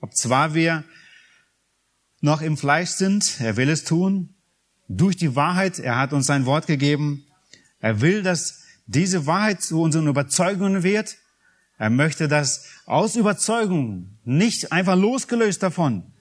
Ob 0.00 0.14
zwar 0.14 0.54
wir 0.54 0.84
noch 2.20 2.40
im 2.40 2.56
Fleisch 2.56 2.90
sind, 2.90 3.40
er 3.40 3.56
will 3.56 3.68
es 3.68 3.82
tun, 3.82 4.36
durch 4.88 5.16
die 5.16 5.34
Wahrheit, 5.34 5.80
er 5.80 5.98
hat 5.98 6.12
uns 6.12 6.26
sein 6.26 6.46
Wort 6.46 6.68
gegeben. 6.68 7.26
Er 7.80 8.00
will, 8.00 8.22
dass 8.22 8.62
diese 8.86 9.26
Wahrheit 9.26 9.60
zu 9.60 9.82
unseren 9.82 10.06
Überzeugungen 10.06 10.84
wird. 10.84 11.16
Er 11.78 11.90
möchte, 11.90 12.28
dass 12.28 12.66
aus 12.86 13.16
Überzeugungen, 13.16 14.18
nicht 14.24 14.72
einfach 14.72 14.96
losgelöst 14.96 15.62
davon, 15.62 16.14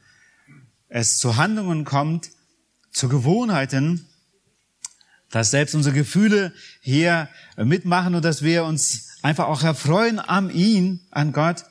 es 0.89 1.17
zu 1.17 1.37
Handlungen 1.37 1.85
kommt, 1.85 2.31
zu 2.91 3.09
Gewohnheiten, 3.09 4.07
dass 5.31 5.51
selbst 5.51 5.75
unsere 5.75 5.95
Gefühle 5.95 6.53
hier 6.81 7.29
mitmachen 7.57 8.15
und 8.15 8.23
dass 8.23 8.41
wir 8.41 8.63
uns 8.63 9.17
einfach 9.21 9.47
auch 9.47 9.63
erfreuen 9.63 10.19
an 10.19 10.49
ihn, 10.49 11.07
an 11.11 11.31
Gott 11.31 11.65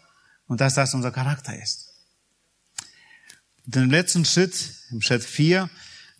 und 0.47 0.61
dass 0.61 0.75
das 0.75 0.95
unser 0.95 1.13
Charakter 1.13 1.57
ist. 1.61 1.93
Den 3.65 3.89
letzten 3.89 4.25
Schritt, 4.25 4.75
im 4.91 5.01
Schritt 5.01 5.25
vier, 5.25 5.71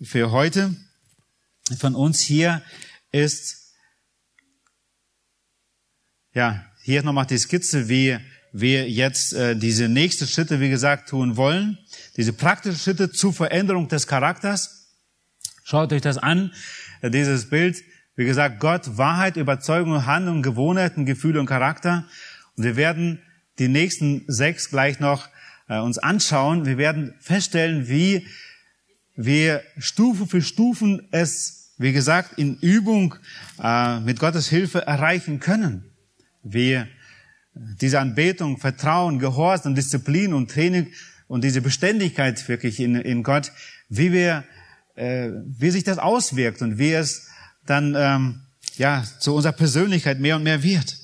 für 0.03 0.31
heute 0.31 0.75
von 1.79 1.95
uns 1.95 2.21
hier 2.21 2.63
ist, 3.13 3.75
ja, 6.33 6.65
hier 6.83 7.03
nochmal 7.03 7.27
die 7.27 7.39
Skizze, 7.39 7.89
wie 7.89 8.19
wir 8.53 8.89
jetzt 8.89 9.33
äh, 9.33 9.57
diese 9.57 9.89
nächsten 9.89 10.27
Schritte, 10.27 10.61
wie 10.61 10.69
gesagt, 10.69 11.09
tun 11.09 11.37
wollen. 11.37 11.79
Diese 12.17 12.33
praktischen 12.33 12.79
Schritte 12.79 13.11
zur 13.11 13.33
Veränderung 13.33 13.89
des 13.89 14.07
Charakters. 14.07 14.93
Schaut 15.65 15.93
euch 15.93 16.03
das 16.03 16.19
an, 16.19 16.53
dieses 17.11 17.51
Bild. 17.51 17.83
Wie 18.17 18.25
gesagt, 18.25 18.61
Gott, 18.61 18.97
Wahrheit, 18.97 19.37
Überzeugung, 19.37 20.07
Handlung, 20.07 20.43
Gewohnheiten, 20.43 21.07
Gefühle 21.07 21.41
und 21.41 21.47
Charakter. 21.47 22.05
Und 22.57 22.65
wir 22.65 22.77
werden 22.77 23.21
die 23.59 23.69
nächsten 23.69 24.25
sechs 24.27 24.71
gleich 24.71 25.01
noch 25.01 25.29
äh, 25.69 25.79
uns 25.79 25.99
anschauen. 25.99 26.67
Wir 26.67 26.79
werden 26.79 27.15
feststellen, 27.21 27.89
wie 27.89 28.27
wir 29.17 29.63
Stufe 29.79 30.27
für 30.27 30.43
Stufen 30.43 31.09
es, 31.11 31.75
wie 31.79 31.93
gesagt, 31.93 32.39
in 32.39 32.57
Übung 32.59 33.17
äh, 33.63 34.01
mit 34.01 34.19
Gottes 34.19 34.49
Hilfe 34.49 34.87
erreichen 34.87 35.41
können. 35.41 35.91
Wir 36.43 36.89
diese 37.55 38.01
Anbetung, 38.01 38.59
Vertrauen, 38.59 39.19
Gehorsam, 39.19 39.75
Disziplin 39.75 40.35
und 40.35 40.51
Training 40.51 40.93
und 41.29 41.45
diese 41.45 41.61
Beständigkeit 41.61 42.49
wirklich 42.49 42.81
in, 42.81 42.97
in 42.97 43.23
Gott, 43.23 43.53
wie 43.89 44.13
wir, 44.13 44.45
äh, 44.95 45.31
wie 45.45 45.71
sich 45.71 45.85
das 45.85 45.99
auswirkt 45.99 46.63
und 46.63 46.79
wie 46.79 46.93
es 46.93 47.29
dann 47.67 47.95
ähm, 47.97 48.43
ja 48.77 49.05
zu 49.19 49.35
unserer 49.35 49.53
Persönlichkeit 49.53 50.21
mehr 50.21 50.37
und 50.37 50.43
mehr 50.43 50.63
wird. 50.63 50.97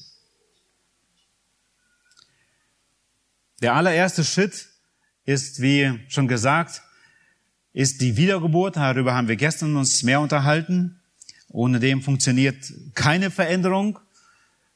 Der 3.62 3.74
allererste 3.74 4.24
Schritt 4.24 4.68
ist, 5.24 5.60
wie 5.60 6.00
schon 6.08 6.28
gesagt, 6.28 6.82
ist 7.72 8.00
die 8.00 8.16
Wiedergeburt. 8.16 8.76
Darüber 8.76 9.14
haben 9.14 9.28
wir 9.28 9.36
gestern 9.36 9.76
uns 9.76 10.02
mehr 10.02 10.20
unterhalten. 10.20 11.00
Ohne 11.48 11.78
dem 11.78 12.02
funktioniert 12.02 12.72
keine 12.94 13.30
Veränderung. 13.30 13.98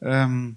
Ähm, 0.01 0.57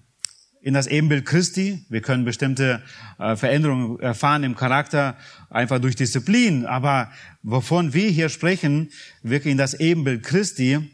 in 0.67 0.73
das 0.73 0.87
Ebenbild 0.87 1.25
Christi. 1.25 1.85
Wir 1.87 2.01
können 2.01 2.25
bestimmte 2.25 2.83
äh, 3.19 3.37
Veränderungen 3.37 4.01
erfahren 4.01 4.43
im 4.43 4.57
Charakter 4.57 5.15
einfach 5.49 5.79
durch 5.79 5.95
Disziplin. 5.95 6.65
Aber 6.65 7.09
wovon 7.41 7.93
wir 7.93 8.09
hier 8.09 8.27
sprechen, 8.27 8.91
wirklich 9.23 9.53
in 9.53 9.57
das 9.57 9.75
Ebenbild 9.75 10.23
Christi, 10.23 10.91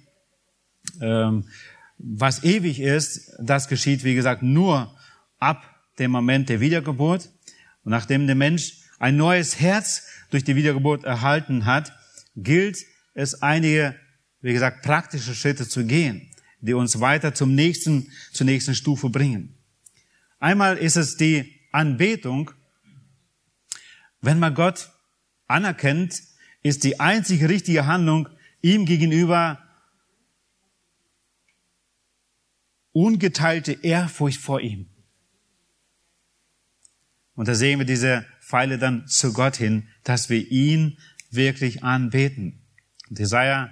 ähm, 1.02 1.46
was 1.98 2.44
ewig 2.44 2.82
ist, 2.82 3.32
das 3.40 3.68
geschieht, 3.68 4.04
wie 4.04 4.14
gesagt, 4.14 4.44
nur 4.44 4.96
ab 5.40 5.64
dem 5.98 6.12
Moment 6.12 6.50
der 6.50 6.60
Wiedergeburt. 6.60 7.32
Und 7.84 7.90
nachdem 7.90 8.28
der 8.28 8.36
Mensch 8.36 8.74
ein 9.00 9.18
neues 9.18 9.60
Herz 9.60 10.06
durch 10.30 10.44
die 10.44 10.56
Wiedergeburt 10.56 11.04
erhalten 11.04 11.66
hat, 11.66 11.94
gilt 12.36 12.78
es 13.16 13.42
einige, 13.42 13.96
wie 14.40 14.54
gesagt, 14.54 14.84
praktische 14.84 15.34
Schritte 15.34 15.68
zu 15.68 15.84
gehen, 15.84 16.30
die 16.62 16.76
uns 16.76 17.00
weiter 17.00 17.34
zum 17.34 17.56
nächsten, 17.56 18.12
zur 18.34 18.46
nächsten 18.46 18.76
Stufe 18.76 19.10
bringen. 19.10 19.53
Einmal 20.44 20.78
ist 20.78 20.98
es 20.98 21.16
die 21.16 21.58
Anbetung. 21.72 22.52
Wenn 24.20 24.40
man 24.40 24.54
Gott 24.54 24.92
anerkennt, 25.48 26.22
ist 26.64 26.84
die 26.84 27.00
einzige 27.00 27.48
richtige 27.48 27.86
Handlung 27.86 28.28
ihm 28.60 28.86
gegenüber 28.86 29.66
ungeteilte 32.92 33.72
Ehrfurcht 33.72 34.42
vor 34.42 34.60
ihm. 34.60 34.90
Und 37.36 37.48
da 37.48 37.56
sehen 37.56 37.80
wir 37.80 37.86
diese 37.86 38.26
Pfeile 38.42 38.78
dann 38.78 39.08
zu 39.08 39.32
Gott 39.32 39.56
hin, 39.56 39.88
dass 40.04 40.30
wir 40.30 40.52
ihn 40.52 41.00
wirklich 41.32 41.86
anbeten. 41.86 42.62
Und 43.10 43.18
Jesaja 43.18 43.72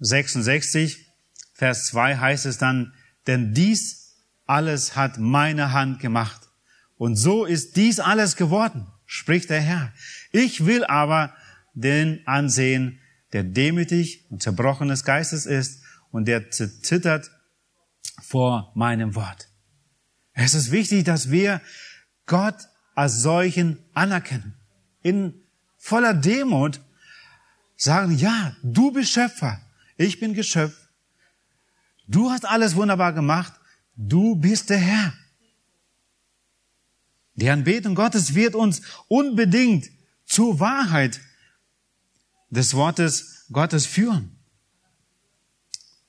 66, 0.00 1.06
Vers 1.54 1.86
2 1.86 2.16
heißt 2.16 2.46
es 2.46 2.58
dann, 2.58 2.92
denn 3.28 3.54
dies 3.54 4.01
alles 4.52 4.96
hat 4.96 5.18
meine 5.18 5.72
Hand 5.72 5.98
gemacht. 5.98 6.50
Und 6.98 7.16
so 7.16 7.46
ist 7.46 7.76
dies 7.76 8.00
alles 8.00 8.36
geworden, 8.36 8.86
spricht 9.06 9.48
der 9.48 9.62
Herr. 9.62 9.92
Ich 10.30 10.66
will 10.66 10.84
aber 10.84 11.34
den 11.72 12.20
ansehen, 12.26 13.00
der 13.32 13.44
demütig 13.44 14.26
und 14.30 14.42
zerbrochenes 14.42 15.04
Geistes 15.04 15.46
ist 15.46 15.82
und 16.10 16.26
der 16.26 16.50
zittert 16.50 17.30
vor 18.20 18.72
meinem 18.74 19.14
Wort. 19.14 19.48
Es 20.34 20.52
ist 20.52 20.70
wichtig, 20.70 21.04
dass 21.04 21.30
wir 21.30 21.62
Gott 22.26 22.68
als 22.94 23.22
solchen 23.22 23.78
anerkennen. 23.94 24.54
In 25.02 25.34
voller 25.78 26.12
Demut 26.12 26.80
sagen, 27.74 28.16
ja, 28.18 28.54
du 28.62 28.92
bist 28.92 29.12
Schöpfer, 29.12 29.60
ich 29.96 30.20
bin 30.20 30.34
Geschöpf. 30.34 30.76
Du 32.06 32.30
hast 32.30 32.44
alles 32.44 32.76
wunderbar 32.76 33.14
gemacht. 33.14 33.54
Du 33.96 34.36
bist 34.36 34.70
der 34.70 34.78
Herr. 34.78 35.12
Die 37.34 37.48
Anbetung 37.48 37.94
Gottes 37.94 38.34
wird 38.34 38.54
uns 38.54 38.82
unbedingt 39.08 39.90
zur 40.24 40.60
Wahrheit 40.60 41.20
des 42.50 42.74
Wortes 42.74 43.46
Gottes 43.50 43.86
führen. 43.86 44.38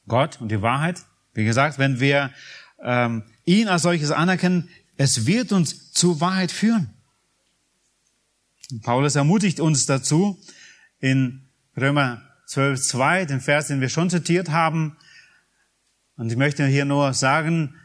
Gott 0.08 0.42
und 0.42 0.50
die 0.50 0.62
Wahrheit, 0.62 1.02
wie 1.34 1.46
gesagt, 1.46 1.80
wenn 1.80 2.00
wir 2.00 2.32
ähm, 2.82 3.24
ihn 3.46 3.68
als 3.68 3.84
solches 3.84 4.12
anerkennen, 4.12 4.70
es 4.98 5.26
wird 5.26 5.52
uns 5.52 5.92
zur 5.94 6.20
Wahrheit 6.20 6.52
führen. 6.52 6.94
Paulus 8.82 9.16
ermutigt 9.16 9.60
uns 9.60 9.86
dazu 9.86 10.40
in 11.00 11.48
Römer 11.78 12.22
12, 12.48 12.82
2, 12.82 13.26
den 13.26 13.42
Vers, 13.42 13.68
den 13.68 13.82
wir 13.82 13.90
schon 13.90 14.10
zitiert 14.10 14.50
haben, 14.50 14.98
und 16.16 16.32
ich 16.32 16.38
möchte 16.38 16.66
hier 16.66 16.86
nur 16.86 17.14
sagen, 17.14 17.76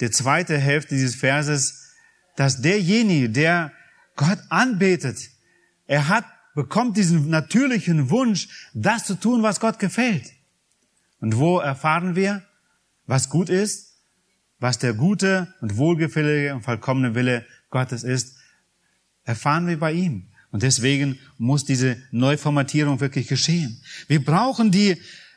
die 0.00 0.10
zweite 0.10 0.58
Hälfte 0.58 0.94
dieses 0.94 1.14
Verses, 1.14 1.94
dass 2.36 2.60
derjenige, 2.60 3.30
der 3.30 3.72
Gott 4.16 4.38
anbetet, 4.48 5.30
er 5.86 6.08
hat, 6.08 6.24
bekommt 6.54 6.96
diesen 6.96 7.30
natürlichen 7.30 8.10
Wunsch, 8.10 8.48
das 8.74 9.06
zu 9.06 9.14
tun, 9.14 9.42
was 9.42 9.60
Gott 9.60 9.78
gefällt. 9.78 10.32
Und 11.20 11.36
wo 11.36 11.58
erfahren 11.58 12.16
wir, 12.16 12.42
was 13.06 13.28
gut 13.28 13.48
ist, 13.48 13.94
was 14.58 14.78
der 14.78 14.94
gute 14.94 15.52
und 15.60 15.76
wohlgefällige 15.76 16.54
und 16.54 16.62
vollkommene 16.62 17.14
Wille 17.14 17.44
Gottes 17.70 18.04
ist, 18.04 18.36
erfahren 19.24 19.66
wir 19.66 19.78
bei 19.78 19.92
ihm. 19.92 20.28
Und 20.50 20.62
deswegen 20.62 21.18
muss 21.36 21.64
diese 21.64 21.96
Neuformatierung 22.12 23.00
wirklich 23.00 23.26
geschehen. 23.26 23.82
Wir 24.06 24.24
brauchen 24.24 24.70
die 24.70 24.96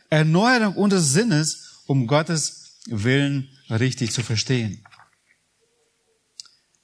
Erneuerung 0.10 0.76
unseres 0.76 1.12
Sinnes, 1.12 1.67
um 1.88 2.06
Gottes 2.06 2.80
Willen 2.88 3.50
richtig 3.70 4.12
zu 4.12 4.22
verstehen. 4.22 4.84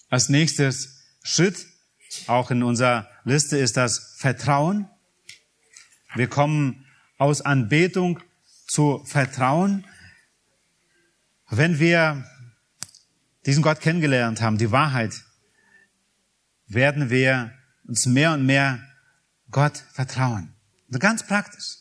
Als 0.09 0.29
nächstes 0.29 1.03
Schritt, 1.21 1.65
auch 2.27 2.51
in 2.51 2.63
unserer 2.63 3.09
Liste, 3.23 3.57
ist 3.57 3.77
das 3.77 4.15
Vertrauen. 4.17 4.89
Wir 6.15 6.27
kommen 6.27 6.85
aus 7.17 7.41
Anbetung 7.41 8.19
zu 8.67 9.03
Vertrauen. 9.05 9.85
Wenn 11.49 11.79
wir 11.79 12.27
diesen 13.45 13.63
Gott 13.63 13.81
kennengelernt 13.81 14.41
haben, 14.41 14.57
die 14.57 14.71
Wahrheit, 14.71 15.13
werden 16.67 17.09
wir 17.09 17.51
uns 17.87 18.05
mehr 18.05 18.33
und 18.33 18.45
mehr 18.45 18.81
Gott 19.51 19.77
vertrauen. 19.77 20.53
ganz 20.99 21.25
praktisch. 21.25 21.77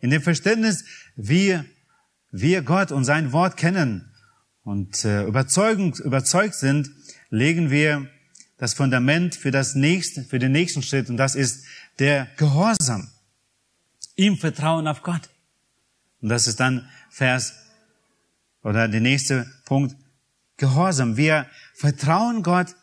In 0.00 0.10
dem 0.10 0.22
Verständnis, 0.22 0.84
wie 1.16 1.62
wir 2.40 2.62
Gott 2.62 2.92
und 2.92 3.04
sein 3.04 3.32
Wort 3.32 3.56
kennen 3.56 4.12
und 4.62 5.04
äh, 5.04 5.24
überzeugt 5.24 6.54
sind, 6.54 6.90
legen 7.30 7.70
wir 7.70 8.08
das 8.58 8.74
Fundament 8.74 9.34
für 9.34 9.50
das 9.50 9.74
nächste, 9.74 10.24
für 10.24 10.38
den 10.38 10.52
nächsten 10.52 10.82
Schritt 10.82 11.08
und 11.08 11.16
das 11.16 11.34
ist 11.34 11.64
der 11.98 12.26
Gehorsam. 12.36 13.08
Ihm 14.16 14.36
Vertrauen 14.36 14.88
auf 14.88 15.02
Gott. 15.02 15.28
Und 16.20 16.30
das 16.30 16.46
ist 16.46 16.60
dann 16.60 16.88
Vers 17.10 17.54
oder 18.62 18.88
der 18.88 19.00
nächste 19.00 19.46
Punkt. 19.64 19.94
Gehorsam. 20.56 21.18
Wir 21.18 21.46
vertrauen 21.74 22.42
Gott. 22.42 22.74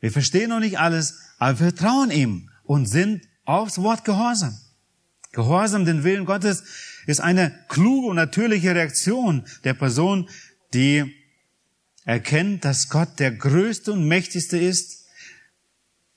Wir 0.00 0.12
verstehen 0.12 0.50
noch 0.50 0.60
nicht 0.60 0.78
alles, 0.78 1.18
aber 1.38 1.58
wir 1.58 1.70
vertrauen 1.70 2.10
ihm 2.10 2.50
und 2.64 2.86
sind 2.86 3.26
aufs 3.44 3.78
Wort 3.78 4.04
gehorsam. 4.04 4.58
Gehorsam 5.32 5.86
den 5.86 6.04
Willen 6.04 6.26
Gottes 6.26 6.62
ist 7.06 7.20
eine 7.20 7.58
kluge 7.68 8.08
und 8.08 8.16
natürliche 8.16 8.74
Reaktion 8.74 9.44
der 9.64 9.74
Person, 9.74 10.28
die 10.74 11.14
erkennt, 12.04 12.64
dass 12.64 12.88
Gott 12.88 13.18
der 13.18 13.32
größte 13.32 13.92
und 13.92 14.08
mächtigste 14.08 14.58
ist, 14.58 15.06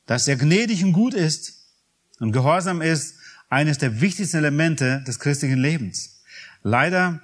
dass 0.06 0.28
er 0.28 0.36
gnädig 0.36 0.84
und 0.84 0.94
gut 0.94 1.14
ist 1.14 1.66
und 2.20 2.32
Gehorsam 2.32 2.82
ist 2.82 3.16
eines 3.50 3.78
der 3.78 4.02
wichtigsten 4.02 4.38
Elemente 4.38 5.04
des 5.08 5.20
christlichen 5.20 5.60
Lebens. 5.60 6.24
Leider, 6.64 7.22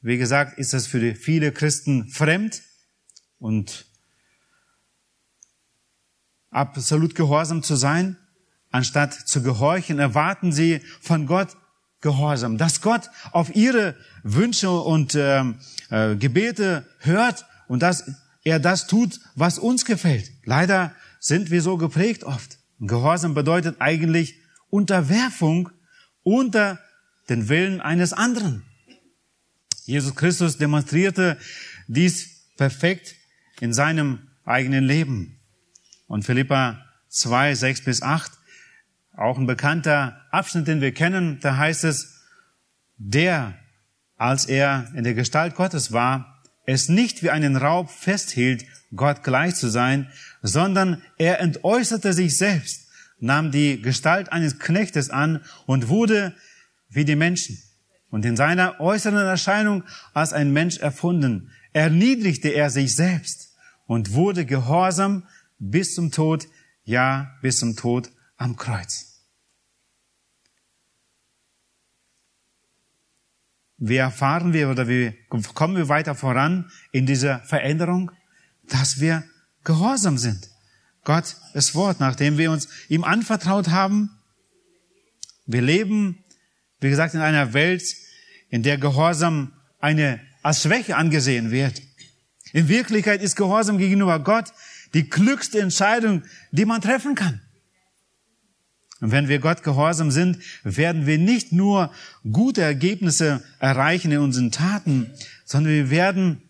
wie 0.00 0.18
gesagt, 0.18 0.58
ist 0.58 0.72
das 0.72 0.86
für 0.86 1.14
viele 1.14 1.52
Christen 1.52 2.08
fremd 2.08 2.62
und 3.38 3.86
absolut 6.50 7.14
gehorsam 7.14 7.62
zu 7.62 7.76
sein. 7.76 8.16
anstatt 8.72 9.14
zu 9.14 9.42
gehorchen, 9.42 9.98
erwarten 9.98 10.52
sie 10.52 10.80
von 11.00 11.26
Gott 11.26 11.56
Gehorsam, 12.00 12.58
dass 12.58 12.80
Gott 12.80 13.10
auf 13.32 13.54
ihre 13.54 13.96
Wünsche 14.22 14.70
und 14.70 15.14
äh, 15.14 15.42
äh, 15.90 16.16
Gebete 16.16 16.86
hört 16.98 17.46
und 17.68 17.82
dass 17.82 18.10
er 18.44 18.60
das 18.60 18.86
tut, 18.86 19.20
was 19.34 19.58
uns 19.58 19.84
gefällt. 19.84 20.30
Leider 20.44 20.94
sind 21.18 21.50
wir 21.50 21.62
so 21.62 21.76
geprägt 21.76 22.24
oft. 22.24 22.58
Gehorsam 22.78 23.34
bedeutet 23.34 23.76
eigentlich 23.80 24.36
Unterwerfung 24.70 25.70
unter 26.22 26.78
den 27.28 27.48
Willen 27.48 27.80
eines 27.80 28.12
anderen. 28.12 28.62
Jesus 29.84 30.14
Christus 30.14 30.58
demonstrierte 30.58 31.38
dies 31.86 32.52
perfekt 32.56 33.14
in 33.60 33.72
seinem 33.72 34.28
eigenen 34.44 34.84
Leben. 34.84 35.40
Und 36.06 36.24
Philippa 36.24 36.84
2, 37.08 37.54
6 37.54 37.84
bis 37.84 38.02
8, 38.02 38.30
auch 39.16 39.38
ein 39.38 39.46
bekannter 39.46 40.20
Abschnitt, 40.30 40.68
den 40.68 40.80
wir 40.80 40.92
kennen, 40.92 41.38
da 41.40 41.56
heißt 41.56 41.84
es, 41.84 42.20
der, 42.98 43.54
als 44.16 44.46
er 44.46 44.88
in 44.94 45.04
der 45.04 45.14
Gestalt 45.14 45.54
Gottes 45.54 45.92
war, 45.92 46.42
es 46.66 46.88
nicht 46.88 47.22
wie 47.22 47.30
einen 47.30 47.56
Raub 47.56 47.90
festhielt, 47.90 48.64
Gott 48.94 49.22
gleich 49.22 49.54
zu 49.54 49.68
sein, 49.68 50.08
sondern 50.42 51.02
er 51.18 51.40
entäußerte 51.40 52.12
sich 52.12 52.36
selbst, 52.36 52.88
nahm 53.18 53.50
die 53.50 53.80
Gestalt 53.80 54.32
eines 54.32 54.58
Knechtes 54.58 55.10
an 55.10 55.42
und 55.66 55.88
wurde 55.88 56.34
wie 56.88 57.04
die 57.04 57.16
Menschen. 57.16 57.58
Und 58.10 58.24
in 58.24 58.36
seiner 58.36 58.80
äußeren 58.80 59.26
Erscheinung 59.26 59.84
als 60.14 60.32
ein 60.32 60.52
Mensch 60.52 60.78
erfunden, 60.78 61.50
erniedrigte 61.72 62.48
er 62.48 62.70
sich 62.70 62.94
selbst 62.94 63.54
und 63.86 64.12
wurde 64.12 64.44
gehorsam 64.44 65.26
bis 65.58 65.94
zum 65.94 66.10
Tod, 66.10 66.46
ja, 66.84 67.34
bis 67.42 67.58
zum 67.58 67.76
Tod 67.76 68.10
am 68.36 68.56
Kreuz. 68.56 69.16
Wie 73.78 73.96
erfahren 73.96 74.52
wir 74.52 74.70
oder 74.70 74.88
wie 74.88 75.12
kommen 75.54 75.76
wir 75.76 75.88
weiter 75.88 76.14
voran 76.14 76.70
in 76.92 77.04
dieser 77.04 77.40
Veränderung? 77.40 78.10
Dass 78.64 79.00
wir 79.00 79.24
gehorsam 79.64 80.16
sind. 80.16 80.48
Gott 81.04 81.36
ist 81.54 81.74
Wort, 81.74 82.00
nachdem 82.00 82.38
wir 82.38 82.50
uns 82.50 82.68
ihm 82.88 83.04
anvertraut 83.04 83.68
haben. 83.68 84.10
Wir 85.44 85.62
leben, 85.62 86.24
wie 86.80 86.88
gesagt, 86.88 87.14
in 87.14 87.20
einer 87.20 87.52
Welt, 87.52 87.84
in 88.48 88.62
der 88.62 88.78
Gehorsam 88.78 89.52
eine 89.78 90.20
als 90.42 90.62
Schwäche 90.62 90.96
angesehen 90.96 91.50
wird. 91.50 91.82
In 92.52 92.68
Wirklichkeit 92.68 93.22
ist 93.22 93.36
Gehorsam 93.36 93.78
gegenüber 93.78 94.18
Gott 94.20 94.52
die 94.94 95.08
klügste 95.08 95.60
Entscheidung, 95.60 96.22
die 96.50 96.64
man 96.64 96.80
treffen 96.80 97.14
kann. 97.14 97.45
Und 99.00 99.10
wenn 99.10 99.28
wir 99.28 99.40
Gott 99.40 99.62
gehorsam 99.62 100.10
sind, 100.10 100.38
werden 100.64 101.06
wir 101.06 101.18
nicht 101.18 101.52
nur 101.52 101.90
gute 102.30 102.62
Ergebnisse 102.62 103.42
erreichen 103.58 104.10
in 104.10 104.18
unseren 104.18 104.50
Taten, 104.50 105.10
sondern 105.44 105.72
wir 105.74 105.90
werden 105.90 106.42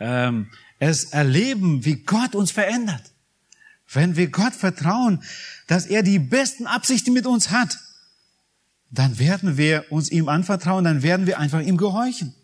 ähm, 0.00 0.50
es 0.80 1.04
erleben, 1.04 1.84
wie 1.84 2.02
Gott 2.02 2.34
uns 2.34 2.50
verändert. 2.50 3.02
Wenn 3.92 4.16
wir 4.16 4.30
Gott 4.30 4.54
vertrauen, 4.54 5.22
dass 5.66 5.86
er 5.86 6.02
die 6.02 6.18
besten 6.18 6.66
Absichten 6.66 7.12
mit 7.12 7.26
uns 7.26 7.50
hat, 7.50 7.78
dann 8.90 9.18
werden 9.18 9.56
wir 9.56 9.84
uns 9.90 10.10
ihm 10.10 10.28
anvertrauen, 10.28 10.84
dann 10.84 11.02
werden 11.02 11.26
wir 11.26 11.38
einfach 11.38 11.60
ihm 11.60 11.76
gehorchen. 11.76 12.34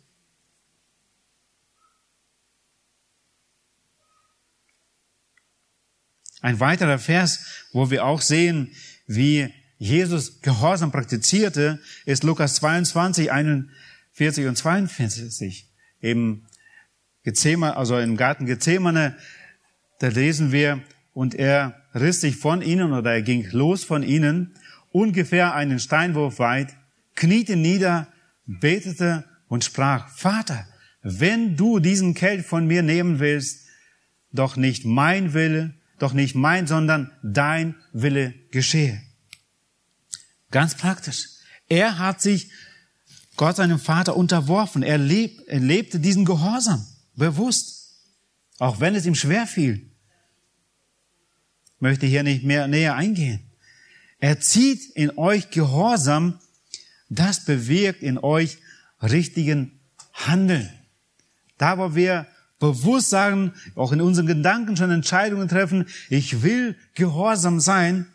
Ein 6.47 6.61
weiterer 6.61 7.01
Vers, 7.01 7.45
wo 7.73 7.91
wir 7.91 8.05
auch 8.05 8.21
sehen, 8.21 8.71
wie 9.09 9.53
Jesus 9.79 10.43
Gehorsam 10.43 10.93
praktizierte, 10.93 11.81
ist 12.05 12.23
Lukas 12.23 12.55
22, 12.55 13.33
41 13.33 14.47
und 14.47 14.57
42. 14.57 15.69
Im 15.99 16.47
Gethsemane, 17.25 17.77
also 17.77 17.99
im 17.99 18.17
Garten 18.17 18.47
Gethsemane, 18.47 19.17
da 19.99 20.07
lesen 20.07 20.53
wir, 20.53 20.85
und 21.15 21.35
er 21.35 21.83
riss 21.97 22.21
sich 22.21 22.37
von 22.37 22.63
ihnen 22.63 22.93
oder 22.93 23.15
er 23.15 23.23
ging 23.23 23.51
los 23.51 23.83
von 23.83 24.05
ihnen, 24.05 24.55
ungefähr 24.93 25.53
einen 25.53 25.81
Steinwurf 25.81 26.39
weit, 26.39 26.77
kniete 27.17 27.57
nieder, 27.57 28.07
betete 28.47 29.25
und 29.49 29.65
sprach, 29.65 30.11
Vater, 30.11 30.65
wenn 31.03 31.57
du 31.57 31.81
diesen 31.81 32.15
Kelch 32.15 32.47
von 32.47 32.69
mir 32.69 32.83
nehmen 32.83 33.19
willst, 33.19 33.67
doch 34.31 34.57
nicht 34.57 34.85
mein 34.85 35.35
Wille, 35.35 35.75
doch 35.99 36.13
nicht 36.13 36.35
mein, 36.35 36.67
sondern 36.67 37.13
dein 37.23 37.75
Wille 37.93 38.35
geschehe. 38.51 39.01
Ganz 40.51 40.77
praktisch. 40.77 41.29
Er 41.69 41.99
hat 41.99 42.21
sich 42.21 42.51
Gott 43.37 43.57
seinem 43.57 43.79
Vater 43.79 44.17
unterworfen. 44.17 44.83
Er, 44.83 44.99
leb, 44.99 45.43
er 45.47 45.61
lebte 45.61 46.01
diesen 46.01 46.25
Gehorsam 46.25 46.87
bewusst. 47.15 47.95
Auch 48.59 48.81
wenn 48.81 48.95
es 48.95 49.07
ihm 49.07 49.15
schwer 49.15 49.47
fiel. 49.47 49.91
Möchte 51.79 52.07
hier 52.07 52.23
nicht 52.23 52.45
mehr 52.45 52.69
näher 52.69 52.95
eingehen. 52.95 53.51
Er 54.19 54.41
zieht 54.41 54.91
in 54.95 55.19
euch 55.19 55.51
Gehorsam. 55.51 56.41
Das 57.09 57.45
bewirkt 57.45 58.03
in 58.03 58.19
euch 58.19 58.59
richtigen 59.03 59.81
Handeln. 60.13 60.71
Da, 61.59 61.79
wo 61.79 61.95
wir 61.95 62.27
bewusst 62.59 63.11
sagen, 63.11 63.53
auch 63.75 63.93
in 63.93 64.01
unseren 64.01 64.27
Gedanken 64.27 64.77
schon 64.77 64.91
Entscheidungen 64.91 65.49
treffen, 65.49 65.87
ich 66.09 66.43
will 66.43 66.77
gehorsam 66.95 67.61
sein, 67.61 68.07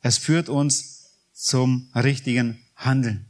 es 0.00 0.18
führt 0.18 0.48
uns 0.48 1.12
zum 1.32 1.90
richtigen 1.94 2.58
Handeln. 2.76 3.26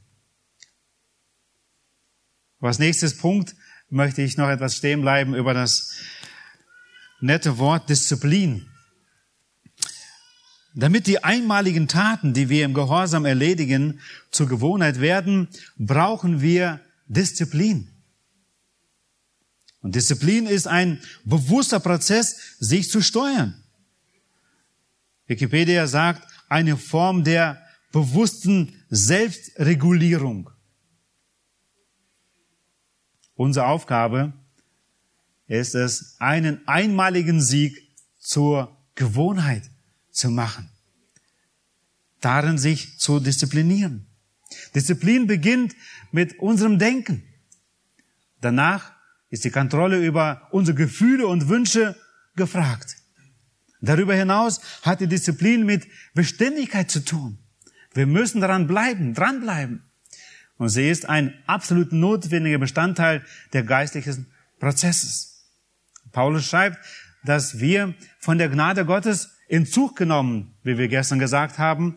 Was 2.60 2.78
nächstes 2.78 3.18
Punkt 3.18 3.54
möchte 3.90 4.22
ich 4.22 4.36
noch 4.36 4.48
etwas 4.48 4.76
stehen 4.76 5.02
bleiben 5.02 5.34
über 5.34 5.54
das 5.54 5.94
nette 7.20 7.58
Wort 7.58 7.88
Disziplin. 7.88 8.66
Damit 10.74 11.06
die 11.06 11.22
einmaligen 11.22 11.86
Taten, 11.86 12.34
die 12.34 12.48
wir 12.48 12.64
im 12.64 12.74
Gehorsam 12.74 13.24
erledigen, 13.24 14.00
zur 14.30 14.48
Gewohnheit 14.48 15.00
werden, 15.00 15.48
brauchen 15.78 16.40
wir 16.40 16.80
Disziplin. 17.06 17.93
Und 19.84 19.94
Disziplin 19.94 20.46
ist 20.46 20.66
ein 20.66 20.98
bewusster 21.26 21.78
Prozess, 21.78 22.56
sich 22.58 22.90
zu 22.90 23.02
steuern. 23.02 23.62
Wikipedia 25.26 25.86
sagt, 25.86 26.26
eine 26.48 26.78
Form 26.78 27.22
der 27.22 27.62
bewussten 27.92 28.82
Selbstregulierung. 28.88 30.48
Unsere 33.34 33.66
Aufgabe 33.66 34.32
ist 35.48 35.74
es, 35.74 36.16
einen 36.18 36.66
einmaligen 36.66 37.42
Sieg 37.42 37.76
zur 38.18 38.74
Gewohnheit 38.94 39.70
zu 40.10 40.30
machen. 40.30 40.70
Darin 42.22 42.56
sich 42.56 42.98
zu 42.98 43.20
disziplinieren. 43.20 44.06
Disziplin 44.74 45.26
beginnt 45.26 45.74
mit 46.10 46.38
unserem 46.38 46.78
Denken. 46.78 47.22
Danach 48.40 48.93
ist 49.34 49.44
die 49.44 49.50
Kontrolle 49.50 49.98
über 49.98 50.46
unsere 50.52 50.76
Gefühle 50.76 51.26
und 51.26 51.48
Wünsche 51.48 51.96
gefragt. 52.36 52.98
Darüber 53.80 54.14
hinaus 54.14 54.60
hat 54.82 55.00
die 55.00 55.08
Disziplin 55.08 55.66
mit 55.66 55.88
Beständigkeit 56.14 56.88
zu 56.88 57.04
tun. 57.04 57.38
Wir 57.94 58.06
müssen 58.06 58.40
daran 58.40 58.68
bleiben, 58.68 59.12
dranbleiben. 59.12 59.82
Und 60.56 60.68
sie 60.68 60.88
ist 60.88 61.08
ein 61.08 61.34
absolut 61.46 61.92
notwendiger 61.92 62.58
Bestandteil 62.58 63.24
der 63.52 63.64
geistlichen 63.64 64.32
Prozesses. 64.60 65.50
Paulus 66.12 66.46
schreibt, 66.46 66.78
dass 67.24 67.58
wir 67.58 67.92
von 68.20 68.38
der 68.38 68.48
Gnade 68.48 68.84
Gottes 68.84 69.30
in 69.48 69.66
Zug 69.66 69.96
genommen, 69.96 70.54
wie 70.62 70.78
wir 70.78 70.86
gestern 70.86 71.18
gesagt 71.18 71.58
haben, 71.58 71.96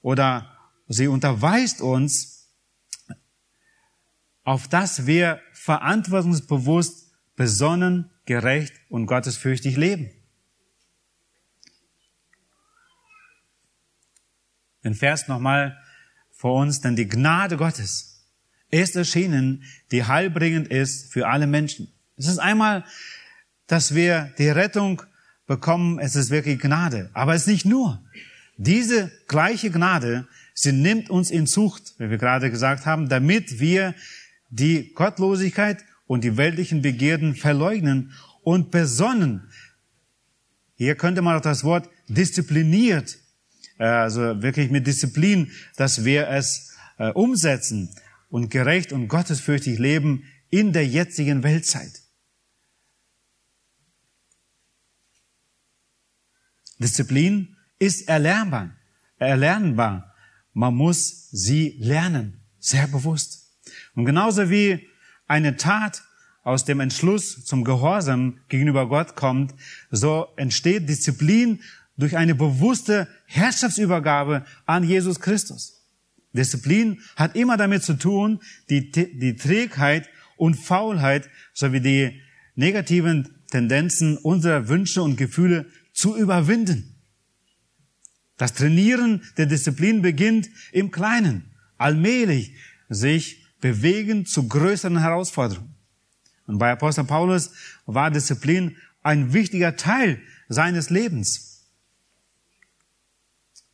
oder 0.00 0.56
sie 0.88 1.06
unterweist 1.06 1.82
uns, 1.82 2.48
auf 4.42 4.68
dass 4.68 5.06
wir 5.06 5.42
verantwortungsbewusst, 5.68 7.12
besonnen, 7.36 8.10
gerecht 8.24 8.72
und 8.88 9.04
gottesfürchtig 9.04 9.76
leben. 9.76 10.08
Den 14.82 14.94
Vers 14.94 15.28
nochmal 15.28 15.76
vor 16.30 16.54
uns, 16.58 16.80
denn 16.80 16.96
die 16.96 17.06
Gnade 17.06 17.58
Gottes 17.58 18.24
ist 18.70 18.96
erschienen, 18.96 19.62
die 19.90 20.04
heilbringend 20.04 20.68
ist 20.68 21.12
für 21.12 21.28
alle 21.28 21.46
Menschen. 21.46 21.92
Es 22.16 22.28
ist 22.28 22.38
einmal, 22.38 22.86
dass 23.66 23.94
wir 23.94 24.32
die 24.38 24.48
Rettung 24.48 25.02
bekommen, 25.46 25.98
es 25.98 26.16
ist 26.16 26.30
wirklich 26.30 26.58
Gnade. 26.60 27.10
Aber 27.12 27.34
es 27.34 27.42
ist 27.42 27.48
nicht 27.48 27.66
nur. 27.66 28.02
Diese 28.56 29.12
gleiche 29.26 29.70
Gnade, 29.70 30.26
sie 30.54 30.72
nimmt 30.72 31.10
uns 31.10 31.30
in 31.30 31.46
Zucht, 31.46 31.92
wie 31.98 32.08
wir 32.08 32.16
gerade 32.16 32.50
gesagt 32.50 32.86
haben, 32.86 33.10
damit 33.10 33.60
wir 33.60 33.94
die 34.48 34.92
Gottlosigkeit 34.94 35.84
und 36.06 36.24
die 36.24 36.36
weltlichen 36.36 36.82
Begierden 36.82 37.34
verleugnen 37.34 38.12
und 38.42 38.70
besonnen. 38.70 39.50
Hier 40.74 40.94
könnte 40.94 41.22
man 41.22 41.36
auch 41.36 41.42
das 41.42 41.64
Wort 41.64 41.88
diszipliniert 42.08 43.18
äh, 43.78 43.84
also 43.84 44.42
wirklich 44.42 44.70
mit 44.70 44.86
Disziplin, 44.86 45.50
dass 45.76 46.04
wir 46.04 46.28
es 46.28 46.76
äh, 46.98 47.10
umsetzen 47.10 47.94
und 48.28 48.50
gerecht 48.50 48.92
und 48.92 49.08
gottesfürchtig 49.08 49.78
leben 49.78 50.24
in 50.50 50.72
der 50.72 50.86
jetzigen 50.86 51.42
Weltzeit. 51.42 52.02
Disziplin 56.78 57.56
ist 57.78 58.08
erlernbar, 58.08 58.76
erlernbar. 59.16 60.14
Man 60.52 60.74
muss 60.74 61.30
sie 61.30 61.76
lernen, 61.80 62.40
sehr 62.58 62.86
bewusst. 62.86 63.47
Und 63.94 64.04
genauso 64.04 64.50
wie 64.50 64.88
eine 65.26 65.56
Tat 65.56 66.02
aus 66.42 66.64
dem 66.64 66.80
Entschluss 66.80 67.44
zum 67.44 67.64
Gehorsam 67.64 68.38
gegenüber 68.48 68.88
Gott 68.88 69.16
kommt, 69.16 69.54
so 69.90 70.28
entsteht 70.36 70.88
Disziplin 70.88 71.60
durch 71.96 72.16
eine 72.16 72.34
bewusste 72.34 73.08
Herrschaftsübergabe 73.26 74.44
an 74.64 74.84
Jesus 74.84 75.20
Christus. 75.20 75.84
Disziplin 76.32 77.00
hat 77.16 77.36
immer 77.36 77.56
damit 77.56 77.82
zu 77.82 77.94
tun, 77.94 78.40
die, 78.70 78.90
die 78.90 79.36
Trägheit 79.36 80.08
und 80.36 80.54
Faulheit 80.54 81.28
sowie 81.52 81.80
die 81.80 82.22
negativen 82.54 83.42
Tendenzen 83.50 84.16
unserer 84.18 84.68
Wünsche 84.68 85.02
und 85.02 85.16
Gefühle 85.16 85.66
zu 85.92 86.16
überwinden. 86.16 86.96
Das 88.36 88.54
Trainieren 88.54 89.22
der 89.36 89.46
Disziplin 89.46 90.00
beginnt 90.00 90.48
im 90.72 90.90
Kleinen, 90.90 91.50
allmählich 91.76 92.54
sich 92.88 93.47
bewegen 93.60 94.26
zu 94.26 94.48
größeren 94.48 95.00
Herausforderungen. 95.00 95.74
Und 96.46 96.58
bei 96.58 96.72
Apostel 96.72 97.04
Paulus 97.04 97.52
war 97.86 98.10
Disziplin 98.10 98.76
ein 99.02 99.32
wichtiger 99.32 99.76
Teil 99.76 100.20
seines 100.48 100.90
Lebens. 100.90 101.66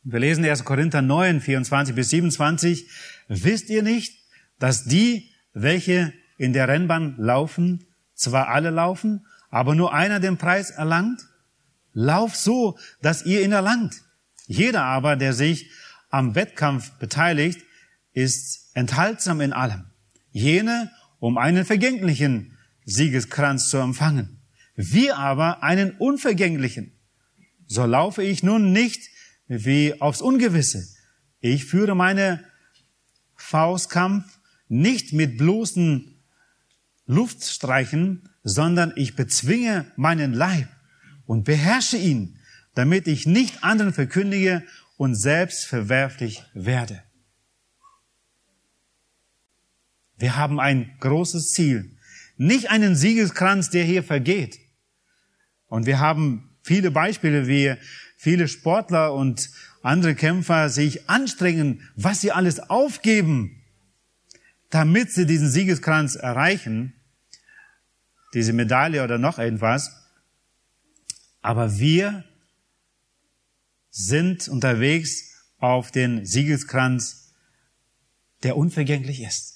Wir 0.03 0.19
lesen 0.19 0.45
1. 0.45 0.65
Korinther 0.65 1.01
9, 1.01 1.41
24 1.41 1.95
bis 1.95 2.09
27. 2.09 2.89
Wisst 3.27 3.69
ihr 3.69 3.81
nicht, 3.81 4.19
dass 4.59 4.83
die, 4.83 5.31
welche 5.53 6.13
in 6.37 6.53
der 6.53 6.67
Rennbahn 6.67 7.15
laufen, 7.17 7.87
zwar 8.13 8.49
alle 8.49 8.69
laufen, 8.69 9.25
aber 9.49 9.73
nur 9.73 9.93
einer 9.93 10.19
den 10.19 10.37
Preis 10.37 10.69
erlangt? 10.69 11.27
Lauf 11.93 12.35
so, 12.35 12.77
dass 13.01 13.25
ihr 13.25 13.41
ihn 13.41 13.51
erlangt. 13.51 13.95
Jeder 14.47 14.83
aber, 14.83 15.15
der 15.15 15.33
sich 15.33 15.71
am 16.09 16.35
Wettkampf 16.35 16.91
beteiligt, 16.99 17.61
ist 18.13 18.64
enthaltsam 18.75 19.41
in 19.41 19.53
allem. 19.53 19.85
Jene, 20.31 20.91
um 21.19 21.39
einen 21.39 21.65
vergänglichen 21.65 22.55
Siegeskranz 22.85 23.69
zu 23.69 23.77
empfangen. 23.77 24.41
Wir 24.75 25.17
aber 25.17 25.63
einen 25.63 25.91
unvergänglichen. 25.91 26.91
So 27.65 27.85
laufe 27.85 28.21
ich 28.21 28.43
nun 28.43 28.71
nicht 28.71 29.09
wie 29.47 29.99
aufs 29.99 30.21
Ungewisse. 30.21 30.87
Ich 31.39 31.65
führe 31.65 31.95
meine 31.95 32.43
Faustkampf 33.35 34.25
nicht 34.67 35.13
mit 35.13 35.37
bloßen 35.37 36.21
Luftstreichen, 37.07 38.29
sondern 38.43 38.93
ich 38.95 39.15
bezwinge 39.15 39.91
meinen 39.95 40.33
Leib 40.33 40.67
und 41.25 41.45
beherrsche 41.45 41.97
ihn, 41.97 42.39
damit 42.73 43.07
ich 43.07 43.25
nicht 43.25 43.63
anderen 43.63 43.93
verkündige 43.93 44.63
und 44.97 45.15
selbst 45.15 45.65
verwerflich 45.65 46.43
werde. 46.53 47.04
Wir 50.17 50.35
haben 50.35 50.59
ein 50.59 50.95
großes 50.99 51.51
Ziel. 51.51 51.97
Nicht 52.37 52.69
einen 52.69 52.95
Siegeskranz, 52.95 53.69
der 53.69 53.83
hier 53.83 54.03
vergeht. 54.03 54.59
Und 55.67 55.85
wir 55.85 55.99
haben 55.99 56.57
viele 56.61 56.91
Beispiele, 56.91 57.47
wie 57.47 57.75
viele 58.17 58.47
Sportler 58.47 59.13
und 59.13 59.49
andere 59.81 60.15
Kämpfer 60.15 60.69
sich 60.69 61.09
anstrengen, 61.09 61.81
was 61.95 62.21
sie 62.21 62.31
alles 62.31 62.59
aufgeben, 62.59 63.61
damit 64.69 65.11
sie 65.11 65.25
diesen 65.25 65.49
Siegeskranz 65.49 66.15
erreichen, 66.15 66.93
diese 68.33 68.51
Medaille 68.51 69.03
oder 69.03 69.17
noch 69.17 69.37
etwas. 69.37 69.95
Aber 71.41 71.77
wir 71.77 72.25
sind 73.91 74.49
unterwegs 74.49 75.35
auf 75.59 75.91
den 75.91 76.25
Siegeskranz, 76.25 77.33
der 78.43 78.57
unvergänglich 78.57 79.21
ist. 79.21 79.54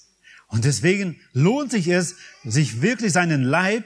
Und 0.50 0.64
deswegen 0.64 1.20
lohnt 1.32 1.70
sich 1.70 1.86
es, 1.88 2.16
sich 2.44 2.82
wirklich 2.82 3.12
seinen 3.12 3.42
Leib, 3.42 3.84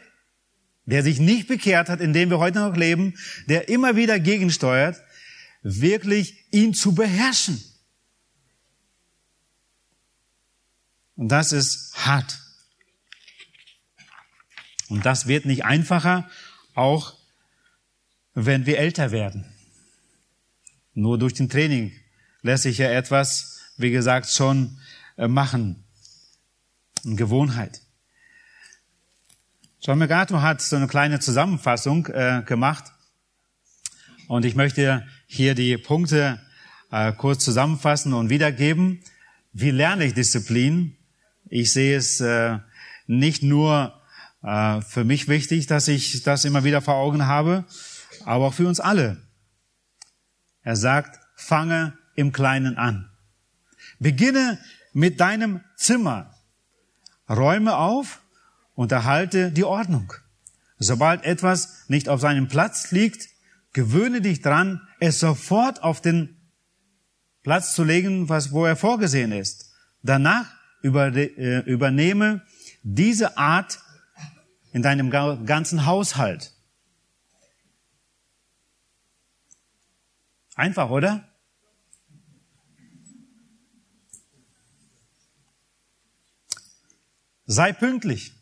der 0.87 1.03
sich 1.03 1.21
nicht 1.21 1.47
bekehrt 1.47 1.89
hat, 1.89 2.01
in 2.01 2.13
dem 2.13 2.31
wir 2.31 2.39
heute 2.39 2.59
noch 2.59 2.77
leben, 2.77 3.15
der 3.49 3.69
immer 3.69 3.97
wieder 3.97 4.19
gegensteuert, 4.19 5.01
wirklich 5.63 6.45
ihn 6.51 6.75
zu 6.75 6.95
beherrschen. 6.95 7.63
Und 11.17 11.29
das 11.29 11.53
ist 11.53 11.95
hart. 12.07 12.41
Und 14.89 15.05
das 15.07 15.27
wird 15.27 15.45
nicht 15.45 15.65
einfacher, 15.65 16.29
auch 16.75 17.15
wenn 18.35 18.67
wir 18.67 18.79
älter 18.79 19.11
werden. 19.11 19.47
Nur 20.95 21.19
durch 21.19 21.35
den 21.35 21.51
Training 21.51 21.93
lässt 22.43 22.63
sich 22.63 22.79
ja 22.79 22.91
etwas, 22.91 23.61
wie 23.77 23.91
gesagt, 23.91 24.31
schon 24.31 24.79
äh, 25.17 25.29
machen. 25.29 25.84
Eine 27.05 27.17
Gewohnheit. 27.17 27.83
John 29.81 29.99
McArthur 29.99 30.41
hat 30.41 30.63
so 30.63 30.77
eine 30.77 30.87
kleine 30.87 31.21
Zusammenfassung 31.21 32.07
äh, 32.07 32.43
gemacht. 32.47 32.85
Und 34.29 34.45
ich 34.47 34.55
möchte 34.55 35.07
hier 35.27 35.55
die 35.55 35.77
Punkte 35.77 36.41
äh, 36.91 37.13
kurz 37.13 37.45
zusammenfassen 37.45 38.15
und 38.15 38.31
wiedergeben. 38.31 39.03
Wie 39.53 39.71
lerne 39.71 40.07
ich 40.07 40.15
Disziplin? 40.15 40.97
Ich 41.51 41.73
sehe 41.73 41.97
es 41.97 42.21
äh, 42.21 42.59
nicht 43.07 43.43
nur 43.43 44.01
äh, 44.43 44.81
für 44.81 45.05
mich 45.05 45.29
wichtig, 45.29 45.67
dass 45.67 45.89
ich 45.89 46.23
das 46.23 46.45
immer 46.45 46.65
wieder 46.65 46.81
vor 46.81 46.95
Augen 46.95 47.27
habe, 47.27 47.65
aber 48.25 48.47
auch 48.47 48.55
für 48.55 48.67
uns 48.67 48.81
alle. 48.81 49.21
Er 50.63 50.77
sagt, 50.77 51.21
fange 51.37 51.99
im 52.15 52.33
Kleinen 52.33 52.79
an. 52.79 53.11
Beginne 53.99 54.59
mit 54.93 55.21
deinem 55.21 55.61
Zimmer. 55.77 56.34
Räume 57.29 57.77
auf 57.77 58.21
und 58.75 58.93
erhalte 58.93 59.51
die 59.51 59.65
Ordnung. 59.65 60.13
Sobald 60.79 61.25
etwas 61.25 61.85
nicht 61.89 62.09
auf 62.09 62.21
seinem 62.21 62.49
Platz 62.49 62.91
liegt, 62.91 63.29
gewöhne 63.73 64.21
dich 64.21 64.43
dran, 64.43 64.81
es 65.01 65.21
sofort 65.21 65.83
auf 65.83 66.01
den 66.01 66.37
Platz 67.43 67.75
zu 67.75 67.85
legen, 67.85 68.29
was, 68.29 68.53
wo 68.53 68.65
er 68.65 68.77
vorgesehen 68.77 69.33
ist. 69.33 69.73
Danach 70.03 70.47
äh, 70.83 71.61
übernehme 71.61 72.43
diese 72.83 73.39
Art 73.39 73.79
in 74.73 74.83
deinem 74.83 75.11
ganzen 75.11 75.87
Haushalt. 75.87 76.53
Einfach, 80.57 80.91
oder? 80.91 81.34
Sei 87.47 87.73
pünktlich. 87.73 88.33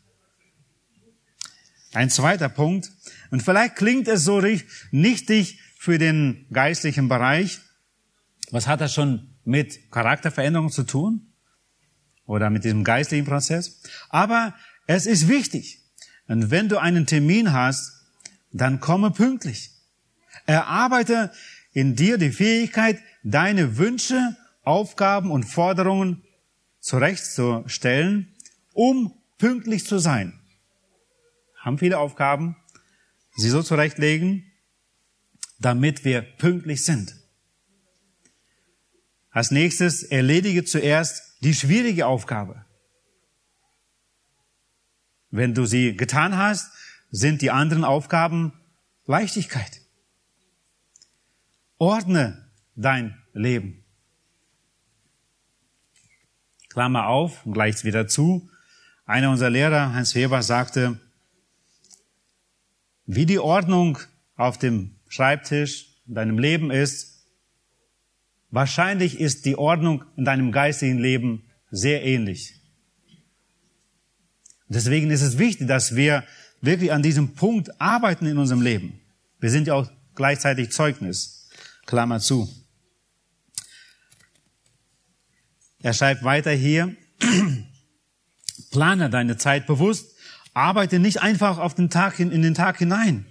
Ein 1.93 2.09
zweiter 2.09 2.49
Punkt. 2.49 2.91
Und 3.31 3.43
vielleicht 3.43 3.75
klingt 3.75 4.07
es 4.07 4.23
so 4.23 4.41
nichtig 4.91 5.59
für 5.77 5.97
den 5.97 6.47
geistlichen 6.51 7.09
Bereich. 7.09 7.59
Was 8.51 8.67
hat 8.67 8.81
das 8.81 8.93
schon 8.93 9.35
mit 9.43 9.91
Charakterveränderung 9.91 10.71
zu 10.71 10.83
tun? 10.83 11.33
Oder 12.25 12.49
mit 12.49 12.63
diesem 12.63 12.83
geistlichen 12.83 13.25
Prozess? 13.25 13.81
Aber 14.09 14.55
es 14.87 15.05
ist 15.05 15.27
wichtig. 15.27 15.81
Und 16.27 16.51
wenn 16.51 16.69
du 16.69 16.77
einen 16.77 17.05
Termin 17.05 17.51
hast, 17.51 17.91
dann 18.51 18.79
komme 18.79 19.11
pünktlich. 19.11 19.71
Erarbeite 20.45 21.31
in 21.73 21.95
dir 21.95 22.17
die 22.17 22.31
Fähigkeit, 22.31 22.99
deine 23.23 23.77
Wünsche, 23.77 24.37
Aufgaben 24.63 25.31
und 25.31 25.43
Forderungen 25.43 26.23
zurechtzustellen, 26.79 28.32
um 28.73 29.13
pünktlich 29.37 29.85
zu 29.85 29.99
sein. 29.99 30.39
Haben 31.57 31.77
viele 31.77 31.99
Aufgaben, 31.99 32.57
sie 33.35 33.49
so 33.49 33.63
zurechtlegen, 33.63 34.51
damit 35.59 36.03
wir 36.03 36.21
pünktlich 36.21 36.83
sind. 36.83 37.15
Als 39.29 39.49
nächstes 39.49 40.03
erledige 40.03 40.63
zuerst 40.63 41.37
die 41.41 41.53
schwierige 41.53 42.05
Aufgabe. 42.05 42.65
Wenn 45.31 45.55
du 45.55 45.65
sie 45.65 45.95
getan 45.95 46.37
hast, 46.37 46.71
sind 47.09 47.41
die 47.41 47.49
anderen 47.49 47.83
Aufgaben 47.83 48.53
Leichtigkeit. 49.05 49.81
Ordne 51.79 52.51
dein 52.75 53.17
Leben. 53.33 53.83
Klammer 56.69 57.07
auf 57.07 57.45
und 57.45 57.53
gleich 57.53 57.83
wieder 57.83 58.07
zu. 58.07 58.49
Einer 59.05 59.31
unserer 59.31 59.49
Lehrer, 59.49 59.93
Hans 59.93 60.15
Weber, 60.15 60.41
sagte, 60.43 60.99
wie 63.05 63.25
die 63.25 63.39
Ordnung 63.39 63.99
auf 64.35 64.57
dem 64.57 64.95
Schreibtisch 65.07 65.87
in 66.07 66.15
deinem 66.15 66.39
Leben 66.39 66.71
ist, 66.71 67.25
wahrscheinlich 68.49 69.19
ist 69.19 69.45
die 69.45 69.57
Ordnung 69.57 70.05
in 70.15 70.25
deinem 70.25 70.51
geistigen 70.51 70.99
Leben 70.99 71.43
sehr 71.69 72.03
ähnlich. 72.03 72.55
Deswegen 74.67 75.11
ist 75.11 75.21
es 75.21 75.37
wichtig, 75.37 75.67
dass 75.67 75.95
wir 75.95 76.23
wirklich 76.61 76.91
an 76.91 77.03
diesem 77.03 77.35
Punkt 77.35 77.79
arbeiten 77.81 78.25
in 78.25 78.37
unserem 78.37 78.61
Leben. 78.61 79.01
Wir 79.39 79.51
sind 79.51 79.67
ja 79.67 79.73
auch 79.73 79.91
gleichzeitig 80.15 80.71
Zeugnis. 80.71 81.49
Klammer 81.85 82.19
zu. 82.19 82.49
Er 85.81 85.93
schreibt 85.93 86.23
weiter 86.23 86.51
hier, 86.51 86.95
plane 88.71 89.09
deine 89.09 89.37
Zeit 89.37 89.67
bewusst, 89.67 90.15
arbeite 90.53 90.99
nicht 90.99 91.21
einfach 91.21 91.57
auf 91.57 91.75
den 91.75 91.89
Tag 91.89 92.15
hin, 92.17 92.31
in 92.31 92.41
den 92.41 92.53
Tag 92.53 92.77
hinein. 92.77 93.25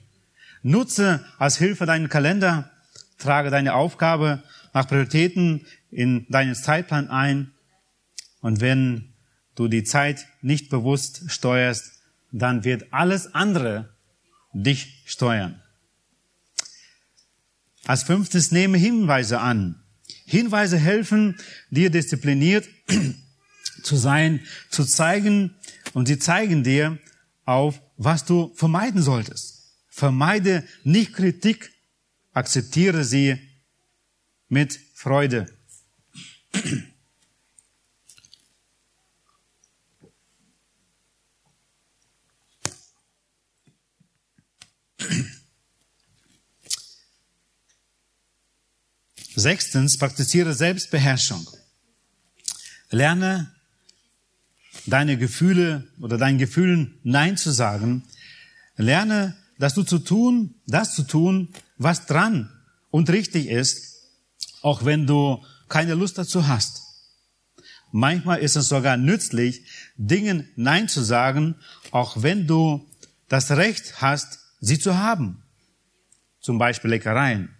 Nutze 0.62 1.24
als 1.38 1.56
Hilfe 1.56 1.86
deinen 1.86 2.08
Kalender, 2.08 2.70
trage 3.18 3.50
deine 3.50 3.74
Aufgabe 3.74 4.42
nach 4.72 4.88
Prioritäten 4.88 5.66
in 5.90 6.26
deinen 6.28 6.54
Zeitplan 6.54 7.10
ein. 7.10 7.52
Und 8.40 8.60
wenn 8.60 9.12
du 9.54 9.68
die 9.68 9.84
Zeit 9.84 10.26
nicht 10.40 10.70
bewusst 10.70 11.24
steuerst, 11.28 12.02
dann 12.32 12.64
wird 12.64 12.92
alles 12.92 13.34
andere 13.34 13.94
dich 14.52 15.02
steuern. 15.06 15.60
Als 17.84 18.04
fünftes 18.04 18.52
nehme 18.52 18.78
Hinweise 18.78 19.40
an. 19.40 19.82
Hinweise 20.24 20.78
helfen, 20.78 21.36
dir 21.70 21.90
diszipliniert 21.90 22.68
zu 23.82 23.96
sein, 23.96 24.40
zu 24.70 24.84
zeigen 24.84 25.54
und 25.92 26.06
sie 26.06 26.18
zeigen 26.18 26.64
dir 26.64 26.98
auf, 27.44 27.80
was 27.96 28.24
du 28.24 28.52
vermeiden 28.54 29.02
solltest. 29.02 29.74
Vermeide 29.88 30.64
nicht 30.84 31.12
Kritik, 31.12 31.70
akzeptiere 32.32 33.04
sie 33.04 33.38
mit 34.48 34.78
Freude. 34.94 35.46
Sechstens, 49.34 49.96
praktiziere 49.98 50.54
Selbstbeherrschung. 50.54 51.48
Lerne 52.90 53.52
deine 54.86 55.16
Gefühle 55.16 55.86
oder 56.00 56.18
deinen 56.18 56.38
Gefühlen 56.38 56.98
Nein 57.02 57.36
zu 57.36 57.50
sagen. 57.50 58.04
Lerne, 58.76 59.36
dass 59.58 59.74
du 59.74 59.82
zu 59.82 59.98
tun, 59.98 60.54
das 60.66 60.94
zu 60.94 61.02
tun, 61.04 61.48
was 61.78 62.06
dran 62.06 62.50
und 62.90 63.10
richtig 63.10 63.48
ist, 63.48 64.08
auch 64.60 64.84
wenn 64.84 65.06
du 65.06 65.44
keine 65.68 65.94
Lust 65.94 66.18
dazu 66.18 66.48
hast. 66.48 66.82
Manchmal 67.92 68.40
ist 68.40 68.56
es 68.56 68.68
sogar 68.68 68.96
nützlich, 68.96 69.64
Dingen 69.96 70.48
Nein 70.56 70.88
zu 70.88 71.02
sagen, 71.02 71.56
auch 71.90 72.22
wenn 72.22 72.46
du 72.46 72.88
das 73.28 73.50
Recht 73.50 74.00
hast, 74.00 74.40
sie 74.60 74.78
zu 74.78 74.96
haben. 74.96 75.42
Zum 76.40 76.58
Beispiel 76.58 76.90
Leckereien. 76.90 77.50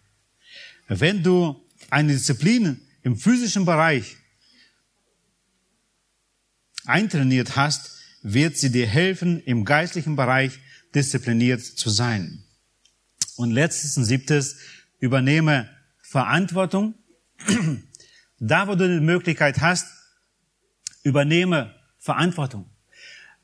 Wenn 0.88 1.22
du 1.22 1.62
eine 1.90 2.12
Disziplin 2.12 2.80
im 3.02 3.16
physischen 3.16 3.64
Bereich 3.64 4.16
eintrainiert 6.87 7.57
hast, 7.57 7.99
wird 8.22 8.57
sie 8.57 8.70
dir 8.70 8.87
helfen, 8.87 9.41
im 9.41 9.64
geistlichen 9.64 10.16
Bereich 10.16 10.59
diszipliniert 10.95 11.62
zu 11.62 11.91
sein. 11.91 12.45
Und 13.37 13.51
letztes 13.51 13.97
und 13.97 14.05
siebtes, 14.05 14.59
übernehme 14.99 15.68
Verantwortung. 16.03 16.95
Da, 18.45 18.66
wo 18.66 18.74
du 18.74 18.89
die 18.89 19.05
Möglichkeit 19.05 19.61
hast, 19.61 19.87
übernehme 21.05 21.76
Verantwortung. 22.01 22.68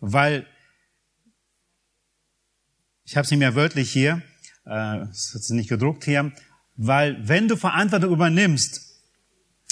Weil, 0.01 0.45
ich 3.05 3.16
habe 3.16 3.24
es 3.24 3.30
nicht 3.30 3.39
mehr 3.39 3.55
wörtlich 3.55 3.93
hier, 3.93 4.22
äh, 4.66 5.03
es 5.03 5.32
hat 5.32 5.49
nicht 5.51 5.68
gedruckt 5.68 6.05
hier, 6.05 6.32
weil 6.74 7.28
wenn 7.28 7.47
du 7.47 7.57
Verantwortung 7.57 8.12
übernimmst, 8.12 8.89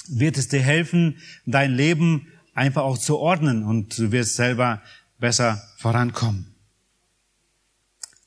wird 0.07 0.37
es 0.37 0.47
dir 0.47 0.61
helfen, 0.61 1.19
dein 1.45 1.73
Leben 1.73 2.31
einfach 2.57 2.81
auch 2.81 2.97
zu 2.97 3.19
ordnen 3.19 3.63
und 3.63 3.97
du 3.99 4.11
wirst 4.11 4.35
selber 4.35 4.81
besser 5.19 5.61
vorankommen. 5.77 6.55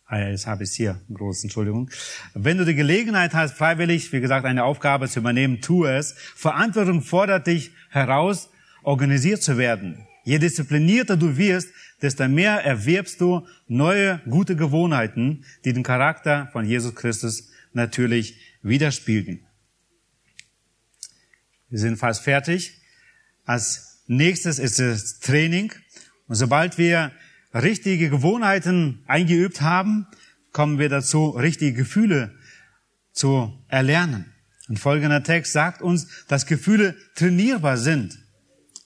Ah 0.07 0.19
jetzt 0.19 0.47
habe 0.47 0.63
ich 0.63 0.71
es 0.71 0.77
hier, 0.77 1.01
groß, 1.13 1.43
Entschuldigung. 1.43 1.91
Wenn 2.35 2.57
du 2.57 2.65
die 2.65 2.77
Gelegenheit 2.77 3.35
hast, 3.35 3.55
freiwillig, 3.55 4.13
wie 4.13 4.21
gesagt, 4.21 4.47
eine 4.47 4.65
Aufgabe 4.65 5.09
zu 5.09 5.19
übernehmen, 5.19 5.61
tu 5.61 5.85
es. 5.85 6.13
Verantwortung 6.35 7.03
fordert 7.03 7.49
dich 7.49 7.73
heraus, 7.91 8.51
organisiert 8.83 9.43
zu 9.43 9.59
werden. 9.59 10.07
Je 10.25 10.39
disziplinierter 10.39 11.17
du 11.17 11.37
wirst, 11.37 11.69
desto 12.01 12.29
mehr 12.29 12.65
erwirbst 12.65 13.21
du 13.21 13.47
neue, 13.67 14.21
gute 14.31 14.55
Gewohnheiten, 14.55 15.45
die 15.65 15.73
den 15.73 15.83
Charakter 15.83 16.49
von 16.53 16.65
Jesus 16.65 16.95
Christus 16.95 17.51
natürlich 17.73 18.37
widerspiegeln. 18.63 19.41
Wir 21.69 21.79
sind 21.79 21.97
fast 21.97 22.23
fertig. 22.23 22.81
Als 23.45 23.90
nächstes 24.11 24.59
ist 24.59 24.79
das 24.79 25.21
Training. 25.21 25.73
Und 26.27 26.35
sobald 26.35 26.79
wir 26.79 27.13
richtige 27.55 28.11
Gewohnheiten 28.11 29.03
eingeübt 29.07 29.61
haben, 29.61 30.07
kommen 30.53 30.79
wir 30.79 30.89
dazu, 30.89 31.31
richtige 31.31 31.73
Gefühle 31.73 32.35
zu 33.13 33.53
erlernen. 33.69 34.33
Und 34.69 34.79
folgender 34.79 35.23
Text 35.23 35.53
sagt 35.53 35.83
uns, 35.83 36.09
dass 36.29 36.47
Gefühle 36.47 36.97
trainierbar 37.15 37.77
sind. 37.77 38.19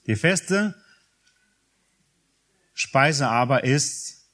Die 0.07 0.15
feste 0.15 0.75
Speise 2.73 3.27
aber 3.27 3.63
ist 3.63 4.25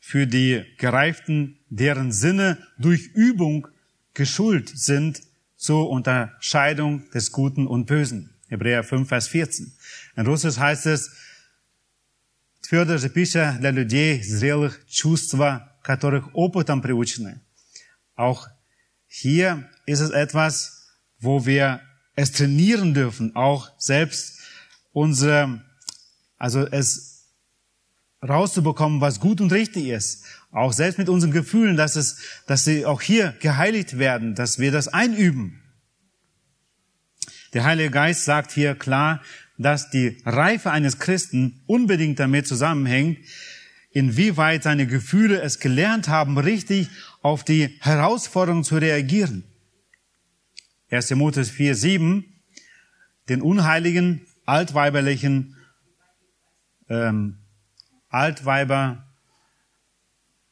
für 0.00 0.26
die 0.26 0.64
Gereiften, 0.78 1.58
deren 1.68 2.12
Sinne 2.12 2.58
durch 2.78 3.08
Übung 3.14 3.68
geschult 4.14 4.70
sind 4.70 5.20
zur 5.56 5.90
Unterscheidung 5.90 7.08
des 7.10 7.32
Guten 7.32 7.66
und 7.66 7.86
Bösen. 7.86 8.37
Hebräer 8.49 8.83
5, 8.83 9.07
Vers 9.07 9.27
14. 9.27 9.73
In 10.15 10.25
Russisch 10.25 10.57
heißt 10.57 10.85
es, 10.85 11.11
твердо 12.61 12.97
же 12.97 13.09
пища 13.09 13.57
для 13.59 13.71
людей, 13.71 14.21
зрелых 14.23 14.85
чувства, 14.87 15.75
которых 15.83 16.33
опытом 16.33 16.81
приучены. 16.81 17.41
Auch 18.15 18.47
hier 19.07 19.69
ist 19.85 19.99
es 19.99 20.11
etwas, 20.11 20.87
wo 21.19 21.45
wir 21.45 21.81
es 22.15 22.31
trainieren 22.31 22.93
dürfen, 22.93 23.35
auch 23.35 23.71
selbst 23.77 24.39
unsere, 24.91 25.63
also 26.37 26.65
es 26.67 27.13
rauszubekommen, 28.27 29.01
was 29.01 29.19
gut 29.19 29.41
und 29.41 29.51
richtig 29.51 29.87
ist. 29.87 30.25
Auch 30.51 30.73
selbst 30.73 30.97
mit 30.97 31.09
unseren 31.09 31.31
Gefühlen, 31.31 31.75
dass 31.75 31.95
es, 31.95 32.17
dass 32.47 32.63
sie 32.63 32.85
auch 32.85 33.01
hier 33.01 33.35
geheiligt 33.39 33.97
werden, 33.97 34.35
dass 34.35 34.59
wir 34.59 34.71
das 34.71 34.87
einüben. 34.87 35.61
Der 37.52 37.64
Heilige 37.64 37.90
Geist 37.90 38.24
sagt 38.24 38.52
hier 38.52 38.74
klar, 38.74 39.22
dass 39.56 39.90
die 39.90 40.20
Reife 40.24 40.70
eines 40.70 40.98
Christen 40.98 41.62
unbedingt 41.66 42.18
damit 42.18 42.46
zusammenhängt, 42.46 43.18
inwieweit 43.90 44.62
seine 44.62 44.86
Gefühle 44.86 45.40
es 45.40 45.58
gelernt 45.58 46.08
haben, 46.08 46.38
richtig 46.38 46.88
auf 47.22 47.44
die 47.44 47.78
Herausforderung 47.80 48.64
zu 48.64 48.76
reagieren. 48.76 49.44
1. 50.90 51.08
Timotheus 51.08 51.50
4, 51.50 51.74
7, 51.74 52.24
den 53.28 53.42
unheiligen, 53.42 54.26
altweiberlichen, 54.46 55.56
ähm, 56.88 57.38
Altweiber 58.08 59.04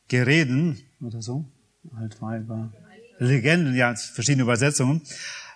Gereden 0.09 0.79
oder 1.01 1.23
so, 1.23 1.47
Altweiber, 1.97 2.73
Legenden, 3.19 3.75
ja, 3.75 3.95
verschiedene 3.95 4.43
Übersetzungen, 4.43 5.03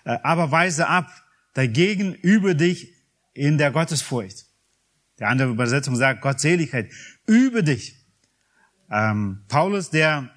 äh, 0.03 0.17
aber 0.23 0.51
weise 0.51 0.87
ab, 0.87 1.09
dagegen 1.53 2.13
übe 2.13 2.55
dich 2.55 2.93
in 3.33 3.57
der 3.57 3.71
Gottesfurcht. 3.71 4.45
Der 5.19 5.29
andere 5.29 5.49
Übersetzung 5.49 5.95
sagt 5.95 6.21
Gottseligkeit. 6.21 6.91
Übe 7.27 7.63
dich. 7.63 7.95
Ähm, 8.89 9.43
Paulus, 9.47 9.89
der 9.89 10.29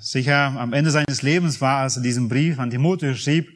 sicher 0.00 0.58
am 0.58 0.72
Ende 0.72 0.90
seines 0.90 1.22
Lebens 1.22 1.60
war, 1.60 1.82
als 1.82 1.96
er 1.96 2.02
diesen 2.02 2.28
Brief 2.28 2.58
an 2.58 2.70
Timotheus 2.70 3.20
schrieb, 3.20 3.48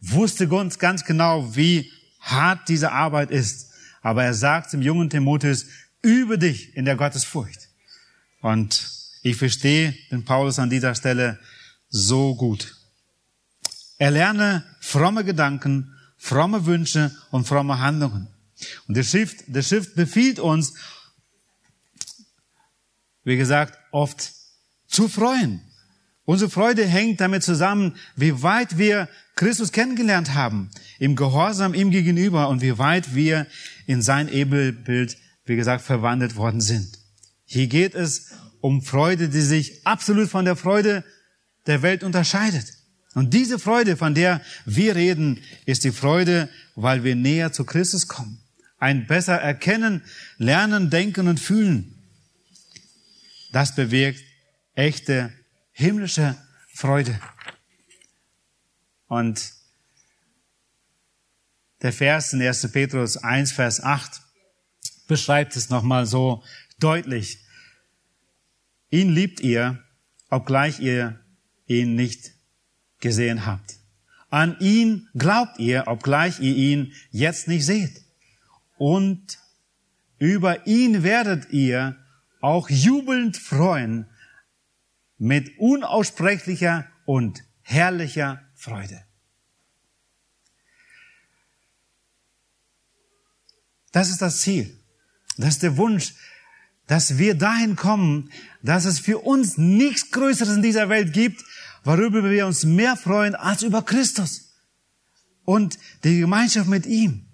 wusste 0.00 0.48
ganz, 0.48 0.78
ganz 0.78 1.04
genau, 1.04 1.54
wie 1.54 1.92
hart 2.20 2.68
diese 2.68 2.90
Arbeit 2.90 3.30
ist. 3.30 3.72
Aber 4.02 4.24
er 4.24 4.34
sagt 4.34 4.70
zum 4.70 4.82
jungen 4.82 5.10
Timotheus, 5.10 5.66
übe 6.02 6.38
dich 6.38 6.76
in 6.76 6.84
der 6.84 6.96
Gottesfurcht. 6.96 7.68
Und 8.40 8.90
ich 9.22 9.36
verstehe 9.36 9.94
den 10.10 10.24
Paulus 10.24 10.58
an 10.58 10.70
dieser 10.70 10.94
Stelle 10.94 11.38
so 11.88 12.34
gut. 12.34 12.76
Erlerne 13.98 14.64
fromme 14.80 15.24
Gedanken, 15.24 15.94
fromme 16.16 16.66
Wünsche 16.66 17.14
und 17.30 17.46
fromme 17.46 17.78
Handlungen. 17.78 18.28
Und 18.88 18.96
der 18.96 19.02
Schrift, 19.02 19.44
der 19.46 19.62
Schrift 19.62 19.94
befiehlt 19.94 20.38
uns, 20.38 20.74
wie 23.24 23.36
gesagt, 23.36 23.78
oft 23.90 24.32
zu 24.86 25.08
freuen. 25.08 25.60
Unsere 26.24 26.50
Freude 26.50 26.86
hängt 26.86 27.20
damit 27.20 27.42
zusammen, 27.42 27.96
wie 28.16 28.42
weit 28.42 28.78
wir 28.78 29.08
Christus 29.36 29.72
kennengelernt 29.72 30.34
haben, 30.34 30.70
im 30.98 31.16
Gehorsam 31.16 31.74
ihm 31.74 31.90
gegenüber 31.90 32.48
und 32.48 32.62
wie 32.62 32.78
weit 32.78 33.14
wir 33.14 33.46
in 33.86 34.00
sein 34.00 34.28
Ebenbild, 34.28 35.18
wie 35.44 35.56
gesagt, 35.56 35.82
verwandelt 35.82 36.36
worden 36.36 36.60
sind. 36.60 36.98
Hier 37.44 37.66
geht 37.66 37.94
es 37.94 38.30
um 38.60 38.80
Freude, 38.80 39.28
die 39.28 39.42
sich 39.42 39.86
absolut 39.86 40.30
von 40.30 40.46
der 40.46 40.56
Freude 40.56 41.04
der 41.66 41.82
Welt 41.82 42.02
unterscheidet. 42.02 42.72
Und 43.14 43.32
diese 43.32 43.58
Freude, 43.58 43.96
von 43.96 44.14
der 44.14 44.40
wir 44.64 44.96
reden, 44.96 45.40
ist 45.66 45.84
die 45.84 45.92
Freude, 45.92 46.48
weil 46.74 47.04
wir 47.04 47.14
näher 47.14 47.52
zu 47.52 47.64
Christus 47.64 48.08
kommen. 48.08 48.40
Ein 48.78 49.06
besser 49.06 49.40
erkennen, 49.40 50.02
lernen, 50.36 50.90
denken 50.90 51.28
und 51.28 51.38
fühlen. 51.38 51.94
Das 53.52 53.74
bewirkt 53.74 54.20
echte 54.74 55.32
himmlische 55.70 56.36
Freude. 56.72 57.18
Und 59.06 59.52
der 61.82 61.92
Vers 61.92 62.32
in 62.32 62.42
1. 62.42 62.72
Petrus 62.72 63.16
1, 63.16 63.52
Vers 63.52 63.80
8 63.80 64.20
beschreibt 65.06 65.54
es 65.54 65.70
nochmal 65.70 66.06
so 66.06 66.42
deutlich. 66.80 67.38
Ihn 68.90 69.10
liebt 69.10 69.40
ihr, 69.40 69.82
obgleich 70.30 70.80
ihr 70.80 71.20
ihn 71.66 71.94
nicht 71.94 72.33
gesehen 73.04 73.46
habt. 73.46 73.76
An 74.30 74.56
ihn 74.58 75.08
glaubt 75.14 75.60
ihr, 75.60 75.84
obgleich 75.86 76.40
ihr 76.40 76.56
ihn 76.56 76.92
jetzt 77.12 77.46
nicht 77.46 77.64
seht. 77.64 78.02
Und 78.78 79.38
über 80.18 80.66
ihn 80.66 81.04
werdet 81.04 81.50
ihr 81.50 81.96
auch 82.40 82.68
jubelnd 82.68 83.36
freuen 83.36 84.06
mit 85.18 85.58
unaussprechlicher 85.58 86.86
und 87.04 87.44
herrlicher 87.60 88.42
Freude. 88.54 89.04
Das 93.92 94.10
ist 94.10 94.20
das 94.20 94.40
Ziel. 94.40 94.76
Das 95.36 95.50
ist 95.50 95.62
der 95.62 95.76
Wunsch, 95.76 96.14
dass 96.86 97.18
wir 97.18 97.34
dahin 97.34 97.76
kommen, 97.76 98.30
dass 98.62 98.84
es 98.84 98.98
für 98.98 99.18
uns 99.18 99.56
nichts 99.56 100.10
Größeres 100.10 100.56
in 100.56 100.62
dieser 100.62 100.88
Welt 100.88 101.12
gibt, 101.12 101.44
worüber 101.84 102.28
wir 102.28 102.46
uns 102.46 102.64
mehr 102.64 102.96
freuen 102.96 103.34
als 103.34 103.62
über 103.62 103.82
Christus 103.82 104.54
und 105.44 105.78
die 106.02 106.20
Gemeinschaft 106.20 106.68
mit 106.68 106.86
ihm. 106.86 107.26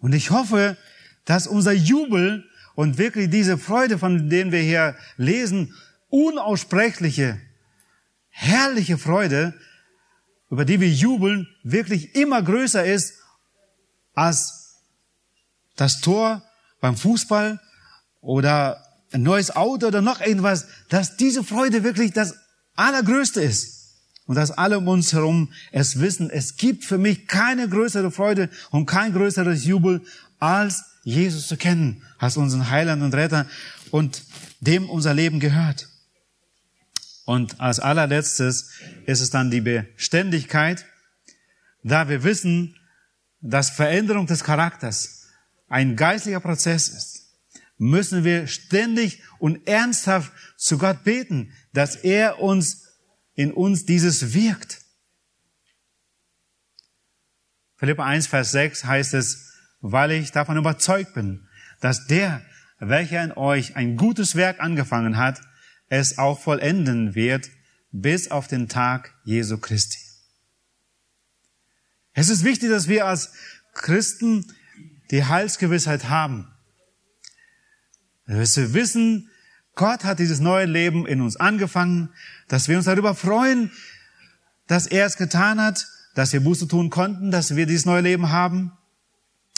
Und 0.00 0.14
ich 0.14 0.30
hoffe, 0.30 0.76
dass 1.24 1.46
unser 1.46 1.72
Jubel 1.72 2.44
und 2.74 2.98
wirklich 2.98 3.30
diese 3.30 3.58
Freude, 3.58 3.98
von 3.98 4.30
denen 4.30 4.52
wir 4.52 4.60
hier 4.60 4.96
lesen, 5.16 5.74
unaussprechliche, 6.08 7.40
herrliche 8.28 8.98
Freude, 8.98 9.54
über 10.50 10.64
die 10.64 10.80
wir 10.80 10.88
jubeln, 10.88 11.46
wirklich 11.62 12.14
immer 12.14 12.42
größer 12.42 12.84
ist 12.84 13.14
als 14.14 14.80
das 15.76 16.00
Tor 16.00 16.42
beim 16.80 16.96
Fußball 16.96 17.60
oder 18.20 18.84
ein 19.12 19.22
neues 19.22 19.54
Auto 19.54 19.86
oder 19.86 20.02
noch 20.02 20.20
irgendwas, 20.20 20.66
dass 20.88 21.16
diese 21.16 21.44
Freude 21.44 21.84
wirklich 21.84 22.12
das 22.12 22.34
Allergrößte 22.80 23.40
ist. 23.42 23.78
Und 24.26 24.36
dass 24.36 24.52
alle 24.52 24.78
um 24.78 24.88
uns 24.88 25.12
herum 25.12 25.52
es 25.72 25.98
wissen, 25.98 26.30
es 26.30 26.56
gibt 26.56 26.84
für 26.84 26.98
mich 26.98 27.26
keine 27.26 27.68
größere 27.68 28.10
Freude 28.10 28.48
und 28.70 28.86
kein 28.86 29.12
größeres 29.12 29.64
Jubel, 29.64 30.02
als 30.38 30.84
Jesus 31.02 31.48
zu 31.48 31.56
kennen, 31.56 32.02
als 32.18 32.36
unseren 32.36 32.70
Heiland 32.70 33.02
und 33.02 33.14
Retter 33.14 33.46
und 33.90 34.22
dem 34.60 34.88
unser 34.88 35.14
Leben 35.14 35.40
gehört. 35.40 35.88
Und 37.24 37.60
als 37.60 37.80
allerletztes 37.80 38.70
ist 39.06 39.20
es 39.20 39.30
dann 39.30 39.50
die 39.50 39.60
Beständigkeit, 39.60 40.84
da 41.82 42.08
wir 42.08 42.22
wissen, 42.22 42.76
dass 43.40 43.70
Veränderung 43.70 44.26
des 44.26 44.44
Charakters 44.44 45.26
ein 45.68 45.96
geistlicher 45.96 46.40
Prozess 46.40 46.88
ist, 46.88 47.20
müssen 47.78 48.24
wir 48.24 48.46
ständig 48.46 49.22
und 49.38 49.66
ernsthaft 49.66 50.32
zu 50.56 50.76
Gott 50.76 51.02
beten, 51.02 51.52
dass 51.72 51.96
er 51.96 52.40
uns 52.40 52.88
in 53.34 53.52
uns 53.52 53.86
dieses 53.86 54.34
wirkt. 54.34 54.80
Philippa 57.76 58.04
1, 58.04 58.26
Vers 58.26 58.50
6 58.52 58.84
heißt 58.84 59.14
es, 59.14 59.52
weil 59.80 60.10
ich 60.10 60.32
davon 60.32 60.58
überzeugt 60.58 61.14
bin, 61.14 61.48
dass 61.80 62.06
der, 62.06 62.42
welcher 62.78 63.24
in 63.24 63.32
euch 63.32 63.76
ein 63.76 63.96
gutes 63.96 64.34
Werk 64.34 64.60
angefangen 64.60 65.16
hat, 65.16 65.40
es 65.88 66.18
auch 66.18 66.38
vollenden 66.38 67.14
wird 67.14 67.48
bis 67.90 68.30
auf 68.30 68.46
den 68.46 68.68
Tag 68.68 69.14
Jesu 69.24 69.58
Christi. 69.58 69.98
Es 72.12 72.28
ist 72.28 72.44
wichtig, 72.44 72.68
dass 72.68 72.88
wir 72.88 73.06
als 73.06 73.32
Christen 73.72 74.52
die 75.10 75.24
Heilsgewissheit 75.24 76.08
haben. 76.08 76.48
Dass 78.26 78.56
wir 78.56 78.74
wissen, 78.74 79.29
Gott 79.80 80.04
hat 80.04 80.18
dieses 80.18 80.40
neue 80.40 80.66
Leben 80.66 81.06
in 81.06 81.22
uns 81.22 81.36
angefangen, 81.36 82.10
dass 82.48 82.68
wir 82.68 82.76
uns 82.76 82.84
darüber 82.84 83.14
freuen, 83.14 83.70
dass 84.66 84.86
er 84.86 85.06
es 85.06 85.16
getan 85.16 85.58
hat, 85.58 85.88
dass 86.14 86.34
wir 86.34 86.40
Buße 86.40 86.68
tun 86.68 86.90
konnten, 86.90 87.30
dass 87.30 87.56
wir 87.56 87.64
dieses 87.64 87.86
neue 87.86 88.02
Leben 88.02 88.28
haben. 88.28 88.72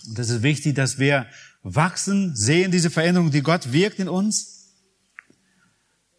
Und 0.06 0.16
es 0.20 0.30
ist 0.30 0.44
wichtig, 0.44 0.76
dass 0.76 1.00
wir 1.00 1.26
wachsen, 1.64 2.36
sehen 2.36 2.70
diese 2.70 2.88
Veränderung, 2.88 3.32
die 3.32 3.42
Gott 3.42 3.72
wirkt 3.72 3.98
in 3.98 4.08
uns 4.08 4.70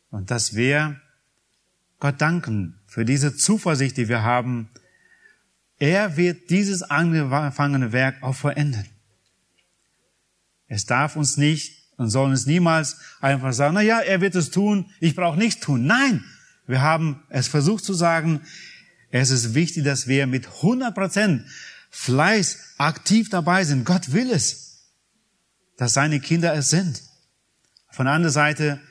und 0.09 0.31
dass 0.31 0.53
wir 0.53 0.99
Gott 2.01 2.19
danken 2.19 2.81
für 2.85 3.05
diese 3.05 3.37
Zuversicht, 3.37 3.95
die 3.95 4.09
wir 4.09 4.21
haben. 4.21 4.67
Er 5.79 6.17
wird 6.17 6.49
dieses 6.49 6.83
angefangene 6.83 7.93
Werk 7.93 8.21
auch 8.21 8.35
vollenden. 8.35 8.85
Es 10.67 10.85
darf 10.85 11.15
uns 11.15 11.37
nicht 11.37 11.82
und 11.97 12.09
soll 12.09 12.29
uns 12.29 12.45
niemals 12.45 12.97
einfach 13.21 13.53
sagen, 13.53 13.75
na 13.75 13.81
ja, 13.81 13.99
er 13.99 14.21
wird 14.21 14.35
es 14.35 14.51
tun, 14.51 14.91
ich 14.99 15.15
brauche 15.15 15.37
nichts 15.37 15.61
tun. 15.61 15.85
Nein, 15.85 16.23
wir 16.67 16.81
haben 16.81 17.23
es 17.29 17.47
versucht 17.47 17.83
zu 17.83 17.93
sagen, 17.93 18.41
es 19.11 19.29
ist 19.29 19.53
wichtig, 19.53 19.83
dass 19.83 20.07
wir 20.07 20.25
mit 20.27 20.47
100 20.47 20.95
Prozent 20.95 21.45
Fleiß 21.91 22.75
aktiv 22.77 23.29
dabei 23.29 23.63
sind. 23.63 23.85
Gott 23.85 24.11
will 24.11 24.31
es, 24.31 24.89
dass 25.77 25.93
seine 25.93 26.19
Kinder 26.19 26.53
es 26.55 26.71
sind. 26.71 27.03
Von 27.91 28.05
der 28.05 28.15
anderen 28.15 28.33
Seite 28.33 28.81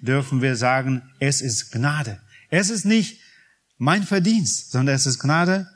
dürfen 0.00 0.42
wir 0.42 0.54
sagen, 0.54 1.02
es 1.18 1.40
ist 1.40 1.72
Gnade. 1.72 2.20
Es 2.48 2.70
ist 2.70 2.84
nicht 2.84 3.20
mein 3.78 4.04
Verdienst, 4.04 4.70
sondern 4.70 4.94
es 4.94 5.06
ist 5.06 5.18
Gnade, 5.18 5.68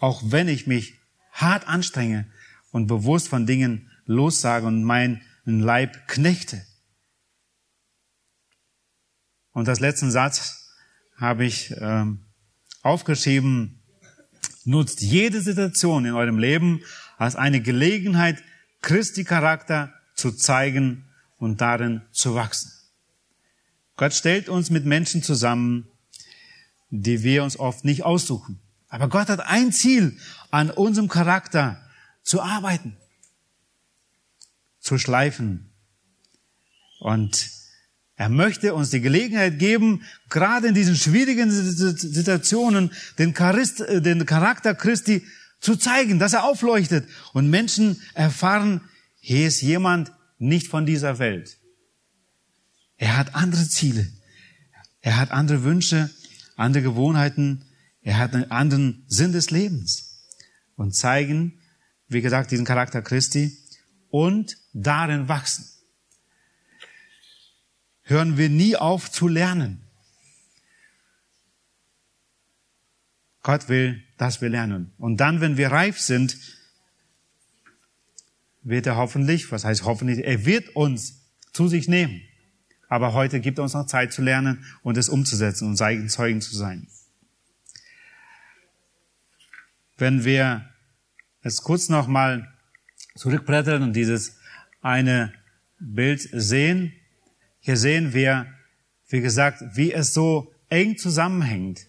auch 0.00 0.22
wenn 0.24 0.48
ich 0.48 0.66
mich 0.66 0.94
hart 1.32 1.68
anstrenge 1.68 2.26
und 2.72 2.88
bewusst 2.88 3.28
von 3.28 3.46
Dingen 3.46 3.88
lossage 4.06 4.66
und 4.66 4.82
meinen 5.48 5.60
Leib 5.60 6.06
knechte. 6.08 6.62
Und 9.52 9.66
das 9.66 9.80
letzten 9.80 10.10
Satz 10.10 10.74
habe 11.16 11.46
ich 11.46 11.74
ähm, 11.78 12.26
aufgeschrieben, 12.82 13.82
nutzt 14.64 15.00
jede 15.00 15.40
Situation 15.40 16.04
in 16.04 16.12
eurem 16.12 16.38
Leben 16.38 16.82
als 17.16 17.34
eine 17.34 17.62
Gelegenheit, 17.62 18.42
Christi 18.82 19.24
Charakter 19.24 19.92
zu 20.14 20.32
zeigen 20.32 21.08
und 21.38 21.62
darin 21.62 22.02
zu 22.12 22.34
wachsen. 22.34 22.70
Gott 23.96 24.12
stellt 24.12 24.48
uns 24.50 24.68
mit 24.68 24.84
Menschen 24.84 25.22
zusammen, 25.22 25.88
die 26.90 27.22
wir 27.22 27.42
uns 27.42 27.58
oft 27.58 27.84
nicht 27.84 28.04
aussuchen. 28.04 28.60
Aber 28.88 29.08
Gott 29.08 29.28
hat 29.28 29.40
ein 29.40 29.72
Ziel, 29.72 30.18
an 30.50 30.70
unserem 30.70 31.08
Charakter 31.08 31.82
zu 32.22 32.42
arbeiten, 32.42 32.96
zu 34.88 34.98
schleifen. 34.98 35.70
Und 36.98 37.50
er 38.16 38.30
möchte 38.30 38.74
uns 38.74 38.90
die 38.90 39.02
Gelegenheit 39.02 39.58
geben, 39.58 40.02
gerade 40.30 40.68
in 40.68 40.74
diesen 40.74 40.96
schwierigen 40.96 41.50
Situationen 41.50 42.90
den, 43.18 43.34
Charist, 43.36 43.80
den 43.80 44.24
Charakter 44.24 44.74
Christi 44.74 45.24
zu 45.60 45.76
zeigen, 45.76 46.18
dass 46.18 46.32
er 46.32 46.44
aufleuchtet 46.44 47.06
und 47.34 47.50
Menschen 47.50 48.00
erfahren, 48.14 48.80
hier 49.20 49.46
ist 49.46 49.60
jemand 49.60 50.10
nicht 50.38 50.68
von 50.68 50.86
dieser 50.86 51.18
Welt. 51.18 51.58
Er 52.96 53.16
hat 53.16 53.34
andere 53.34 53.68
Ziele. 53.68 54.08
Er 55.00 55.18
hat 55.18 55.30
andere 55.30 55.64
Wünsche, 55.64 56.10
andere 56.56 56.82
Gewohnheiten. 56.82 57.64
Er 58.00 58.18
hat 58.18 58.34
einen 58.34 58.50
anderen 58.50 59.04
Sinn 59.06 59.32
des 59.32 59.50
Lebens. 59.50 60.24
Und 60.76 60.96
zeigen, 60.96 61.60
wie 62.08 62.22
gesagt, 62.22 62.50
diesen 62.50 62.64
Charakter 62.64 63.02
Christi 63.02 63.56
und 64.10 64.56
darin 64.72 65.28
wachsen. 65.28 65.66
Hören 68.02 68.36
wir 68.38 68.48
nie 68.48 68.76
auf 68.76 69.10
zu 69.10 69.28
lernen. 69.28 69.84
Gott 73.42 73.68
will, 73.68 74.02
dass 74.16 74.40
wir 74.40 74.48
lernen. 74.48 74.92
Und 74.98 75.18
dann, 75.18 75.40
wenn 75.40 75.56
wir 75.56 75.70
reif 75.72 75.98
sind, 76.00 76.36
wird 78.62 78.86
er 78.86 78.96
hoffentlich, 78.96 79.50
was 79.52 79.64
heißt 79.64 79.84
hoffentlich, 79.84 80.24
er 80.24 80.44
wird 80.44 80.74
uns 80.76 81.22
zu 81.52 81.68
sich 81.68 81.88
nehmen 81.88 82.20
Aber 82.88 83.12
heute 83.12 83.40
gibt 83.40 83.58
er 83.58 83.64
uns 83.64 83.74
noch 83.74 83.86
Zeit 83.86 84.12
zu 84.12 84.22
lernen 84.22 84.64
und 84.82 84.96
es 84.96 85.08
umzusetzen 85.08 85.68
und 85.68 85.76
Zeugen 85.76 86.40
zu 86.40 86.56
sein. 86.56 86.88
Wenn 89.96 90.24
wir 90.24 90.68
es 91.42 91.62
kurz 91.62 91.88
noch 91.88 92.06
mal 92.06 92.57
zurückblättern 93.18 93.82
und 93.82 93.94
dieses 93.94 94.36
eine 94.80 95.32
Bild 95.80 96.20
sehen, 96.32 96.92
hier 97.58 97.76
sehen 97.76 98.14
wir, 98.14 98.46
wie 99.08 99.20
gesagt, 99.20 99.62
wie 99.74 99.92
es 99.92 100.14
so 100.14 100.52
eng 100.68 100.96
zusammenhängt, 100.96 101.86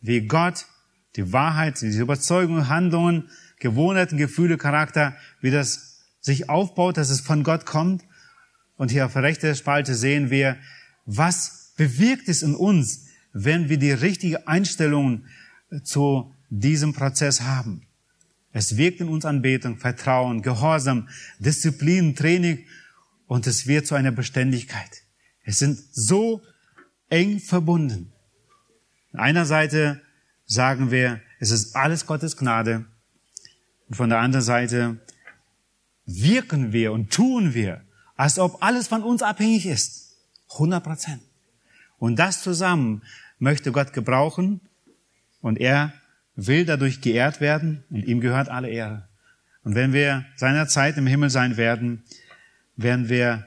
wie 0.00 0.26
Gott 0.26 0.66
die 1.14 1.32
Wahrheit, 1.32 1.80
diese 1.80 2.02
Überzeugung, 2.02 2.68
Handlungen, 2.68 3.30
Gewohnheiten, 3.58 4.18
Gefühle, 4.18 4.58
Charakter, 4.58 5.16
wie 5.40 5.50
das 5.50 6.04
sich 6.20 6.50
aufbaut, 6.50 6.96
dass 6.96 7.10
es 7.10 7.20
von 7.20 7.44
Gott 7.44 7.64
kommt. 7.64 8.04
Und 8.76 8.90
hier 8.90 9.06
auf 9.06 9.12
der 9.12 9.22
rechten 9.22 9.54
Spalte 9.54 9.94
sehen 9.94 10.30
wir, 10.30 10.56
was 11.06 11.72
bewirkt 11.76 12.28
es 12.28 12.42
in 12.42 12.54
uns, 12.54 13.06
wenn 13.32 13.68
wir 13.68 13.78
die 13.78 13.92
richtige 13.92 14.48
Einstellung 14.48 15.24
zu 15.84 16.34
diesem 16.50 16.92
Prozess 16.92 17.42
haben. 17.42 17.85
Es 18.56 18.78
wirkt 18.78 19.02
in 19.02 19.10
uns 19.10 19.26
Anbetung, 19.26 19.76
Vertrauen, 19.76 20.40
Gehorsam, 20.40 21.10
Disziplin, 21.38 22.16
Training 22.16 22.64
und 23.26 23.46
es 23.46 23.66
wird 23.66 23.86
zu 23.86 23.94
einer 23.94 24.12
Beständigkeit. 24.12 25.02
Es 25.44 25.58
sind 25.58 25.78
so 25.92 26.40
eng 27.10 27.38
verbunden. 27.38 28.14
An 29.12 29.20
einer 29.20 29.44
Seite 29.44 30.00
sagen 30.46 30.90
wir, 30.90 31.20
es 31.38 31.50
ist 31.50 31.76
alles 31.76 32.06
Gottes 32.06 32.38
Gnade. 32.38 32.86
Und 33.90 33.96
von 33.96 34.08
der 34.08 34.20
anderen 34.20 34.42
Seite 34.42 35.00
wirken 36.06 36.72
wir 36.72 36.92
und 36.92 37.12
tun 37.12 37.52
wir, 37.52 37.82
als 38.16 38.38
ob 38.38 38.62
alles 38.62 38.88
von 38.88 39.02
uns 39.02 39.20
abhängig 39.20 39.66
ist. 39.66 40.16
100 40.52 40.82
Prozent. 40.82 41.20
Und 41.98 42.16
das 42.16 42.40
zusammen 42.40 43.02
möchte 43.38 43.70
Gott 43.70 43.92
gebrauchen 43.92 44.62
und 45.42 45.60
er 45.60 45.92
will 46.36 46.64
dadurch 46.64 47.00
geehrt 47.00 47.40
werden 47.40 47.82
und 47.90 48.04
ihm 48.04 48.20
gehört 48.20 48.48
alle 48.48 48.68
Ehre. 48.68 49.08
Und 49.64 49.74
wenn 49.74 49.92
wir 49.92 50.24
seiner 50.36 50.68
Zeit 50.68 50.96
im 50.96 51.06
Himmel 51.06 51.30
sein 51.30 51.56
werden, 51.56 52.04
werden 52.76 53.08
wir 53.08 53.46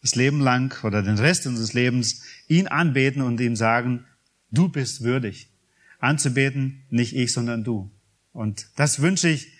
das 0.00 0.14
Leben 0.14 0.40
lang 0.40 0.82
oder 0.84 1.02
den 1.02 1.18
Rest 1.18 1.46
unseres 1.46 1.74
Lebens 1.74 2.22
ihn 2.46 2.68
anbeten 2.68 3.20
und 3.20 3.40
ihm 3.40 3.56
sagen, 3.56 4.06
du 4.50 4.68
bist 4.68 5.02
würdig 5.02 5.50
anzubeten, 5.98 6.84
nicht 6.90 7.14
ich, 7.14 7.32
sondern 7.32 7.64
du. 7.64 7.90
Und 8.32 8.68
das 8.76 9.02
wünsche 9.02 9.28
ich 9.28 9.52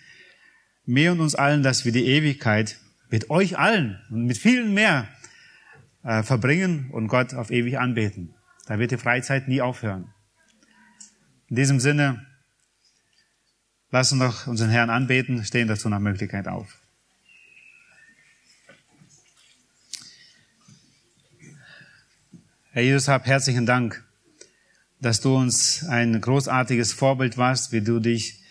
mir 0.85 1.11
und 1.11 1.19
uns 1.19 1.35
allen, 1.35 1.63
dass 1.63 1.85
wir 1.85 1.91
die 1.91 2.05
Ewigkeit 2.05 2.77
mit 3.09 3.29
euch 3.29 3.57
allen 3.57 3.99
und 4.09 4.25
mit 4.25 4.37
vielen 4.37 4.73
mehr 4.73 5.07
äh, 6.03 6.23
verbringen 6.23 6.89
und 6.91 7.07
Gott 7.07 7.33
auf 7.33 7.51
ewig 7.51 7.77
anbeten. 7.77 8.33
Da 8.67 8.79
wird 8.79 8.91
die 8.91 8.97
Freizeit 8.97 9.47
nie 9.47 9.61
aufhören. 9.61 10.13
In 11.49 11.55
diesem 11.57 11.79
Sinne, 11.79 12.25
lassen 13.91 14.19
wir 14.19 14.27
doch 14.27 14.47
unseren 14.47 14.69
Herrn 14.69 14.89
anbeten, 14.89 15.43
stehen 15.43 15.67
dazu 15.67 15.89
nach 15.89 15.99
Möglichkeit 15.99 16.47
auf. 16.47 16.77
Herr 22.71 22.83
Jesus, 22.83 23.07
hab 23.07 23.25
herzlichen 23.25 23.65
Dank, 23.65 24.03
dass 25.01 25.21
du 25.21 25.35
uns 25.35 25.83
ein 25.85 26.21
großartiges 26.21 26.93
Vorbild 26.93 27.37
warst, 27.37 27.71
wie 27.71 27.81
du 27.81 27.99
dich 27.99 28.43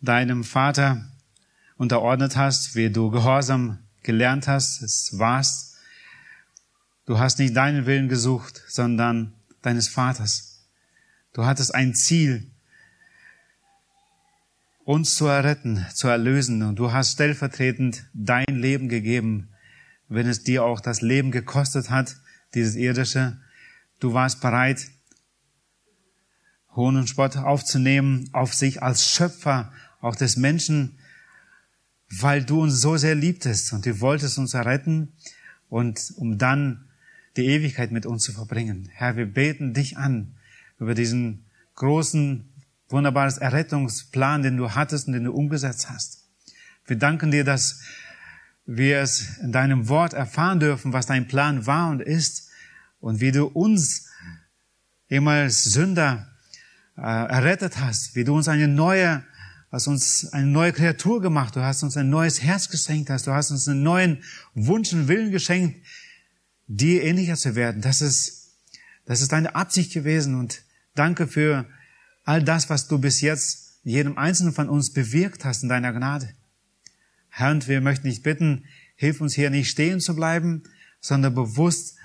deinem 0.00 0.44
Vater 0.44 1.10
unterordnet 1.76 2.36
hast, 2.36 2.76
wie 2.76 2.90
du 2.90 3.10
gehorsam 3.10 3.78
gelernt 4.02 4.46
hast, 4.46 4.82
es 4.82 5.18
warst. 5.18 5.76
Du 7.06 7.18
hast 7.18 7.38
nicht 7.38 7.56
deinen 7.56 7.86
Willen 7.86 8.08
gesucht, 8.08 8.62
sondern 8.68 9.34
deines 9.62 9.88
Vaters. 9.88 10.68
Du 11.32 11.44
hattest 11.44 11.74
ein 11.74 11.94
Ziel, 11.94 12.53
uns 14.84 15.14
zu 15.14 15.26
erretten, 15.26 15.84
zu 15.92 16.08
erlösen. 16.08 16.62
Und 16.62 16.78
du 16.78 16.92
hast 16.92 17.12
stellvertretend 17.12 18.04
dein 18.12 18.46
Leben 18.48 18.88
gegeben, 18.88 19.48
wenn 20.08 20.26
es 20.26 20.42
dir 20.44 20.64
auch 20.64 20.80
das 20.80 21.00
Leben 21.00 21.30
gekostet 21.30 21.90
hat, 21.90 22.16
dieses 22.54 22.76
irdische. 22.76 23.40
Du 23.98 24.12
warst 24.12 24.40
bereit, 24.40 24.86
Hohn 26.76 26.96
und 26.96 27.08
Spott 27.08 27.36
aufzunehmen 27.36 28.28
auf 28.32 28.52
sich 28.52 28.82
als 28.82 29.08
Schöpfer 29.08 29.72
auch 30.00 30.16
des 30.16 30.36
Menschen, 30.36 30.98
weil 32.10 32.44
du 32.44 32.62
uns 32.62 32.80
so 32.80 32.96
sehr 32.96 33.14
liebtest 33.14 33.72
und 33.72 33.86
du 33.86 34.00
wolltest 34.00 34.38
uns 34.38 34.54
erretten 34.54 35.12
und 35.68 36.12
um 36.16 36.36
dann 36.36 36.88
die 37.36 37.46
Ewigkeit 37.46 37.90
mit 37.90 38.06
uns 38.06 38.24
zu 38.24 38.32
verbringen. 38.32 38.88
Herr, 38.92 39.16
wir 39.16 39.26
beten 39.26 39.72
dich 39.72 39.96
an 39.96 40.34
über 40.78 40.94
diesen 40.94 41.46
großen, 41.74 42.53
wunderbares 42.94 43.38
Errettungsplan, 43.38 44.42
den 44.42 44.56
du 44.56 44.70
hattest 44.70 45.08
und 45.08 45.12
den 45.12 45.24
du 45.24 45.32
umgesetzt 45.32 45.90
hast. 45.90 46.24
Wir 46.86 46.96
danken 46.96 47.30
dir, 47.30 47.44
dass 47.44 47.80
wir 48.64 49.00
es 49.00 49.38
in 49.38 49.52
deinem 49.52 49.88
Wort 49.88 50.14
erfahren 50.14 50.60
dürfen, 50.60 50.92
was 50.92 51.06
dein 51.06 51.28
Plan 51.28 51.66
war 51.66 51.90
und 51.90 52.00
ist 52.00 52.48
und 53.00 53.20
wie 53.20 53.32
du 53.32 53.44
uns 53.46 54.08
immer 55.08 55.32
als 55.32 55.64
Sünder 55.64 56.30
äh, 56.96 57.00
errettet 57.02 57.78
hast, 57.78 58.14
wie 58.14 58.24
du 58.24 58.34
uns 58.34 58.48
eine 58.48 58.68
neue, 58.68 59.22
hast 59.70 59.88
uns 59.88 60.32
eine 60.32 60.46
neue 60.46 60.72
Kreatur 60.72 61.20
gemacht, 61.20 61.56
du 61.56 61.60
hast 61.60 61.82
uns 61.82 61.96
ein 61.96 62.08
neues 62.08 62.42
Herz 62.42 62.70
geschenkt 62.70 63.10
hast, 63.10 63.26
du 63.26 63.32
hast 63.32 63.50
uns 63.50 63.68
einen 63.68 63.82
neuen 63.82 64.22
Wunsch 64.54 64.92
und 64.92 65.08
Willen 65.08 65.30
geschenkt, 65.30 65.84
dir 66.66 67.02
ähnlicher 67.02 67.36
zu 67.36 67.54
werden. 67.54 67.82
Das 67.82 68.00
ist, 68.00 68.54
das 69.04 69.20
ist 69.20 69.32
deine 69.32 69.54
Absicht 69.54 69.92
gewesen 69.92 70.36
und 70.36 70.62
danke 70.94 71.26
für 71.26 71.66
all 72.24 72.42
das, 72.42 72.70
was 72.70 72.88
du 72.88 72.98
bis 72.98 73.20
jetzt 73.20 73.78
jedem 73.84 74.18
Einzelnen 74.18 74.52
von 74.52 74.68
uns 74.68 74.92
bewirkt 74.92 75.44
hast 75.44 75.62
in 75.62 75.68
deiner 75.68 75.92
Gnade. 75.92 76.34
Herr, 77.28 77.50
und 77.50 77.68
wir 77.68 77.80
möchten 77.80 78.08
dich 78.08 78.22
bitten, 78.22 78.64
hilf 78.96 79.20
uns 79.20 79.34
hier 79.34 79.50
nicht 79.50 79.70
stehen 79.70 80.00
zu 80.00 80.14
bleiben, 80.14 80.62
sondern 81.00 81.34
bewusst 81.34 81.96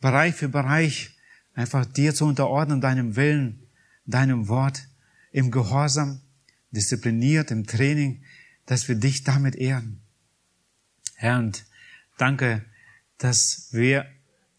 Bereich 0.00 0.34
für 0.34 0.48
Bereich 0.48 1.16
einfach 1.54 1.86
dir 1.86 2.14
zu 2.14 2.26
unterordnen, 2.26 2.80
deinem 2.80 3.16
Willen, 3.16 3.66
deinem 4.06 4.48
Wort, 4.48 4.86
im 5.32 5.50
Gehorsam, 5.50 6.20
diszipliniert, 6.70 7.50
im 7.50 7.66
Training, 7.66 8.22
dass 8.66 8.88
wir 8.88 8.94
dich 8.94 9.24
damit 9.24 9.56
ehren. 9.56 10.00
Herr, 11.16 11.38
und 11.38 11.64
danke, 12.18 12.64
dass 13.18 13.68
wir 13.72 14.06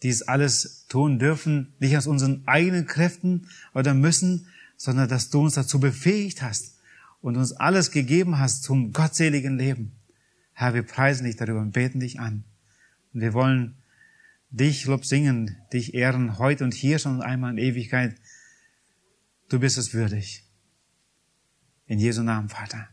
dies 0.05 0.21
alles 0.21 0.85
tun 0.87 1.17
dürfen, 1.17 1.73
nicht 1.79 1.97
aus 1.97 2.05
unseren 2.05 2.47
eigenen 2.47 2.85
Kräften 2.85 3.47
oder 3.73 3.95
müssen, 3.95 4.47
sondern 4.77 5.09
dass 5.09 5.31
du 5.31 5.41
uns 5.41 5.55
dazu 5.55 5.79
befähigt 5.79 6.43
hast 6.43 6.77
und 7.21 7.37
uns 7.37 7.53
alles 7.53 7.89
gegeben 7.89 8.37
hast 8.37 8.63
zum 8.63 8.93
gottseligen 8.93 9.57
Leben. 9.57 9.93
Herr, 10.53 10.75
wir 10.75 10.83
preisen 10.83 11.25
dich 11.25 11.37
darüber 11.37 11.59
und 11.59 11.71
beten 11.71 11.99
dich 11.99 12.19
an. 12.19 12.43
Und 13.13 13.21
wir 13.21 13.33
wollen 13.33 13.77
dich 14.51 14.85
Lob 14.85 15.05
singen, 15.05 15.57
dich 15.73 15.95
ehren, 15.95 16.37
heute 16.37 16.63
und 16.63 16.75
hier 16.75 16.99
schon 16.99 17.21
einmal 17.21 17.51
in 17.51 17.57
Ewigkeit. 17.57 18.15
Du 19.49 19.59
bist 19.59 19.79
es 19.79 19.93
würdig. 19.93 20.43
In 21.87 21.97
Jesu 21.97 22.21
Namen, 22.21 22.49
Vater. 22.49 22.87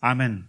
Amen. 0.00 0.48